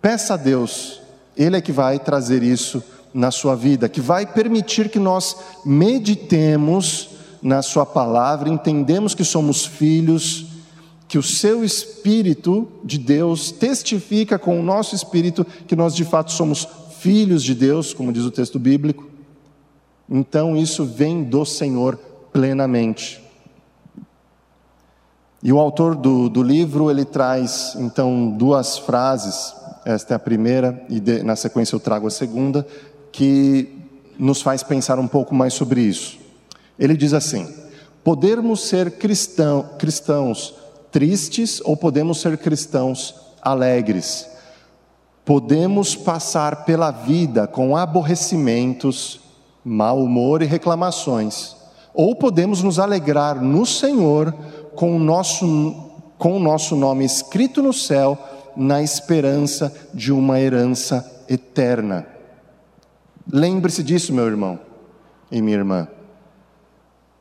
peça 0.00 0.34
a 0.34 0.36
Deus, 0.36 1.00
Ele 1.34 1.56
é 1.56 1.60
que 1.60 1.72
vai 1.72 1.98
trazer 1.98 2.42
isso 2.42 2.82
na 3.12 3.30
sua 3.30 3.54
vida, 3.54 3.88
que 3.88 4.00
vai 4.00 4.26
permitir 4.26 4.88
que 4.88 4.98
nós 4.98 5.36
meditemos 5.64 7.10
na 7.42 7.60
Sua 7.60 7.84
palavra, 7.84 8.48
entendemos 8.48 9.14
que 9.14 9.24
somos 9.24 9.66
filhos, 9.66 10.46
que 11.08 11.18
o 11.18 11.22
Seu 11.22 11.64
Espírito 11.64 12.68
de 12.84 12.96
Deus 12.96 13.50
testifica 13.50 14.38
com 14.38 14.58
o 14.58 14.62
nosso 14.62 14.94
espírito 14.94 15.44
que 15.66 15.76
nós 15.76 15.94
de 15.94 16.04
fato 16.04 16.30
somos 16.30 16.66
filhos 17.00 17.42
de 17.42 17.54
Deus, 17.54 17.92
como 17.92 18.12
diz 18.12 18.24
o 18.24 18.30
texto 18.30 18.58
bíblico. 18.58 19.10
Então 20.08 20.56
isso 20.56 20.84
vem 20.84 21.24
do 21.24 21.44
Senhor 21.44 21.98
plenamente. 22.32 23.20
E 25.42 25.52
o 25.52 25.58
autor 25.58 25.96
do, 25.96 26.28
do 26.28 26.42
livro 26.42 26.88
ele 26.90 27.04
traz 27.04 27.74
então 27.76 28.30
duas 28.30 28.78
frases. 28.78 29.54
Esta 29.84 30.14
é 30.14 30.16
a 30.16 30.20
primeira 30.20 30.80
e 30.88 31.00
de, 31.00 31.24
na 31.24 31.34
sequência 31.34 31.74
eu 31.74 31.80
trago 31.80 32.06
a 32.06 32.10
segunda, 32.10 32.64
que 33.12 33.68
nos 34.18 34.42
faz 34.42 34.62
pensar 34.62 34.98
um 34.98 35.06
pouco 35.06 35.34
mais 35.34 35.54
sobre 35.54 35.82
isso. 35.82 36.18
Ele 36.78 36.96
diz 36.96 37.12
assim: 37.12 37.46
Podemos 38.02 38.62
ser 38.62 38.92
cristão, 38.92 39.70
cristãos 39.78 40.54
tristes 40.92 41.60
ou 41.64 41.74
podemos 41.74 42.20
ser 42.20 42.36
cristãos 42.36 43.14
alegres. 43.40 44.28
Podemos 45.24 45.96
passar 45.96 46.64
pela 46.64 46.90
vida 46.90 47.46
com 47.46 47.76
aborrecimentos, 47.76 49.20
mau 49.64 50.02
humor 50.02 50.42
e 50.42 50.46
reclamações, 50.46 51.56
ou 51.94 52.14
podemos 52.14 52.62
nos 52.62 52.78
alegrar 52.78 53.40
no 53.40 53.64
Senhor 53.64 54.34
com 54.74 54.94
o 54.94 54.98
nosso, 54.98 55.74
com 56.18 56.36
o 56.36 56.40
nosso 56.40 56.76
nome 56.76 57.04
escrito 57.04 57.62
no 57.62 57.72
céu, 57.72 58.18
na 58.54 58.82
esperança 58.82 59.74
de 59.94 60.12
uma 60.12 60.38
herança 60.38 61.24
eterna. 61.28 62.06
Lembre-se 63.30 63.82
disso, 63.82 64.12
meu 64.12 64.26
irmão 64.26 64.58
e 65.30 65.40
minha 65.40 65.56
irmã. 65.56 65.88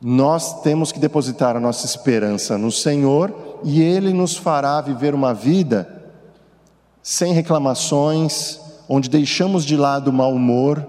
Nós 0.01 0.61
temos 0.61 0.91
que 0.91 0.99
depositar 0.99 1.55
a 1.55 1.59
nossa 1.59 1.85
esperança 1.85 2.57
no 2.57 2.71
Senhor 2.71 3.59
e 3.63 3.81
Ele 3.81 4.13
nos 4.13 4.35
fará 4.35 4.81
viver 4.81 5.13
uma 5.13 5.33
vida 5.33 6.01
sem 7.03 7.33
reclamações, 7.33 8.59
onde 8.89 9.09
deixamos 9.09 9.63
de 9.63 9.77
lado 9.77 10.09
o 10.09 10.13
mau 10.13 10.33
humor 10.33 10.85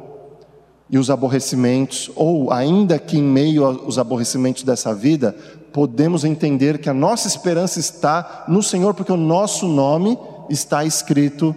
e 0.89 0.99
os 0.99 1.11
aborrecimentos, 1.11 2.11
ou 2.15 2.53
ainda 2.53 2.99
que 2.99 3.19
em 3.19 3.23
meio 3.23 3.65
aos 3.65 3.99
aborrecimentos 3.99 4.63
dessa 4.63 4.95
vida, 4.95 5.35
podemos 5.73 6.23
entender 6.25 6.79
que 6.79 6.91
a 6.91 6.95
nossa 6.95 7.27
esperança 7.29 7.81
está 7.81 8.45
no 8.47 8.63
Senhor, 8.63 8.93
porque 8.93 9.13
o 9.13 9.17
nosso 9.17 9.67
nome 9.67 10.19
está 10.51 10.85
escrito 10.85 11.57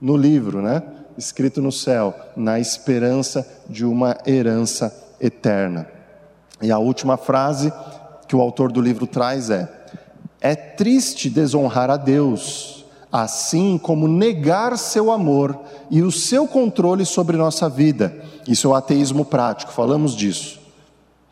no 0.00 0.16
livro, 0.16 0.60
né? 0.60 0.82
Escrito 1.16 1.62
no 1.62 1.72
céu, 1.72 2.14
na 2.36 2.60
esperança 2.60 3.46
de 3.68 3.84
uma 3.84 4.18
herança 4.26 4.94
eterna. 5.20 5.88
E 6.60 6.70
a 6.70 6.78
última 6.78 7.16
frase 7.16 7.72
que 8.26 8.36
o 8.36 8.40
autor 8.40 8.72
do 8.72 8.80
livro 8.80 9.06
traz 9.06 9.50
é: 9.50 9.68
É 10.40 10.54
triste 10.54 11.30
desonrar 11.30 11.90
a 11.90 11.96
Deus, 11.96 12.84
assim 13.10 13.78
como 13.78 14.08
negar 14.08 14.76
seu 14.76 15.10
amor 15.10 15.58
e 15.90 16.02
o 16.02 16.12
seu 16.12 16.46
controle 16.46 17.04
sobre 17.06 17.36
nossa 17.36 17.68
vida. 17.68 18.14
Isso 18.46 18.66
é 18.66 18.70
o 18.70 18.74
ateísmo 18.74 19.24
prático, 19.24 19.72
falamos 19.72 20.14
disso. 20.14 20.60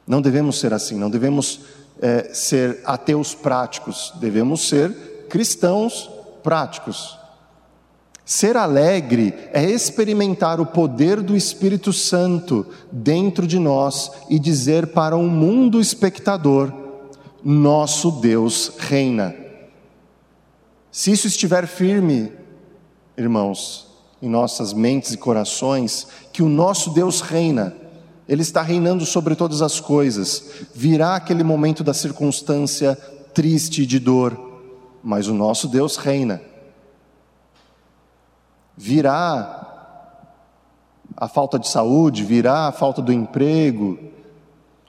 Não 0.06 0.20
devemos 0.20 0.58
ser 0.60 0.72
assim, 0.72 0.96
não 0.98 1.10
devemos 1.10 1.60
é, 2.00 2.30
ser 2.34 2.80
ateus 2.84 3.34
práticos, 3.34 4.12
devemos 4.16 4.68
ser 4.68 5.26
cristãos 5.28 6.10
práticos. 6.42 7.18
Ser 8.24 8.56
alegre 8.56 9.34
é 9.52 9.62
experimentar 9.62 10.58
o 10.58 10.64
poder 10.64 11.20
do 11.20 11.36
Espírito 11.36 11.92
Santo 11.92 12.66
dentro 12.90 13.46
de 13.46 13.58
nós 13.58 14.10
e 14.30 14.38
dizer 14.38 14.88
para 14.88 15.14
um 15.14 15.28
mundo 15.28 15.78
espectador: 15.78 16.72
nosso 17.44 18.10
Deus 18.10 18.72
reina. 18.78 19.34
Se 20.90 21.10
isso 21.12 21.26
estiver 21.26 21.66
firme, 21.66 22.32
irmãos, 23.18 23.88
em 24.22 24.28
nossas 24.28 24.72
mentes 24.72 25.12
e 25.12 25.18
corações, 25.18 26.06
que 26.32 26.42
o 26.42 26.48
nosso 26.48 26.94
Deus 26.94 27.20
reina, 27.20 27.76
Ele 28.26 28.40
está 28.40 28.62
reinando 28.62 29.04
sobre 29.04 29.34
todas 29.34 29.60
as 29.60 29.80
coisas, 29.80 30.44
virá 30.74 31.16
aquele 31.16 31.44
momento 31.44 31.84
da 31.84 31.92
circunstância 31.92 32.94
triste 33.34 33.84
de 33.84 33.98
dor, 33.98 34.62
mas 35.02 35.28
o 35.28 35.34
nosso 35.34 35.68
Deus 35.68 35.98
reina 35.98 36.53
virá 38.76 39.64
a 41.16 41.28
falta 41.28 41.58
de 41.58 41.68
saúde, 41.68 42.24
virá 42.24 42.66
a 42.66 42.72
falta 42.72 43.00
do 43.00 43.12
emprego, 43.12 43.98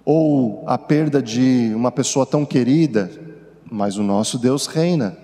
ou 0.03 0.63
a 0.67 0.77
perda 0.77 1.21
de 1.21 1.71
uma 1.75 1.91
pessoa 1.91 2.25
tão 2.25 2.45
querida, 2.45 3.11
mas 3.69 3.97
o 3.97 4.03
nosso 4.03 4.37
Deus 4.37 4.67
reina. 4.67 5.17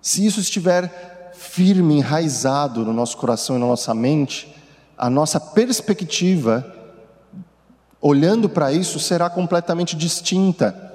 Se 0.00 0.24
isso 0.24 0.40
estiver 0.40 1.32
firme, 1.34 1.98
enraizado 1.98 2.84
no 2.84 2.92
nosso 2.92 3.16
coração 3.16 3.56
e 3.56 3.58
na 3.58 3.66
nossa 3.66 3.94
mente, 3.94 4.54
a 4.96 5.08
nossa 5.08 5.38
perspectiva, 5.38 6.74
olhando 8.00 8.48
para 8.48 8.72
isso, 8.72 8.98
será 8.98 9.28
completamente 9.28 9.96
distinta. 9.96 10.88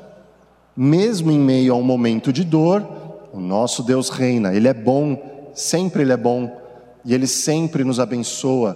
Mesmo 0.75 1.31
em 1.31 1.39
meio 1.39 1.73
a 1.73 1.77
um 1.77 1.83
momento 1.83 2.33
de 2.33 2.43
dor, 2.43 2.85
o 3.33 3.39
nosso 3.39 3.83
Deus 3.83 4.09
reina, 4.09 4.53
Ele 4.53 4.67
é 4.67 4.73
bom, 4.73 5.51
sempre 5.53 6.01
Ele 6.01 6.13
é 6.13 6.17
bom 6.17 6.64
e 7.05 7.13
Ele 7.13 7.27
sempre 7.27 7.83
nos 7.83 7.99
abençoa, 7.99 8.75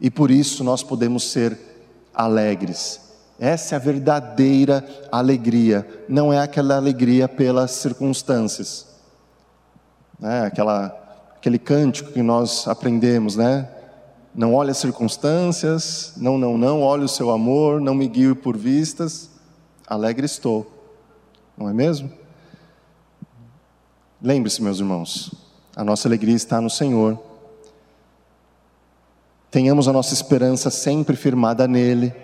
e 0.00 0.08
por 0.08 0.30
isso 0.30 0.62
nós 0.62 0.82
podemos 0.82 1.30
ser 1.30 1.58
alegres. 2.14 3.00
Essa 3.38 3.74
é 3.74 3.76
a 3.76 3.80
verdadeira 3.80 4.86
alegria, 5.10 5.86
não 6.08 6.32
é 6.32 6.38
aquela 6.38 6.76
alegria 6.76 7.26
pelas 7.26 7.72
circunstâncias, 7.72 8.86
né? 10.18 10.46
aquela, 10.46 10.86
aquele 11.36 11.58
cântico 11.58 12.12
que 12.12 12.22
nós 12.22 12.68
aprendemos, 12.68 13.34
né? 13.34 13.68
Não 14.34 14.54
olhe 14.54 14.70
as 14.70 14.78
circunstâncias, 14.78 16.14
não, 16.16 16.38
não, 16.38 16.56
não, 16.56 16.80
olhe 16.80 17.04
o 17.04 17.08
seu 17.08 17.30
amor, 17.30 17.80
não 17.80 17.94
me 17.94 18.06
guie 18.06 18.34
por 18.34 18.56
vistas, 18.56 19.28
alegre 19.86 20.24
estou, 20.24 20.70
não 21.58 21.68
é 21.68 21.72
mesmo? 21.72 22.10
Lembre-se, 24.22 24.62
meus 24.62 24.78
irmãos, 24.78 25.34
a 25.74 25.82
nossa 25.82 26.06
alegria 26.06 26.36
está 26.36 26.60
no 26.60 26.70
Senhor 26.70 27.31
tenhamos 29.52 29.86
a 29.86 29.92
nossa 29.92 30.14
esperança 30.14 30.70
sempre 30.70 31.14
firmada 31.14 31.68
nele 31.68 32.14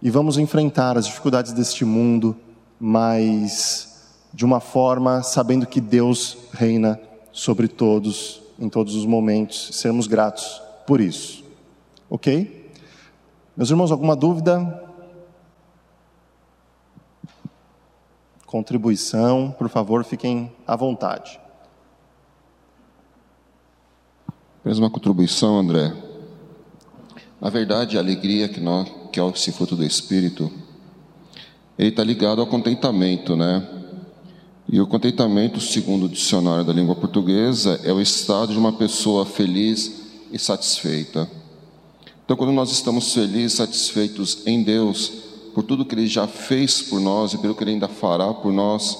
e 0.00 0.10
vamos 0.10 0.38
enfrentar 0.38 0.96
as 0.96 1.04
dificuldades 1.04 1.52
deste 1.52 1.84
mundo, 1.84 2.34
mas 2.80 4.16
de 4.32 4.42
uma 4.42 4.58
forma 4.58 5.22
sabendo 5.22 5.66
que 5.66 5.82
Deus 5.82 6.38
reina 6.54 6.98
sobre 7.30 7.68
todos, 7.68 8.42
em 8.58 8.70
todos 8.70 8.94
os 8.94 9.04
momentos, 9.04 9.68
sermos 9.74 10.06
gratos 10.06 10.62
por 10.86 10.98
isso. 10.98 11.44
Ok? 12.08 12.72
Meus 13.54 13.68
irmãos, 13.68 13.92
alguma 13.92 14.16
dúvida? 14.16 14.82
Contribuição, 18.46 19.54
por 19.58 19.68
favor, 19.68 20.04
fiquem 20.04 20.50
à 20.66 20.74
vontade. 20.74 21.38
Mesma 24.64 24.88
contribuição, 24.88 25.58
André. 25.58 26.05
Na 27.40 27.50
verdade, 27.50 27.96
a 27.96 28.00
alegria 28.00 28.48
que, 28.48 28.60
nós, 28.60 28.88
que 29.12 29.20
é 29.20 29.28
esse 29.28 29.52
fruto 29.52 29.76
do 29.76 29.84
Espírito, 29.84 30.50
ele 31.78 31.90
está 31.90 32.02
ligado 32.02 32.40
ao 32.40 32.46
contentamento, 32.46 33.36
né? 33.36 33.66
E 34.68 34.80
o 34.80 34.86
contentamento, 34.86 35.60
segundo 35.60 36.06
o 36.06 36.08
dicionário 36.08 36.64
da 36.64 36.72
língua 36.72 36.96
portuguesa, 36.96 37.80
é 37.84 37.92
o 37.92 38.00
estado 38.00 38.52
de 38.52 38.58
uma 38.58 38.72
pessoa 38.72 39.24
feliz 39.24 40.06
e 40.32 40.38
satisfeita. 40.38 41.30
Então, 42.24 42.36
quando 42.36 42.52
nós 42.52 42.72
estamos 42.72 43.12
felizes 43.12 43.58
satisfeitos 43.58 44.38
em 44.46 44.62
Deus, 44.64 45.12
por 45.54 45.62
tudo 45.62 45.84
que 45.84 45.94
Ele 45.94 46.08
já 46.08 46.26
fez 46.26 46.82
por 46.82 47.00
nós 47.00 47.32
e 47.32 47.38
pelo 47.38 47.54
que 47.54 47.62
Ele 47.62 47.72
ainda 47.72 47.86
fará 47.86 48.34
por 48.34 48.52
nós, 48.52 48.98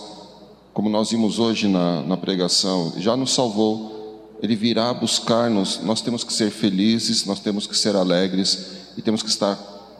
como 0.73 0.89
nós 0.89 1.11
vimos 1.11 1.39
hoje 1.39 1.67
na, 1.67 2.03
na 2.03 2.17
pregação, 2.17 2.93
já 2.99 3.17
nos 3.17 3.33
salvou, 3.35 3.96
ele 4.43 4.55
virá 4.55 4.93
buscar-nos, 4.93 5.81
nós 5.83 6.01
temos 6.01 6.23
que 6.23 6.33
ser 6.33 6.51
felizes, 6.51 7.25
nós 7.25 7.41
temos 7.41 7.67
que 7.67 7.77
ser 7.77 7.97
alegres 7.97 8.71
e 8.97 9.03
temos 9.03 9.23
que 9.23 9.29
estar 9.29 9.57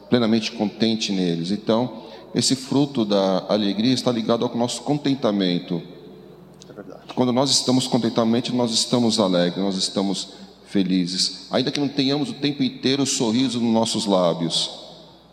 plenamente 0.09 0.53
contente 0.53 1.13
neles. 1.13 1.51
Então, 1.51 2.05
esse 2.35 2.55
fruto 2.55 3.05
da 3.05 3.47
alegria 3.49 3.95
está 3.95 4.13
ligado 4.13 4.45
ao 4.45 4.55
nosso 4.55 4.83
contentamento. 4.83 5.83
É 6.69 6.73
verdade. 6.73 7.01
Quando 7.15 7.33
nós 7.33 7.51
estamos 7.51 7.87
contentamento, 7.87 8.55
nós 8.55 8.73
estamos 8.73 9.19
alegres, 9.19 9.65
nós 9.65 9.77
estamos 9.77 10.29
felizes. 10.67 11.47
Ainda 11.51 11.71
que 11.71 11.81
não 11.81 11.89
tenhamos 11.89 12.31
o 12.31 12.35
tempo 12.35 12.63
inteiro 12.63 13.05
o 13.05 13.07
sorriso 13.07 13.59
nos 13.61 13.73
nossos 13.73 14.07
lábios, 14.07 14.71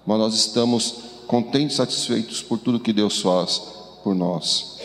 mas 0.05 0.17
nós 0.17 0.33
estamos 0.33 0.95
contentes, 1.27 1.75
satisfeitos 1.75 2.41
por 2.41 2.57
tudo 2.57 2.79
que 2.79 2.93
Deus 2.93 3.21
faz 3.21 3.61
por 4.03 4.15
nós. 4.15 4.79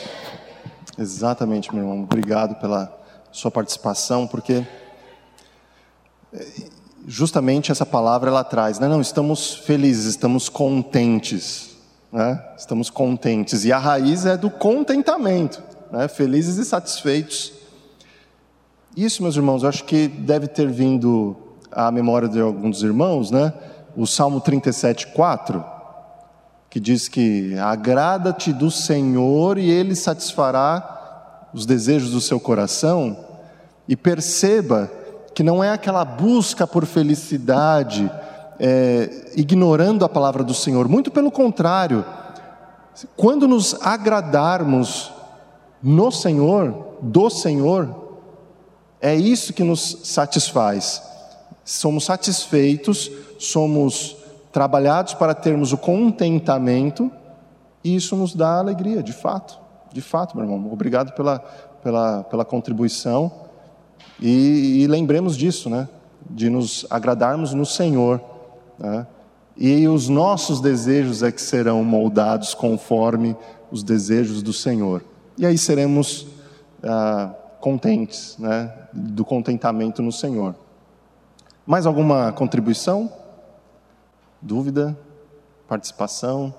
Exatamente, 0.98 1.72
meu 1.72 1.84
irmão. 1.84 2.02
Obrigado 2.02 2.56
pela 2.60 2.97
sua 3.32 3.50
participação, 3.50 4.26
porque 4.26 4.66
eh, 6.32 6.46
justamente 7.06 7.72
essa 7.72 7.86
palavra 7.86 8.30
ela 8.30 8.44
traz, 8.44 8.78
né? 8.78 8.88
não, 8.88 9.00
estamos 9.00 9.54
felizes, 9.54 10.04
estamos 10.04 10.48
contentes, 10.48 11.76
né? 12.12 12.42
estamos 12.56 12.90
contentes, 12.90 13.64
e 13.64 13.72
a 13.72 13.78
raiz 13.78 14.26
é 14.26 14.36
do 14.36 14.50
contentamento, 14.50 15.62
né? 15.90 16.08
felizes 16.08 16.56
e 16.56 16.64
satisfeitos. 16.64 17.52
Isso, 18.96 19.22
meus 19.22 19.36
irmãos, 19.36 19.62
eu 19.62 19.68
acho 19.68 19.84
que 19.84 20.08
deve 20.08 20.48
ter 20.48 20.68
vindo 20.68 21.36
à 21.70 21.90
memória 21.90 22.28
de 22.28 22.40
alguns 22.40 22.82
irmãos, 22.82 23.30
né? 23.30 23.52
o 23.96 24.06
Salmo 24.06 24.40
37, 24.40 25.08
4, 25.08 25.64
que 26.68 26.78
diz 26.78 27.08
que 27.08 27.56
agrada-te 27.58 28.52
do 28.52 28.70
Senhor 28.70 29.58
e 29.58 29.70
Ele 29.70 29.96
satisfará 29.96 30.97
os 31.52 31.66
desejos 31.66 32.10
do 32.10 32.20
seu 32.20 32.38
coração, 32.38 33.16
e 33.88 33.96
perceba 33.96 34.90
que 35.34 35.42
não 35.42 35.62
é 35.62 35.70
aquela 35.70 36.04
busca 36.04 36.66
por 36.66 36.84
felicidade, 36.84 38.10
é, 38.58 39.30
ignorando 39.36 40.04
a 40.04 40.08
palavra 40.08 40.42
do 40.42 40.52
Senhor, 40.52 40.88
muito 40.88 41.10
pelo 41.10 41.30
contrário, 41.30 42.04
quando 43.16 43.46
nos 43.46 43.74
agradarmos 43.80 45.12
no 45.82 46.10
Senhor, 46.10 46.96
do 47.00 47.30
Senhor, 47.30 48.18
é 49.00 49.14
isso 49.14 49.52
que 49.52 49.62
nos 49.62 49.98
satisfaz. 50.02 51.00
Somos 51.64 52.04
satisfeitos, 52.04 53.10
somos 53.38 54.16
trabalhados 54.52 55.14
para 55.14 55.34
termos 55.34 55.72
o 55.72 55.78
contentamento, 55.78 57.10
e 57.84 57.94
isso 57.94 58.16
nos 58.16 58.34
dá 58.34 58.58
alegria, 58.58 59.02
de 59.02 59.12
fato. 59.12 59.67
De 59.92 60.00
fato, 60.00 60.36
meu 60.36 60.44
irmão. 60.44 60.72
Obrigado 60.72 61.12
pela, 61.12 61.38
pela, 61.82 62.24
pela 62.24 62.44
contribuição. 62.44 63.32
E, 64.20 64.82
e 64.82 64.86
lembremos 64.86 65.36
disso, 65.36 65.70
né? 65.70 65.88
De 66.28 66.50
nos 66.50 66.86
agradarmos 66.90 67.54
no 67.54 67.64
Senhor. 67.64 68.20
Né? 68.78 69.06
E 69.56 69.88
os 69.88 70.08
nossos 70.08 70.60
desejos 70.60 71.22
é 71.22 71.32
que 71.32 71.40
serão 71.40 71.82
moldados 71.82 72.54
conforme 72.54 73.36
os 73.70 73.82
desejos 73.82 74.42
do 74.42 74.52
Senhor. 74.52 75.04
E 75.36 75.46
aí 75.46 75.56
seremos 75.56 76.26
ah, 76.82 77.32
contentes, 77.60 78.36
né? 78.38 78.72
Do 78.92 79.24
contentamento 79.24 80.02
no 80.02 80.12
Senhor. 80.12 80.54
Mais 81.66 81.86
alguma 81.86 82.32
contribuição? 82.32 83.12
Dúvida? 84.40 84.98
Participação? 85.68 86.54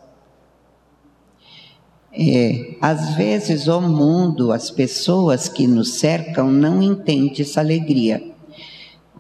É, 2.12 2.76
às 2.82 3.16
vezes 3.16 3.68
o 3.68 3.80
mundo, 3.80 4.52
as 4.52 4.72
pessoas 4.72 5.48
que 5.48 5.68
nos 5.68 6.00
cercam 6.00 6.52
não 6.52 6.82
entendem 6.82 7.34
essa 7.40 7.60
alegria, 7.60 8.22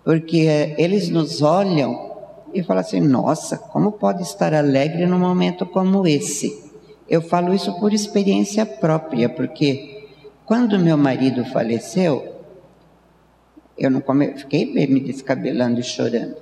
porque 0.03 0.73
eles 0.77 1.09
nos 1.09 1.41
olham 1.41 2.09
e 2.53 2.63
falam 2.63 2.81
assim: 2.81 2.99
nossa, 2.99 3.57
como 3.57 3.91
pode 3.91 4.23
estar 4.23 4.53
alegre 4.53 5.05
num 5.05 5.19
momento 5.19 5.65
como 5.65 6.07
esse? 6.07 6.67
Eu 7.07 7.21
falo 7.21 7.53
isso 7.53 7.79
por 7.79 7.93
experiência 7.93 8.65
própria, 8.65 9.29
porque 9.29 10.07
quando 10.45 10.79
meu 10.79 10.97
marido 10.97 11.45
faleceu, 11.45 12.37
eu 13.77 13.89
não 13.89 14.01
come... 14.01 14.33
fiquei 14.35 14.65
me 14.65 14.99
descabelando 14.99 15.79
e 15.79 15.83
chorando. 15.83 16.37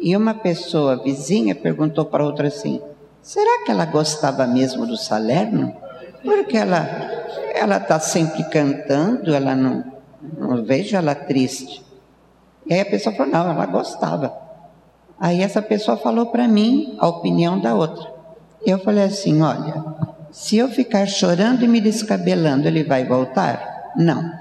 E 0.00 0.16
uma 0.16 0.34
pessoa 0.34 1.02
vizinha 1.02 1.54
perguntou 1.54 2.04
para 2.04 2.24
outra 2.24 2.48
assim: 2.48 2.80
Será 3.22 3.64
que 3.64 3.70
ela 3.70 3.84
gostava 3.84 4.46
mesmo 4.46 4.86
do 4.86 4.96
Salerno? 4.96 5.74
Porque 6.22 6.56
ela 6.56 7.20
ela 7.60 7.76
está 7.76 7.98
sempre 8.00 8.44
cantando, 8.44 9.34
ela 9.34 9.54
não, 9.54 9.84
não 10.38 10.64
vejo 10.64 10.96
ela 10.96 11.14
triste. 11.14 11.84
E 12.66 12.72
aí 12.72 12.80
a 12.80 12.86
pessoa 12.86 13.14
falou, 13.14 13.32
não, 13.32 13.50
ela 13.50 13.66
gostava. 13.66 14.34
Aí 15.18 15.42
essa 15.42 15.60
pessoa 15.60 15.96
falou 15.96 16.26
para 16.26 16.48
mim 16.48 16.96
a 16.98 17.06
opinião 17.06 17.60
da 17.60 17.74
outra. 17.74 18.10
Eu 18.64 18.78
falei 18.78 19.04
assim, 19.04 19.42
olha, 19.42 19.84
se 20.30 20.56
eu 20.56 20.68
ficar 20.68 21.06
chorando 21.06 21.64
e 21.64 21.68
me 21.68 21.80
descabelando, 21.80 22.66
ele 22.66 22.84
vai 22.84 23.04
voltar? 23.04 23.92
Não. 23.96 24.32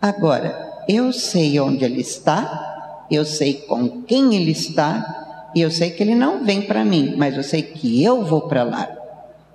Agora, 0.00 0.82
eu 0.88 1.12
sei 1.12 1.60
onde 1.60 1.84
ele 1.84 2.00
está, 2.00 3.04
eu 3.10 3.24
sei 3.24 3.54
com 3.54 4.02
quem 4.02 4.34
ele 4.34 4.50
está, 4.50 5.21
e 5.54 5.60
eu 5.60 5.70
sei 5.70 5.90
que 5.90 6.02
ele 6.02 6.14
não 6.14 6.44
vem 6.44 6.62
para 6.62 6.84
mim, 6.84 7.14
mas 7.16 7.36
eu 7.36 7.42
sei 7.42 7.62
que 7.62 8.02
eu 8.02 8.24
vou 8.24 8.42
para 8.42 8.62
lá. 8.62 8.88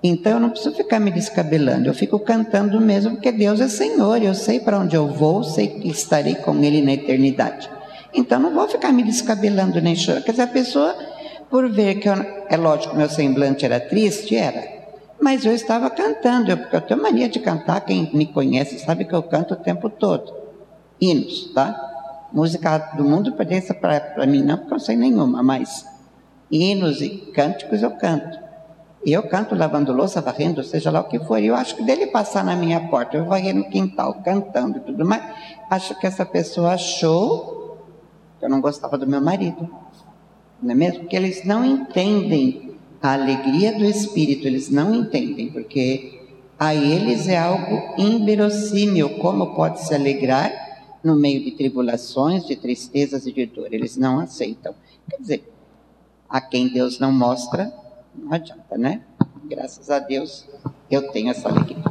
Então 0.03 0.33
eu 0.33 0.39
não 0.39 0.49
preciso 0.49 0.75
ficar 0.75 0.99
me 0.99 1.11
descabelando, 1.11 1.87
eu 1.87 1.93
fico 1.93 2.19
cantando 2.19 2.79
mesmo, 2.79 3.11
porque 3.11 3.31
Deus 3.31 3.59
é 3.59 3.67
Senhor, 3.67 4.21
eu 4.21 4.35
sei 4.35 4.59
para 4.59 4.79
onde 4.79 4.95
eu 4.95 5.07
vou, 5.07 5.43
sei 5.43 5.67
que 5.67 5.89
estarei 5.89 6.35
com 6.35 6.63
Ele 6.63 6.81
na 6.81 6.93
eternidade. 6.93 7.69
Então 8.13 8.39
não 8.39 8.53
vou 8.53 8.67
ficar 8.67 8.91
me 8.91 9.03
descabelando 9.03 9.81
nem 9.81 9.95
chorando. 9.95 10.23
Quer 10.23 10.31
dizer, 10.31 10.43
a 10.43 10.47
pessoa, 10.47 10.95
por 11.49 11.69
ver 11.69 11.95
que 11.95 12.07
eu, 12.07 12.13
é 12.47 12.57
lógico, 12.57 12.95
meu 12.95 13.09
semblante 13.09 13.65
era 13.65 13.79
triste, 13.79 14.35
era, 14.35 14.77
mas 15.19 15.45
eu 15.45 15.53
estava 15.53 15.89
cantando, 15.89 16.51
eu, 16.51 16.57
porque 16.57 16.75
eu 16.75 16.81
tenho 16.81 17.01
mania 17.01 17.27
de 17.27 17.39
cantar, 17.39 17.81
quem 17.81 18.09
me 18.13 18.27
conhece 18.27 18.77
sabe 18.79 19.03
que 19.03 19.13
eu 19.13 19.23
canto 19.23 19.55
o 19.55 19.57
tempo 19.57 19.89
todo. 19.89 20.31
Hinos, 21.01 21.51
tá? 21.53 21.86
Música 22.37 22.77
do 22.95 23.03
mundo 23.03 23.31
pertence 23.31 23.73
para 23.73 24.27
mim, 24.27 24.43
não, 24.43 24.57
porque 24.57 24.71
eu 24.71 24.77
não 24.77 24.79
sei 24.79 24.95
nenhuma, 24.95 25.41
mas 25.41 25.83
hinos 26.51 27.01
e 27.01 27.09
cânticos 27.33 27.81
eu 27.81 27.89
canto. 27.89 28.37
E 29.03 29.11
eu 29.11 29.23
canto 29.23 29.55
lavando 29.55 29.91
louça, 29.91 30.21
varrendo, 30.21 30.63
seja 30.63 30.91
lá 30.91 30.99
o 30.99 31.05
que 31.05 31.17
for. 31.17 31.39
E 31.39 31.47
eu 31.47 31.55
acho 31.55 31.75
que 31.75 31.81
dele 31.81 32.05
passar 32.05 32.45
na 32.45 32.55
minha 32.55 32.79
porta, 32.89 33.17
eu 33.17 33.25
varrer 33.25 33.55
no 33.55 33.67
quintal, 33.71 34.21
cantando 34.23 34.77
e 34.77 34.81
tudo 34.81 35.03
mais, 35.03 35.23
acho 35.67 35.99
que 35.99 36.05
essa 36.05 36.23
pessoa 36.23 36.75
achou 36.75 37.79
que 38.37 38.45
eu 38.45 38.49
não 38.49 38.61
gostava 38.61 38.99
do 38.99 39.07
meu 39.07 39.19
marido. 39.19 39.67
Não 40.61 40.69
é 40.73 40.75
mesmo? 40.75 40.99
Porque 40.99 41.15
eles 41.15 41.43
não 41.43 41.65
entendem 41.65 42.75
a 43.01 43.13
alegria 43.13 43.75
do 43.75 43.83
Espírito, 43.83 44.45
eles 44.45 44.69
não 44.69 44.93
entendem, 44.93 45.49
porque 45.49 46.21
a 46.59 46.75
eles 46.75 47.27
é 47.27 47.39
algo 47.39 47.95
inverossímil. 47.97 49.17
Como 49.17 49.55
pode 49.55 49.81
se 49.81 49.95
alegrar 49.95 50.66
no 51.07 51.15
meio 51.15 51.41
de 51.41 51.51
tribulações, 51.51 52.45
de 52.45 52.57
tristezas 52.57 53.25
e 53.25 53.31
de 53.31 53.45
dor. 53.45 53.73
Eles 53.73 53.95
não 53.95 54.19
aceitam. 54.19 54.75
Quer 55.09 55.17
dizer, 55.21 55.53
a 56.29 56.41
quem 56.41 56.67
Deus 56.67 56.99
não 56.99 57.13
mostra, 57.13 57.73
não 58.13 58.33
adianta, 58.33 58.77
né? 58.77 59.01
Graças 59.45 59.89
a 59.89 59.99
Deus 59.99 60.45
eu 60.91 61.09
tenho 61.13 61.29
essa 61.29 61.47
alegria. 61.47 61.81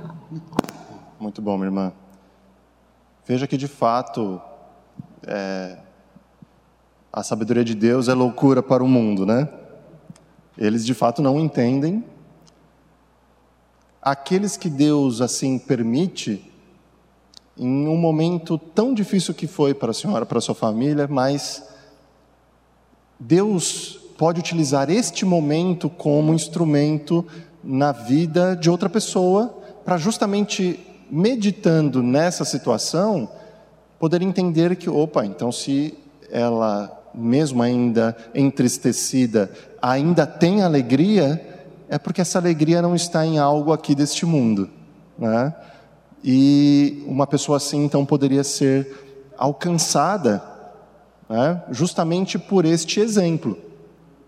Muito 1.18 1.40
bom, 1.40 1.56
minha 1.56 1.68
irmã. 1.68 1.92
Veja 3.26 3.46
que 3.46 3.56
de 3.56 3.66
fato 3.66 4.38
é, 5.26 5.78
a 7.10 7.22
sabedoria 7.22 7.64
de 7.64 7.74
Deus 7.74 8.08
é 8.08 8.14
loucura 8.14 8.62
para 8.62 8.84
o 8.84 8.88
mundo, 8.88 9.24
né? 9.24 9.48
Eles 10.58 10.84
de 10.84 10.92
fato 10.92 11.22
não 11.22 11.40
entendem. 11.40 12.04
Aqueles 14.02 14.58
que 14.58 14.68
Deus 14.68 15.22
assim 15.22 15.58
permite, 15.58 16.45
em 17.58 17.88
um 17.88 17.96
momento 17.96 18.58
tão 18.58 18.92
difícil 18.92 19.32
que 19.32 19.46
foi 19.46 19.72
para 19.72 19.90
a 19.90 19.94
senhora, 19.94 20.26
para 20.26 20.38
a 20.38 20.42
sua 20.42 20.54
família, 20.54 21.08
mas 21.08 21.62
Deus 23.18 23.98
pode 24.18 24.40
utilizar 24.40 24.90
este 24.90 25.24
momento 25.24 25.88
como 25.88 26.34
instrumento 26.34 27.24
na 27.62 27.92
vida 27.92 28.54
de 28.54 28.70
outra 28.70 28.88
pessoa, 28.88 29.58
para 29.84 29.96
justamente 29.96 30.80
meditando 31.10 32.02
nessa 32.02 32.44
situação, 32.44 33.28
poder 33.98 34.22
entender 34.22 34.76
que, 34.76 34.90
opa, 34.90 35.24
então 35.24 35.50
se 35.50 35.94
ela, 36.30 36.92
mesmo 37.14 37.62
ainda 37.62 38.16
entristecida, 38.34 39.50
ainda 39.80 40.26
tem 40.26 40.62
alegria, 40.62 41.40
é 41.88 41.98
porque 41.98 42.20
essa 42.20 42.38
alegria 42.38 42.82
não 42.82 42.94
está 42.94 43.24
em 43.24 43.38
algo 43.38 43.72
aqui 43.72 43.94
deste 43.94 44.26
mundo, 44.26 44.68
né? 45.18 45.54
E 46.28 47.04
uma 47.06 47.24
pessoa 47.24 47.56
assim, 47.56 47.84
então, 47.84 48.04
poderia 48.04 48.42
ser 48.42 49.30
alcançada 49.38 50.42
né, 51.28 51.62
justamente 51.70 52.36
por 52.36 52.64
este 52.64 52.98
exemplo. 52.98 53.56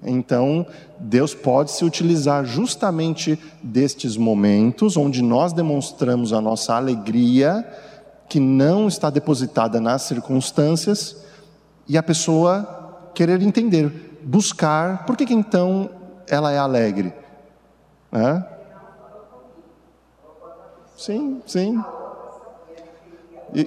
Então, 0.00 0.64
Deus 1.00 1.34
pode 1.34 1.72
se 1.72 1.84
utilizar 1.84 2.44
justamente 2.44 3.36
destes 3.60 4.16
momentos 4.16 4.96
onde 4.96 5.20
nós 5.22 5.52
demonstramos 5.52 6.32
a 6.32 6.40
nossa 6.40 6.76
alegria, 6.76 7.66
que 8.28 8.38
não 8.38 8.86
está 8.86 9.10
depositada 9.10 9.80
nas 9.80 10.02
circunstâncias, 10.02 11.16
e 11.88 11.98
a 11.98 12.02
pessoa 12.02 13.10
querer 13.12 13.42
entender, 13.42 14.20
buscar, 14.22 15.04
por 15.04 15.16
que, 15.16 15.26
que 15.26 15.34
então 15.34 15.90
ela 16.28 16.52
é 16.52 16.58
alegre? 16.58 17.12
Né? 18.12 18.46
Sim, 20.98 21.40
sim. 21.46 21.80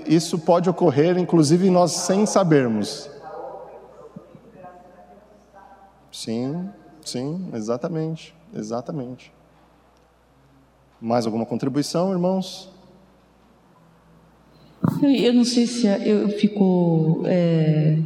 Isso 0.05 0.37
pode 0.37 0.69
ocorrer, 0.69 1.17
inclusive, 1.17 1.69
nós 1.69 1.93
sem 1.93 2.25
sabermos. 2.25 3.09
Sim, 6.11 6.69
sim, 7.05 7.49
exatamente, 7.53 8.35
exatamente. 8.53 9.33
Mais 10.99 11.25
alguma 11.25 11.45
contribuição, 11.45 12.11
irmãos? 12.11 12.69
Eu 15.01 15.33
não 15.33 15.45
sei 15.45 15.65
se 15.65 15.87
eu 15.87 16.27
fico 16.37 17.23
é, 17.25 17.97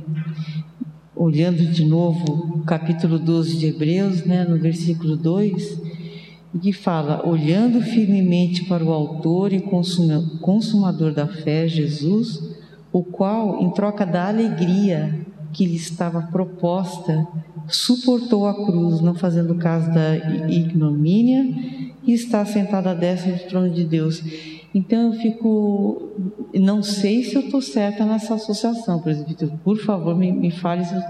olhando 1.15 1.65
de 1.65 1.84
novo 1.84 2.59
o 2.59 2.63
capítulo 2.63 3.17
12 3.17 3.57
de 3.57 3.65
Hebreus, 3.65 4.23
né, 4.23 4.45
no 4.45 4.59
versículo 4.59 5.17
2, 5.17 5.95
que 6.60 6.72
fala: 6.74 7.28
olhando 7.28 7.82
firmemente 7.82 8.66
para 8.66 8.84
o 8.84 8.91
Autor 8.91 9.53
e 9.53 9.62
Consumador 10.41 11.14
da 11.14 11.28
fé, 11.28 11.68
Jesus, 11.68 12.41
o 12.91 13.03
qual, 13.03 13.62
em 13.62 13.70
troca 13.72 14.06
da 14.06 14.28
alegria 14.28 15.26
que 15.51 15.66
lhe 15.66 15.76
estava 15.76 16.22
proposta, 16.22 17.28
suportou 17.68 18.47
a 18.47 18.66
cruz, 18.66 19.01
não 19.01 19.16
fazendo 19.16 19.56
caso 19.56 19.91
da 19.91 20.16
ignomínia, 20.49 21.45
e 22.06 22.14
está 22.14 22.45
sentado 22.45 22.88
à 22.88 22.93
destra 22.93 23.34
do 23.34 23.47
trono 23.47 23.70
de 23.70 23.84
Deus. 23.84 24.22
Então 24.74 25.14
eu 25.14 25.14
fico, 25.14 26.12
não 26.53 26.84
sei 26.84 27.24
se 27.24 27.36
eu 27.36 27.41
estou 27.43 27.62
certa 27.62 28.06
nessa 28.06 28.36
associação, 28.36 28.99
presbítero. 28.99 29.58
Por 29.64 29.78
favor, 29.78 30.18
me, 30.18 30.32
me 30.34 30.51
fale. 30.51 30.84
Se 30.84 30.93
eu, 30.93 31.01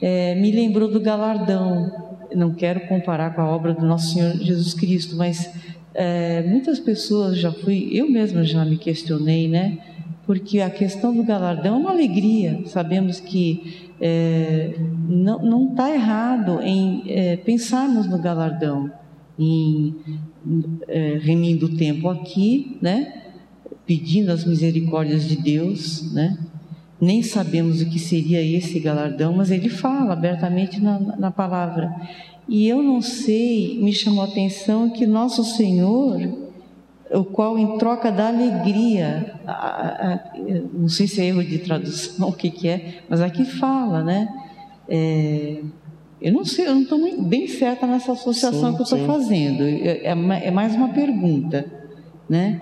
é, 0.00 0.36
me 0.36 0.52
lembrou 0.52 0.88
do 0.88 1.00
galardão. 1.00 2.07
Não 2.34 2.52
quero 2.52 2.86
comparar 2.88 3.34
com 3.34 3.40
a 3.40 3.48
obra 3.48 3.72
do 3.72 3.84
nosso 3.84 4.14
Senhor 4.14 4.32
Jesus 4.36 4.74
Cristo, 4.74 5.16
mas 5.16 5.50
é, 5.94 6.42
muitas 6.42 6.78
pessoas 6.78 7.38
já 7.38 7.50
fui, 7.50 7.88
eu 7.92 8.10
mesma 8.10 8.44
já 8.44 8.64
me 8.64 8.76
questionei, 8.76 9.48
né? 9.48 9.78
Porque 10.26 10.60
a 10.60 10.70
questão 10.70 11.14
do 11.14 11.24
galardão 11.24 11.74
é 11.74 11.78
uma 11.78 11.90
alegria. 11.90 12.60
Sabemos 12.66 13.18
que 13.18 13.90
é, 14.00 14.74
não 15.08 15.70
está 15.70 15.92
errado 15.92 16.60
em 16.62 17.02
é, 17.06 17.36
pensarmos 17.36 18.06
no 18.06 18.18
galardão, 18.18 18.90
em 19.38 19.94
é, 20.86 21.18
remindo 21.20 21.66
o 21.66 21.76
tempo 21.76 22.08
aqui, 22.08 22.78
né? 22.80 23.24
Pedindo 23.86 24.30
as 24.30 24.44
misericórdias 24.44 25.26
de 25.26 25.36
Deus, 25.36 26.12
né? 26.12 26.38
Nem 27.00 27.22
sabemos 27.22 27.80
o 27.80 27.88
que 27.88 27.98
seria 27.98 28.42
esse 28.42 28.80
galardão, 28.80 29.32
mas 29.32 29.50
ele 29.50 29.68
fala 29.68 30.14
abertamente 30.14 30.80
na, 30.80 30.98
na 30.98 31.30
palavra. 31.30 31.94
E 32.48 32.66
eu 32.66 32.82
não 32.82 33.00
sei, 33.00 33.78
me 33.80 33.92
chamou 33.92 34.22
a 34.22 34.26
atenção 34.26 34.90
que 34.90 35.06
nosso 35.06 35.44
Senhor, 35.44 36.48
o 37.10 37.24
qual 37.24 37.58
em 37.58 37.78
troca 37.78 38.10
da 38.10 38.28
alegria, 38.28 39.34
a, 39.46 39.52
a, 39.52 40.20
não 40.72 40.88
sei 40.88 41.06
se 41.06 41.20
é 41.20 41.26
erro 41.26 41.44
de 41.44 41.58
tradução, 41.58 42.28
o 42.30 42.32
que, 42.32 42.50
que 42.50 42.68
é, 42.68 43.02
mas 43.08 43.20
aqui 43.20 43.44
fala, 43.44 44.02
né? 44.02 44.28
É, 44.88 45.62
eu 46.20 46.32
não 46.32 46.44
sei, 46.44 46.66
eu 46.66 46.74
não 46.74 46.82
estou 46.82 47.22
bem 47.22 47.46
certa 47.46 47.86
nessa 47.86 48.12
associação 48.12 48.70
sim, 48.70 48.74
que 48.74 48.80
eu 48.80 48.84
estou 48.84 49.06
fazendo. 49.06 49.62
É, 49.62 50.08
é, 50.08 50.46
é, 50.46 50.50
mais 50.50 50.74
uma 50.74 50.88
pergunta, 50.88 51.64
né? 52.28 52.60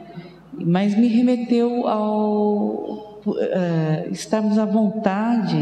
Mas 0.53 0.97
me 0.97 1.07
remeteu 1.07 1.87
ao 1.87 3.16
uh, 3.31 4.11
estarmos 4.11 4.59
à 4.59 4.65
vontade 4.65 5.57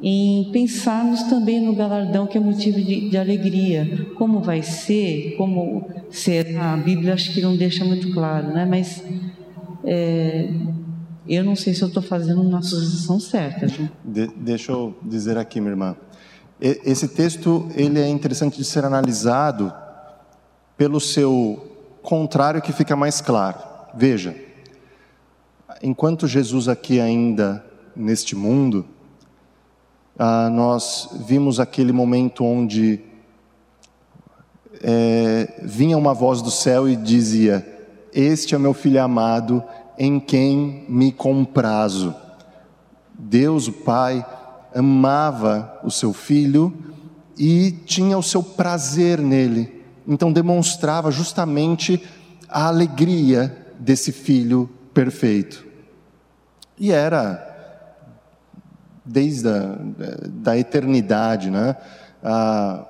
em 0.00 0.50
pensarmos 0.52 1.24
também 1.24 1.60
no 1.60 1.74
galardão 1.74 2.26
que 2.26 2.38
é 2.38 2.40
motivo 2.40 2.80
de, 2.80 3.10
de 3.10 3.18
alegria. 3.18 4.06
Como 4.16 4.40
vai 4.40 4.62
ser, 4.62 5.34
como 5.36 5.88
será, 6.10 6.74
a 6.74 6.76
Bíblia 6.76 7.14
acho 7.14 7.32
que 7.32 7.40
não 7.40 7.56
deixa 7.56 7.84
muito 7.84 8.12
claro, 8.12 8.48
né? 8.48 8.64
Mas 8.64 9.02
é, 9.84 10.50
eu 11.28 11.44
não 11.44 11.56
sei 11.56 11.74
se 11.74 11.82
eu 11.82 11.88
estou 11.88 12.02
fazendo 12.02 12.40
uma 12.42 12.58
associação 12.58 13.18
certa. 13.18 13.66
De, 14.04 14.28
deixa 14.36 14.72
eu 14.72 14.96
dizer 15.02 15.36
aqui, 15.36 15.60
minha 15.60 15.72
irmã. 15.72 15.96
Esse 16.60 17.08
texto 17.08 17.68
ele 17.76 18.00
é 18.00 18.08
interessante 18.08 18.56
de 18.56 18.64
ser 18.64 18.84
analisado 18.84 19.72
pelo 20.76 21.00
seu 21.00 21.98
contrário 22.02 22.60
que 22.62 22.72
fica 22.72 22.96
mais 22.96 23.20
claro. 23.20 23.58
Veja, 23.94 24.34
enquanto 25.82 26.26
Jesus 26.26 26.68
aqui 26.68 27.00
ainda 27.00 27.64
neste 27.94 28.34
mundo, 28.34 28.84
ah, 30.18 30.50
nós 30.50 31.08
vimos 31.26 31.60
aquele 31.60 31.92
momento 31.92 32.44
onde 32.44 33.00
é, 34.82 35.60
vinha 35.62 35.96
uma 35.96 36.14
voz 36.14 36.42
do 36.42 36.50
céu 36.50 36.88
e 36.88 36.96
dizia: 36.96 37.66
Este 38.12 38.54
é 38.54 38.58
meu 38.58 38.74
filho 38.74 39.02
amado, 39.02 39.62
em 39.98 40.18
quem 40.20 40.84
me 40.88 41.12
comprazo. 41.12 42.14
Deus, 43.18 43.66
o 43.68 43.72
Pai, 43.72 44.24
amava 44.74 45.80
o 45.82 45.90
seu 45.90 46.12
filho 46.12 46.72
e 47.36 47.72
tinha 47.84 48.16
o 48.16 48.22
seu 48.22 48.42
prazer 48.42 49.18
nele. 49.20 49.82
Então 50.06 50.32
demonstrava 50.32 51.10
justamente 51.10 52.02
a 52.48 52.66
alegria 52.66 53.66
desse 53.78 54.12
filho 54.12 54.70
perfeito. 54.94 55.67
E 56.78 56.92
era 56.92 57.44
desde 59.04 59.48
a 59.48 59.76
da 60.28 60.56
eternidade, 60.56 61.50
né? 61.50 61.76
A, 62.22 62.84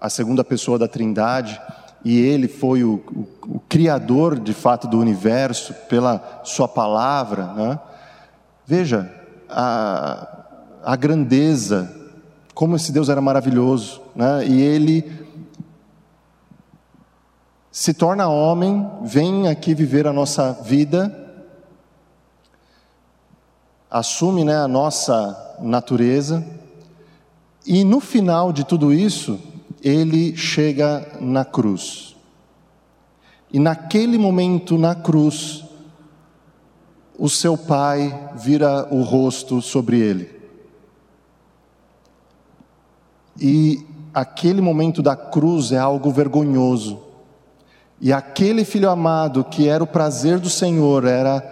a 0.00 0.10
segunda 0.10 0.44
pessoa 0.44 0.78
da 0.78 0.88
Trindade 0.88 1.60
e 2.04 2.20
ele 2.20 2.46
foi 2.46 2.84
o, 2.84 3.02
o, 3.10 3.56
o, 3.56 3.60
criador 3.68 4.38
de 4.38 4.54
fato 4.54 4.86
do 4.86 4.96
universo 4.96 5.74
pela 5.88 6.40
sua 6.44 6.68
palavra. 6.68 7.52
Né? 7.54 7.80
Veja, 8.64 9.12
a, 9.50 10.44
a 10.84 10.94
grandeza, 10.94 11.92
como 12.54 12.76
esse 12.76 12.92
Deus 12.92 13.08
era 13.08 13.20
maravilhoso, 13.20 14.00
né? 14.14 14.46
e 14.46 14.62
ele 14.62 15.26
se 17.72 17.92
torna 17.92 18.28
homem, 18.28 18.88
vem 19.02 19.48
aqui 19.48 19.74
viver 19.74 20.06
a 20.06 20.12
nossa 20.12 20.52
vida, 20.52 21.25
assume 23.90 24.44
né, 24.44 24.56
a 24.56 24.68
nossa 24.68 25.56
natureza, 25.60 26.44
e 27.66 27.82
no 27.82 28.00
final 28.00 28.52
de 28.52 28.64
tudo 28.64 28.92
isso, 28.92 29.40
ele 29.82 30.36
chega 30.36 31.18
na 31.20 31.44
cruz. 31.44 32.16
E 33.52 33.58
naquele 33.58 34.18
momento 34.18 34.76
na 34.76 34.94
cruz, 34.94 35.64
o 37.18 37.28
seu 37.28 37.56
pai 37.56 38.30
vira 38.36 38.86
o 38.92 39.02
rosto 39.02 39.62
sobre 39.62 39.98
ele. 39.98 40.36
E 43.40 43.84
aquele 44.12 44.60
momento 44.60 45.02
da 45.02 45.16
cruz 45.16 45.72
é 45.72 45.78
algo 45.78 46.10
vergonhoso. 46.10 47.00
E 48.00 48.12
aquele 48.12 48.64
filho 48.64 48.90
amado, 48.90 49.44
que 49.44 49.68
era 49.68 49.82
o 49.82 49.86
prazer 49.86 50.38
do 50.38 50.50
Senhor, 50.50 51.04
era 51.04 51.42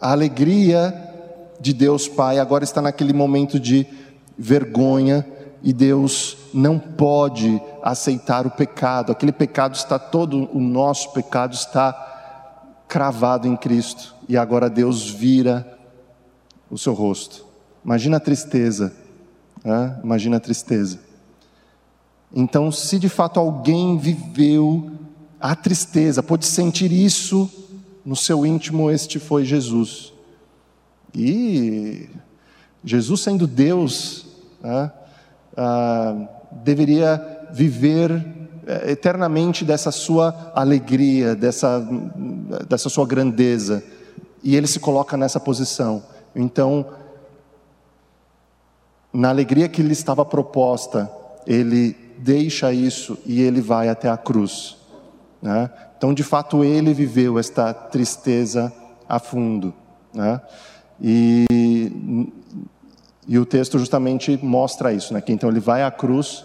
a 0.00 0.12
alegria 0.12 1.07
de 1.60 1.72
Deus 1.72 2.08
Pai, 2.08 2.38
agora 2.38 2.64
está 2.64 2.80
naquele 2.80 3.12
momento 3.12 3.58
de 3.58 3.86
vergonha, 4.36 5.26
e 5.62 5.72
Deus 5.72 6.36
não 6.54 6.78
pode 6.78 7.60
aceitar 7.82 8.46
o 8.46 8.50
pecado. 8.50 9.10
Aquele 9.10 9.32
pecado 9.32 9.74
está 9.74 9.98
todo, 9.98 10.48
o 10.52 10.60
nosso 10.60 11.12
pecado 11.12 11.54
está 11.54 12.04
cravado 12.86 13.46
em 13.46 13.56
Cristo, 13.56 14.14
e 14.28 14.36
agora 14.36 14.70
Deus 14.70 15.10
vira 15.10 15.78
o 16.70 16.78
seu 16.78 16.94
rosto. 16.94 17.44
Imagina 17.84 18.18
a 18.18 18.20
tristeza, 18.20 18.92
né? 19.64 19.98
imagina 20.02 20.36
a 20.36 20.40
tristeza. 20.40 21.00
Então, 22.32 22.70
se 22.70 22.98
de 22.98 23.08
fato 23.08 23.40
alguém 23.40 23.96
viveu 23.98 24.90
a 25.40 25.54
tristeza, 25.54 26.22
pôde 26.22 26.46
sentir 26.46 26.92
isso 26.92 27.50
no 28.04 28.16
seu 28.16 28.44
íntimo, 28.44 28.90
este 28.90 29.18
foi 29.18 29.44
Jesus. 29.44 30.12
E 31.14 32.08
Jesus, 32.84 33.20
sendo 33.22 33.46
Deus, 33.46 34.26
né, 34.60 34.90
ah, 35.56 36.28
deveria 36.52 37.48
viver 37.50 38.10
eh, 38.66 38.92
eternamente 38.92 39.64
dessa 39.64 39.90
sua 39.90 40.52
alegria, 40.54 41.34
dessa, 41.34 41.86
dessa 42.68 42.88
sua 42.88 43.06
grandeza. 43.06 43.82
E 44.42 44.54
ele 44.54 44.66
se 44.66 44.78
coloca 44.78 45.16
nessa 45.16 45.40
posição. 45.40 46.02
Então, 46.34 46.86
na 49.12 49.30
alegria 49.30 49.68
que 49.68 49.82
lhe 49.82 49.92
estava 49.92 50.24
proposta, 50.24 51.10
ele 51.46 51.96
deixa 52.18 52.72
isso 52.72 53.18
e 53.24 53.40
ele 53.40 53.60
vai 53.60 53.88
até 53.88 54.08
a 54.08 54.16
cruz. 54.16 54.76
Né? 55.40 55.70
Então, 55.96 56.12
de 56.12 56.22
fato, 56.22 56.62
ele 56.62 56.92
viveu 56.92 57.38
esta 57.38 57.72
tristeza 57.72 58.72
a 59.08 59.18
fundo. 59.18 59.72
Né? 60.12 60.40
E, 61.00 61.46
e 63.26 63.38
o 63.38 63.46
texto 63.46 63.78
justamente 63.78 64.38
mostra 64.42 64.92
isso, 64.92 65.14
né? 65.14 65.20
que 65.20 65.32
então 65.32 65.48
ele 65.48 65.60
vai 65.60 65.82
à 65.82 65.90
cruz 65.90 66.44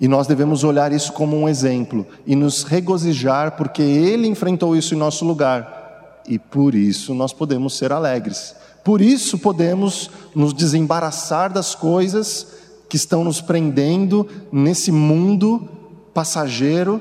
E 0.00 0.06
nós 0.06 0.26
devemos 0.28 0.62
olhar 0.62 0.92
isso 0.92 1.12
como 1.12 1.36
um 1.36 1.48
exemplo 1.48 2.06
e 2.24 2.36
nos 2.36 2.62
regozijar 2.62 3.56
porque 3.56 3.82
Ele 3.82 4.28
enfrentou 4.28 4.76
isso 4.76 4.94
em 4.94 4.98
nosso 4.98 5.24
lugar. 5.24 6.22
E 6.28 6.38
por 6.38 6.74
isso 6.74 7.14
nós 7.14 7.32
podemos 7.32 7.76
ser 7.76 7.90
alegres. 7.90 8.54
Por 8.84 9.00
isso 9.00 9.38
podemos 9.38 10.10
nos 10.34 10.52
desembaraçar 10.52 11.52
das 11.52 11.74
coisas 11.74 12.46
que 12.88 12.96
estão 12.96 13.24
nos 13.24 13.40
prendendo 13.40 14.26
nesse 14.52 14.92
mundo 14.92 15.68
passageiro, 16.14 17.00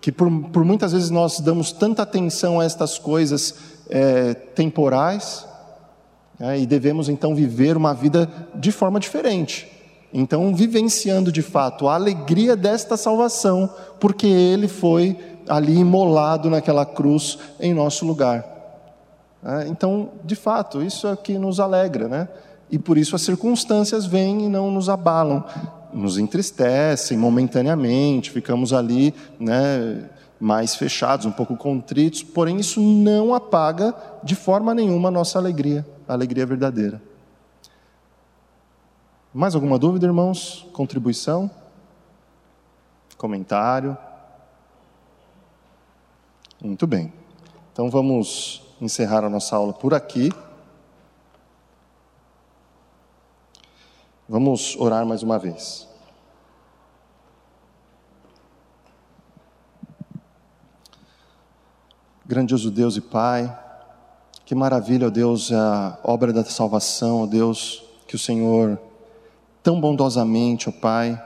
que 0.00 0.10
por, 0.10 0.30
por 0.30 0.64
muitas 0.64 0.92
vezes 0.92 1.10
nós 1.10 1.40
damos 1.40 1.72
tanta 1.72 2.02
atenção 2.02 2.60
a 2.60 2.64
estas 2.64 2.98
coisas 2.98 3.54
é, 3.90 4.34
temporais, 4.34 5.46
é, 6.38 6.58
e 6.58 6.66
devemos 6.66 7.08
então 7.08 7.34
viver 7.34 7.76
uma 7.76 7.92
vida 7.92 8.30
de 8.54 8.72
forma 8.72 8.98
diferente. 8.98 9.70
Então, 10.12 10.54
vivenciando 10.54 11.30
de 11.30 11.42
fato 11.42 11.86
a 11.86 11.94
alegria 11.94 12.56
desta 12.56 12.96
salvação, 12.96 13.68
porque 14.00 14.26
Ele 14.26 14.66
foi 14.66 15.16
ali 15.48 15.78
imolado 15.78 16.48
naquela 16.48 16.86
cruz 16.86 17.38
em 17.60 17.74
nosso 17.74 18.06
lugar. 18.06 18.44
É, 19.44 19.68
então, 19.68 20.10
de 20.24 20.34
fato, 20.34 20.82
isso 20.82 21.06
é 21.06 21.16
que 21.16 21.38
nos 21.38 21.60
alegra, 21.60 22.08
né? 22.08 22.28
E 22.70 22.78
por 22.78 22.96
isso 22.96 23.16
as 23.16 23.22
circunstâncias 23.22 24.06
vêm 24.06 24.44
e 24.44 24.48
não 24.48 24.70
nos 24.70 24.88
abalam, 24.88 25.44
nos 25.92 26.18
entristecem 26.18 27.18
momentaneamente, 27.18 28.30
ficamos 28.30 28.72
ali, 28.72 29.14
né? 29.38 30.08
Mais 30.40 30.74
fechados, 30.74 31.26
um 31.26 31.32
pouco 31.32 31.54
contritos, 31.56 32.22
porém 32.22 32.58
isso 32.58 32.80
não 32.80 33.34
apaga 33.34 33.94
de 34.24 34.34
forma 34.34 34.74
nenhuma 34.74 35.08
a 35.08 35.12
nossa 35.12 35.38
alegria, 35.38 35.86
a 36.08 36.14
alegria 36.14 36.46
verdadeira. 36.46 37.02
Mais 39.32 39.54
alguma 39.54 39.78
dúvida, 39.78 40.06
irmãos? 40.06 40.66
Contribuição? 40.72 41.50
Comentário? 43.18 43.96
Muito 46.62 46.86
bem. 46.86 47.12
Então 47.72 47.90
vamos 47.90 48.62
encerrar 48.80 49.24
a 49.24 49.28
nossa 49.30 49.54
aula 49.54 49.72
por 49.72 49.92
aqui. 49.92 50.30
Vamos 54.28 54.74
orar 54.76 55.04
mais 55.04 55.22
uma 55.22 55.38
vez. 55.38 55.89
Grandioso 62.30 62.70
Deus 62.70 62.96
e 62.96 63.00
Pai, 63.00 63.52
que 64.46 64.54
maravilha, 64.54 65.08
ó 65.08 65.10
Deus, 65.10 65.50
a 65.50 65.98
obra 66.04 66.32
da 66.32 66.44
salvação, 66.44 67.24
ó 67.24 67.26
Deus, 67.26 67.82
que 68.06 68.14
o 68.14 68.18
Senhor 68.20 68.78
tão 69.64 69.80
bondosamente, 69.80 70.68
ó 70.68 70.72
Pai, 70.72 71.20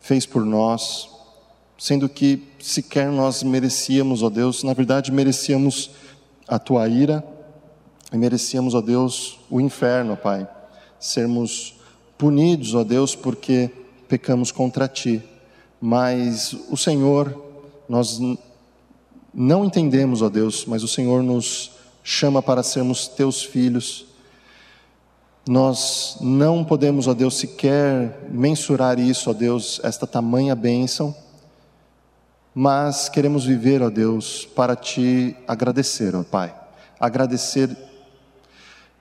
fez 0.00 0.24
por 0.24 0.46
nós, 0.46 1.10
sendo 1.76 2.08
que 2.08 2.42
sequer 2.58 3.12
nós 3.12 3.42
merecíamos, 3.42 4.22
ó 4.22 4.30
Deus, 4.30 4.62
na 4.62 4.72
verdade 4.72 5.12
merecíamos 5.12 5.90
a 6.48 6.58
tua 6.58 6.88
ira 6.88 7.22
e 8.10 8.16
merecíamos, 8.16 8.74
ó 8.74 8.80
Deus, 8.80 9.40
o 9.50 9.60
inferno, 9.60 10.14
ó 10.14 10.16
Pai, 10.16 10.48
sermos 10.98 11.74
punidos, 12.16 12.74
ó 12.74 12.82
Deus, 12.82 13.14
porque 13.14 13.70
pecamos 14.08 14.50
contra 14.50 14.88
ti. 14.88 15.22
Mas 15.78 16.54
o 16.70 16.78
Senhor, 16.78 17.38
nós 17.86 18.18
não 19.32 19.64
entendemos, 19.64 20.22
ó 20.22 20.28
Deus, 20.28 20.64
mas 20.66 20.82
o 20.82 20.88
Senhor 20.88 21.22
nos 21.22 21.72
chama 22.02 22.42
para 22.42 22.62
sermos 22.62 23.08
teus 23.08 23.42
filhos 23.42 24.06
nós 25.48 26.18
não 26.20 26.62
podemos, 26.64 27.08
ó 27.08 27.14
Deus, 27.14 27.36
sequer 27.36 28.28
mensurar 28.30 28.98
isso, 29.00 29.28
ó 29.28 29.32
Deus, 29.32 29.80
esta 29.82 30.06
tamanha 30.06 30.54
bênção, 30.54 31.14
mas 32.54 33.08
queremos 33.08 33.44
viver, 33.44 33.82
ó 33.82 33.90
Deus, 33.90 34.46
para 34.54 34.76
te 34.76 35.34
agradecer, 35.48 36.14
ó 36.14 36.22
Pai. 36.22 36.54
Agradecer 37.00 37.76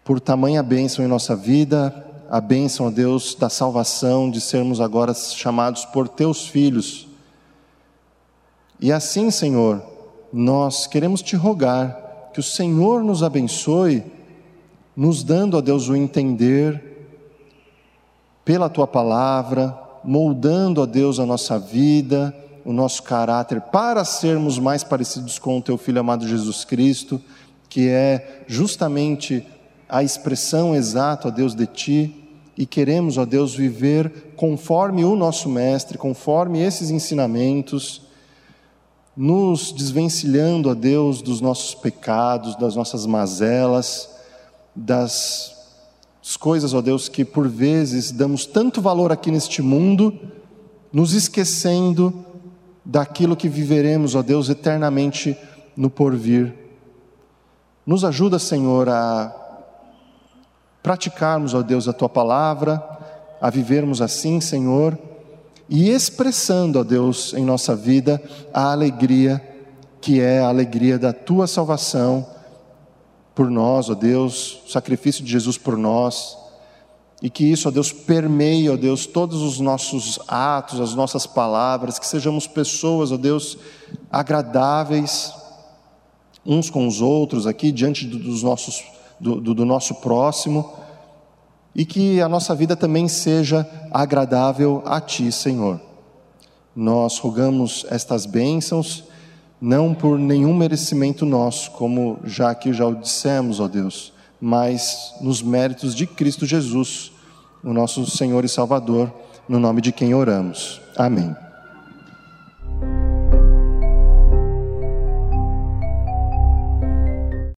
por 0.03 0.19
tamanha 0.19 0.63
bênção 0.63 1.05
em 1.05 1.07
nossa 1.07 1.35
vida, 1.35 2.07
a 2.27 2.41
bênção, 2.41 2.87
ó 2.87 2.89
Deus, 2.89 3.35
da 3.35 3.49
salvação, 3.49 4.31
de 4.31 4.41
sermos 4.41 4.81
agora 4.81 5.13
chamados 5.13 5.85
por 5.85 6.07
teus 6.07 6.47
filhos. 6.47 7.07
E 8.79 8.91
assim, 8.91 9.29
Senhor, 9.29 9.83
nós 10.31 10.87
queremos 10.87 11.21
te 11.21 11.35
rogar 11.35 12.29
que 12.33 12.39
o 12.39 12.43
Senhor 12.43 13.03
nos 13.03 13.23
abençoe 13.23 14.03
nos 14.95 15.23
dando, 15.23 15.57
ó 15.57 15.61
Deus, 15.61 15.87
o 15.89 15.95
entender 15.95 17.07
pela 18.43 18.69
tua 18.69 18.85
palavra, 18.85 19.77
moldando, 20.03 20.81
ó 20.81 20.85
Deus, 20.85 21.19
a 21.19 21.25
nossa 21.25 21.57
vida, 21.57 22.35
o 22.65 22.73
nosso 22.73 23.01
caráter, 23.03 23.61
para 23.61 24.03
sermos 24.03 24.59
mais 24.59 24.83
parecidos 24.83 25.39
com 25.39 25.57
o 25.57 25.61
teu 25.61 25.77
Filho 25.77 25.99
amado 25.99 26.27
Jesus 26.27 26.65
Cristo, 26.65 27.21
que 27.69 27.87
é 27.87 28.43
justamente 28.47 29.45
a 29.87 30.03
expressão 30.03 30.75
exata, 30.75 31.29
ó 31.29 31.31
Deus, 31.31 31.55
de 31.55 31.65
ti, 31.65 32.15
e 32.57 32.65
queremos, 32.65 33.17
ó 33.17 33.25
Deus, 33.25 33.55
viver 33.55 34.33
conforme 34.35 35.05
o 35.05 35.15
nosso 35.15 35.49
Mestre, 35.49 35.97
conforme 35.97 36.61
esses 36.61 36.91
ensinamentos, 36.91 38.01
nos 39.15 39.71
desvencilhando, 39.71 40.69
ó 40.69 40.73
Deus, 40.73 41.21
dos 41.21 41.41
nossos 41.41 41.75
pecados, 41.75 42.55
das 42.55 42.75
nossas 42.75 43.05
mazelas, 43.05 44.09
das 44.75 45.51
coisas, 46.39 46.73
ó 46.73 46.81
Deus, 46.81 47.09
que 47.09 47.25
por 47.25 47.47
vezes 47.47 48.11
damos 48.11 48.45
tanto 48.45 48.81
valor 48.81 49.11
aqui 49.11 49.31
neste 49.31 49.61
mundo, 49.61 50.17
nos 50.91 51.13
esquecendo 51.13 52.25
daquilo 52.83 53.35
que 53.35 53.49
viveremos, 53.49 54.15
ó 54.15 54.21
Deus, 54.21 54.49
eternamente 54.49 55.37
no 55.75 55.89
porvir. 55.89 56.53
Nos 57.85 58.03
ajuda, 58.03 58.39
Senhor, 58.39 58.87
a 58.89 59.35
praticarmos, 60.81 61.53
ó 61.53 61.61
Deus, 61.61 61.87
a 61.87 61.93
tua 61.93 62.09
palavra, 62.09 62.81
a 63.41 63.49
vivermos 63.49 64.01
assim, 64.01 64.39
Senhor, 64.39 64.97
e 65.71 65.89
expressando, 65.89 66.79
ó 66.79 66.83
Deus, 66.83 67.33
em 67.33 67.45
nossa 67.45 67.73
vida 67.73 68.21
a 68.53 68.73
alegria 68.73 69.41
que 70.01 70.19
é 70.19 70.39
a 70.39 70.49
alegria 70.49 70.99
da 70.99 71.13
tua 71.13 71.47
salvação 71.47 72.27
por 73.33 73.49
nós, 73.49 73.89
ó 73.89 73.93
Deus, 73.93 74.61
o 74.67 74.69
sacrifício 74.69 75.23
de 75.23 75.31
Jesus 75.31 75.57
por 75.57 75.77
nós, 75.77 76.37
e 77.21 77.29
que 77.29 77.45
isso, 77.45 77.69
ó 77.69 77.71
Deus, 77.71 77.93
permeie, 77.93 78.69
ó 78.69 78.75
Deus, 78.75 79.05
todos 79.05 79.41
os 79.41 79.61
nossos 79.61 80.19
atos, 80.27 80.81
as 80.81 80.93
nossas 80.93 81.25
palavras, 81.25 81.97
que 81.97 82.05
sejamos 82.05 82.47
pessoas, 82.47 83.11
ó 83.11 83.17
Deus, 83.17 83.57
agradáveis 84.11 85.31
uns 86.45 86.69
com 86.69 86.85
os 86.85 86.99
outros 86.99 87.47
aqui, 87.47 87.71
diante 87.71 88.05
dos 88.05 88.43
nossos, 88.43 88.83
do, 89.19 89.39
do, 89.39 89.53
do 89.53 89.65
nosso 89.65 89.95
próximo, 89.95 90.73
e 91.75 91.85
que 91.85 92.21
a 92.21 92.27
nossa 92.27 92.53
vida 92.53 92.75
também 92.75 93.07
seja 93.07 93.67
agradável 93.91 94.83
a 94.85 94.99
Ti, 94.99 95.31
Senhor. 95.31 95.79
Nós 96.75 97.17
rogamos 97.17 97.85
estas 97.89 98.25
bênçãos 98.25 99.03
não 99.61 99.93
por 99.93 100.17
nenhum 100.17 100.55
merecimento 100.55 101.23
nosso, 101.23 101.69
como 101.71 102.19
já 102.23 102.49
aqui 102.49 102.73
já 102.73 102.87
o 102.87 102.95
dissemos, 102.95 103.59
ó 103.59 103.67
Deus, 103.67 104.11
mas 104.39 105.13
nos 105.21 105.43
méritos 105.43 105.93
de 105.93 106.07
Cristo 106.07 106.47
Jesus, 106.47 107.11
o 107.63 107.71
nosso 107.71 108.09
Senhor 108.09 108.43
e 108.43 108.49
Salvador, 108.49 109.13
no 109.47 109.59
nome 109.59 109.81
de 109.81 109.91
quem 109.91 110.15
oramos. 110.15 110.81
Amém. 110.97 111.35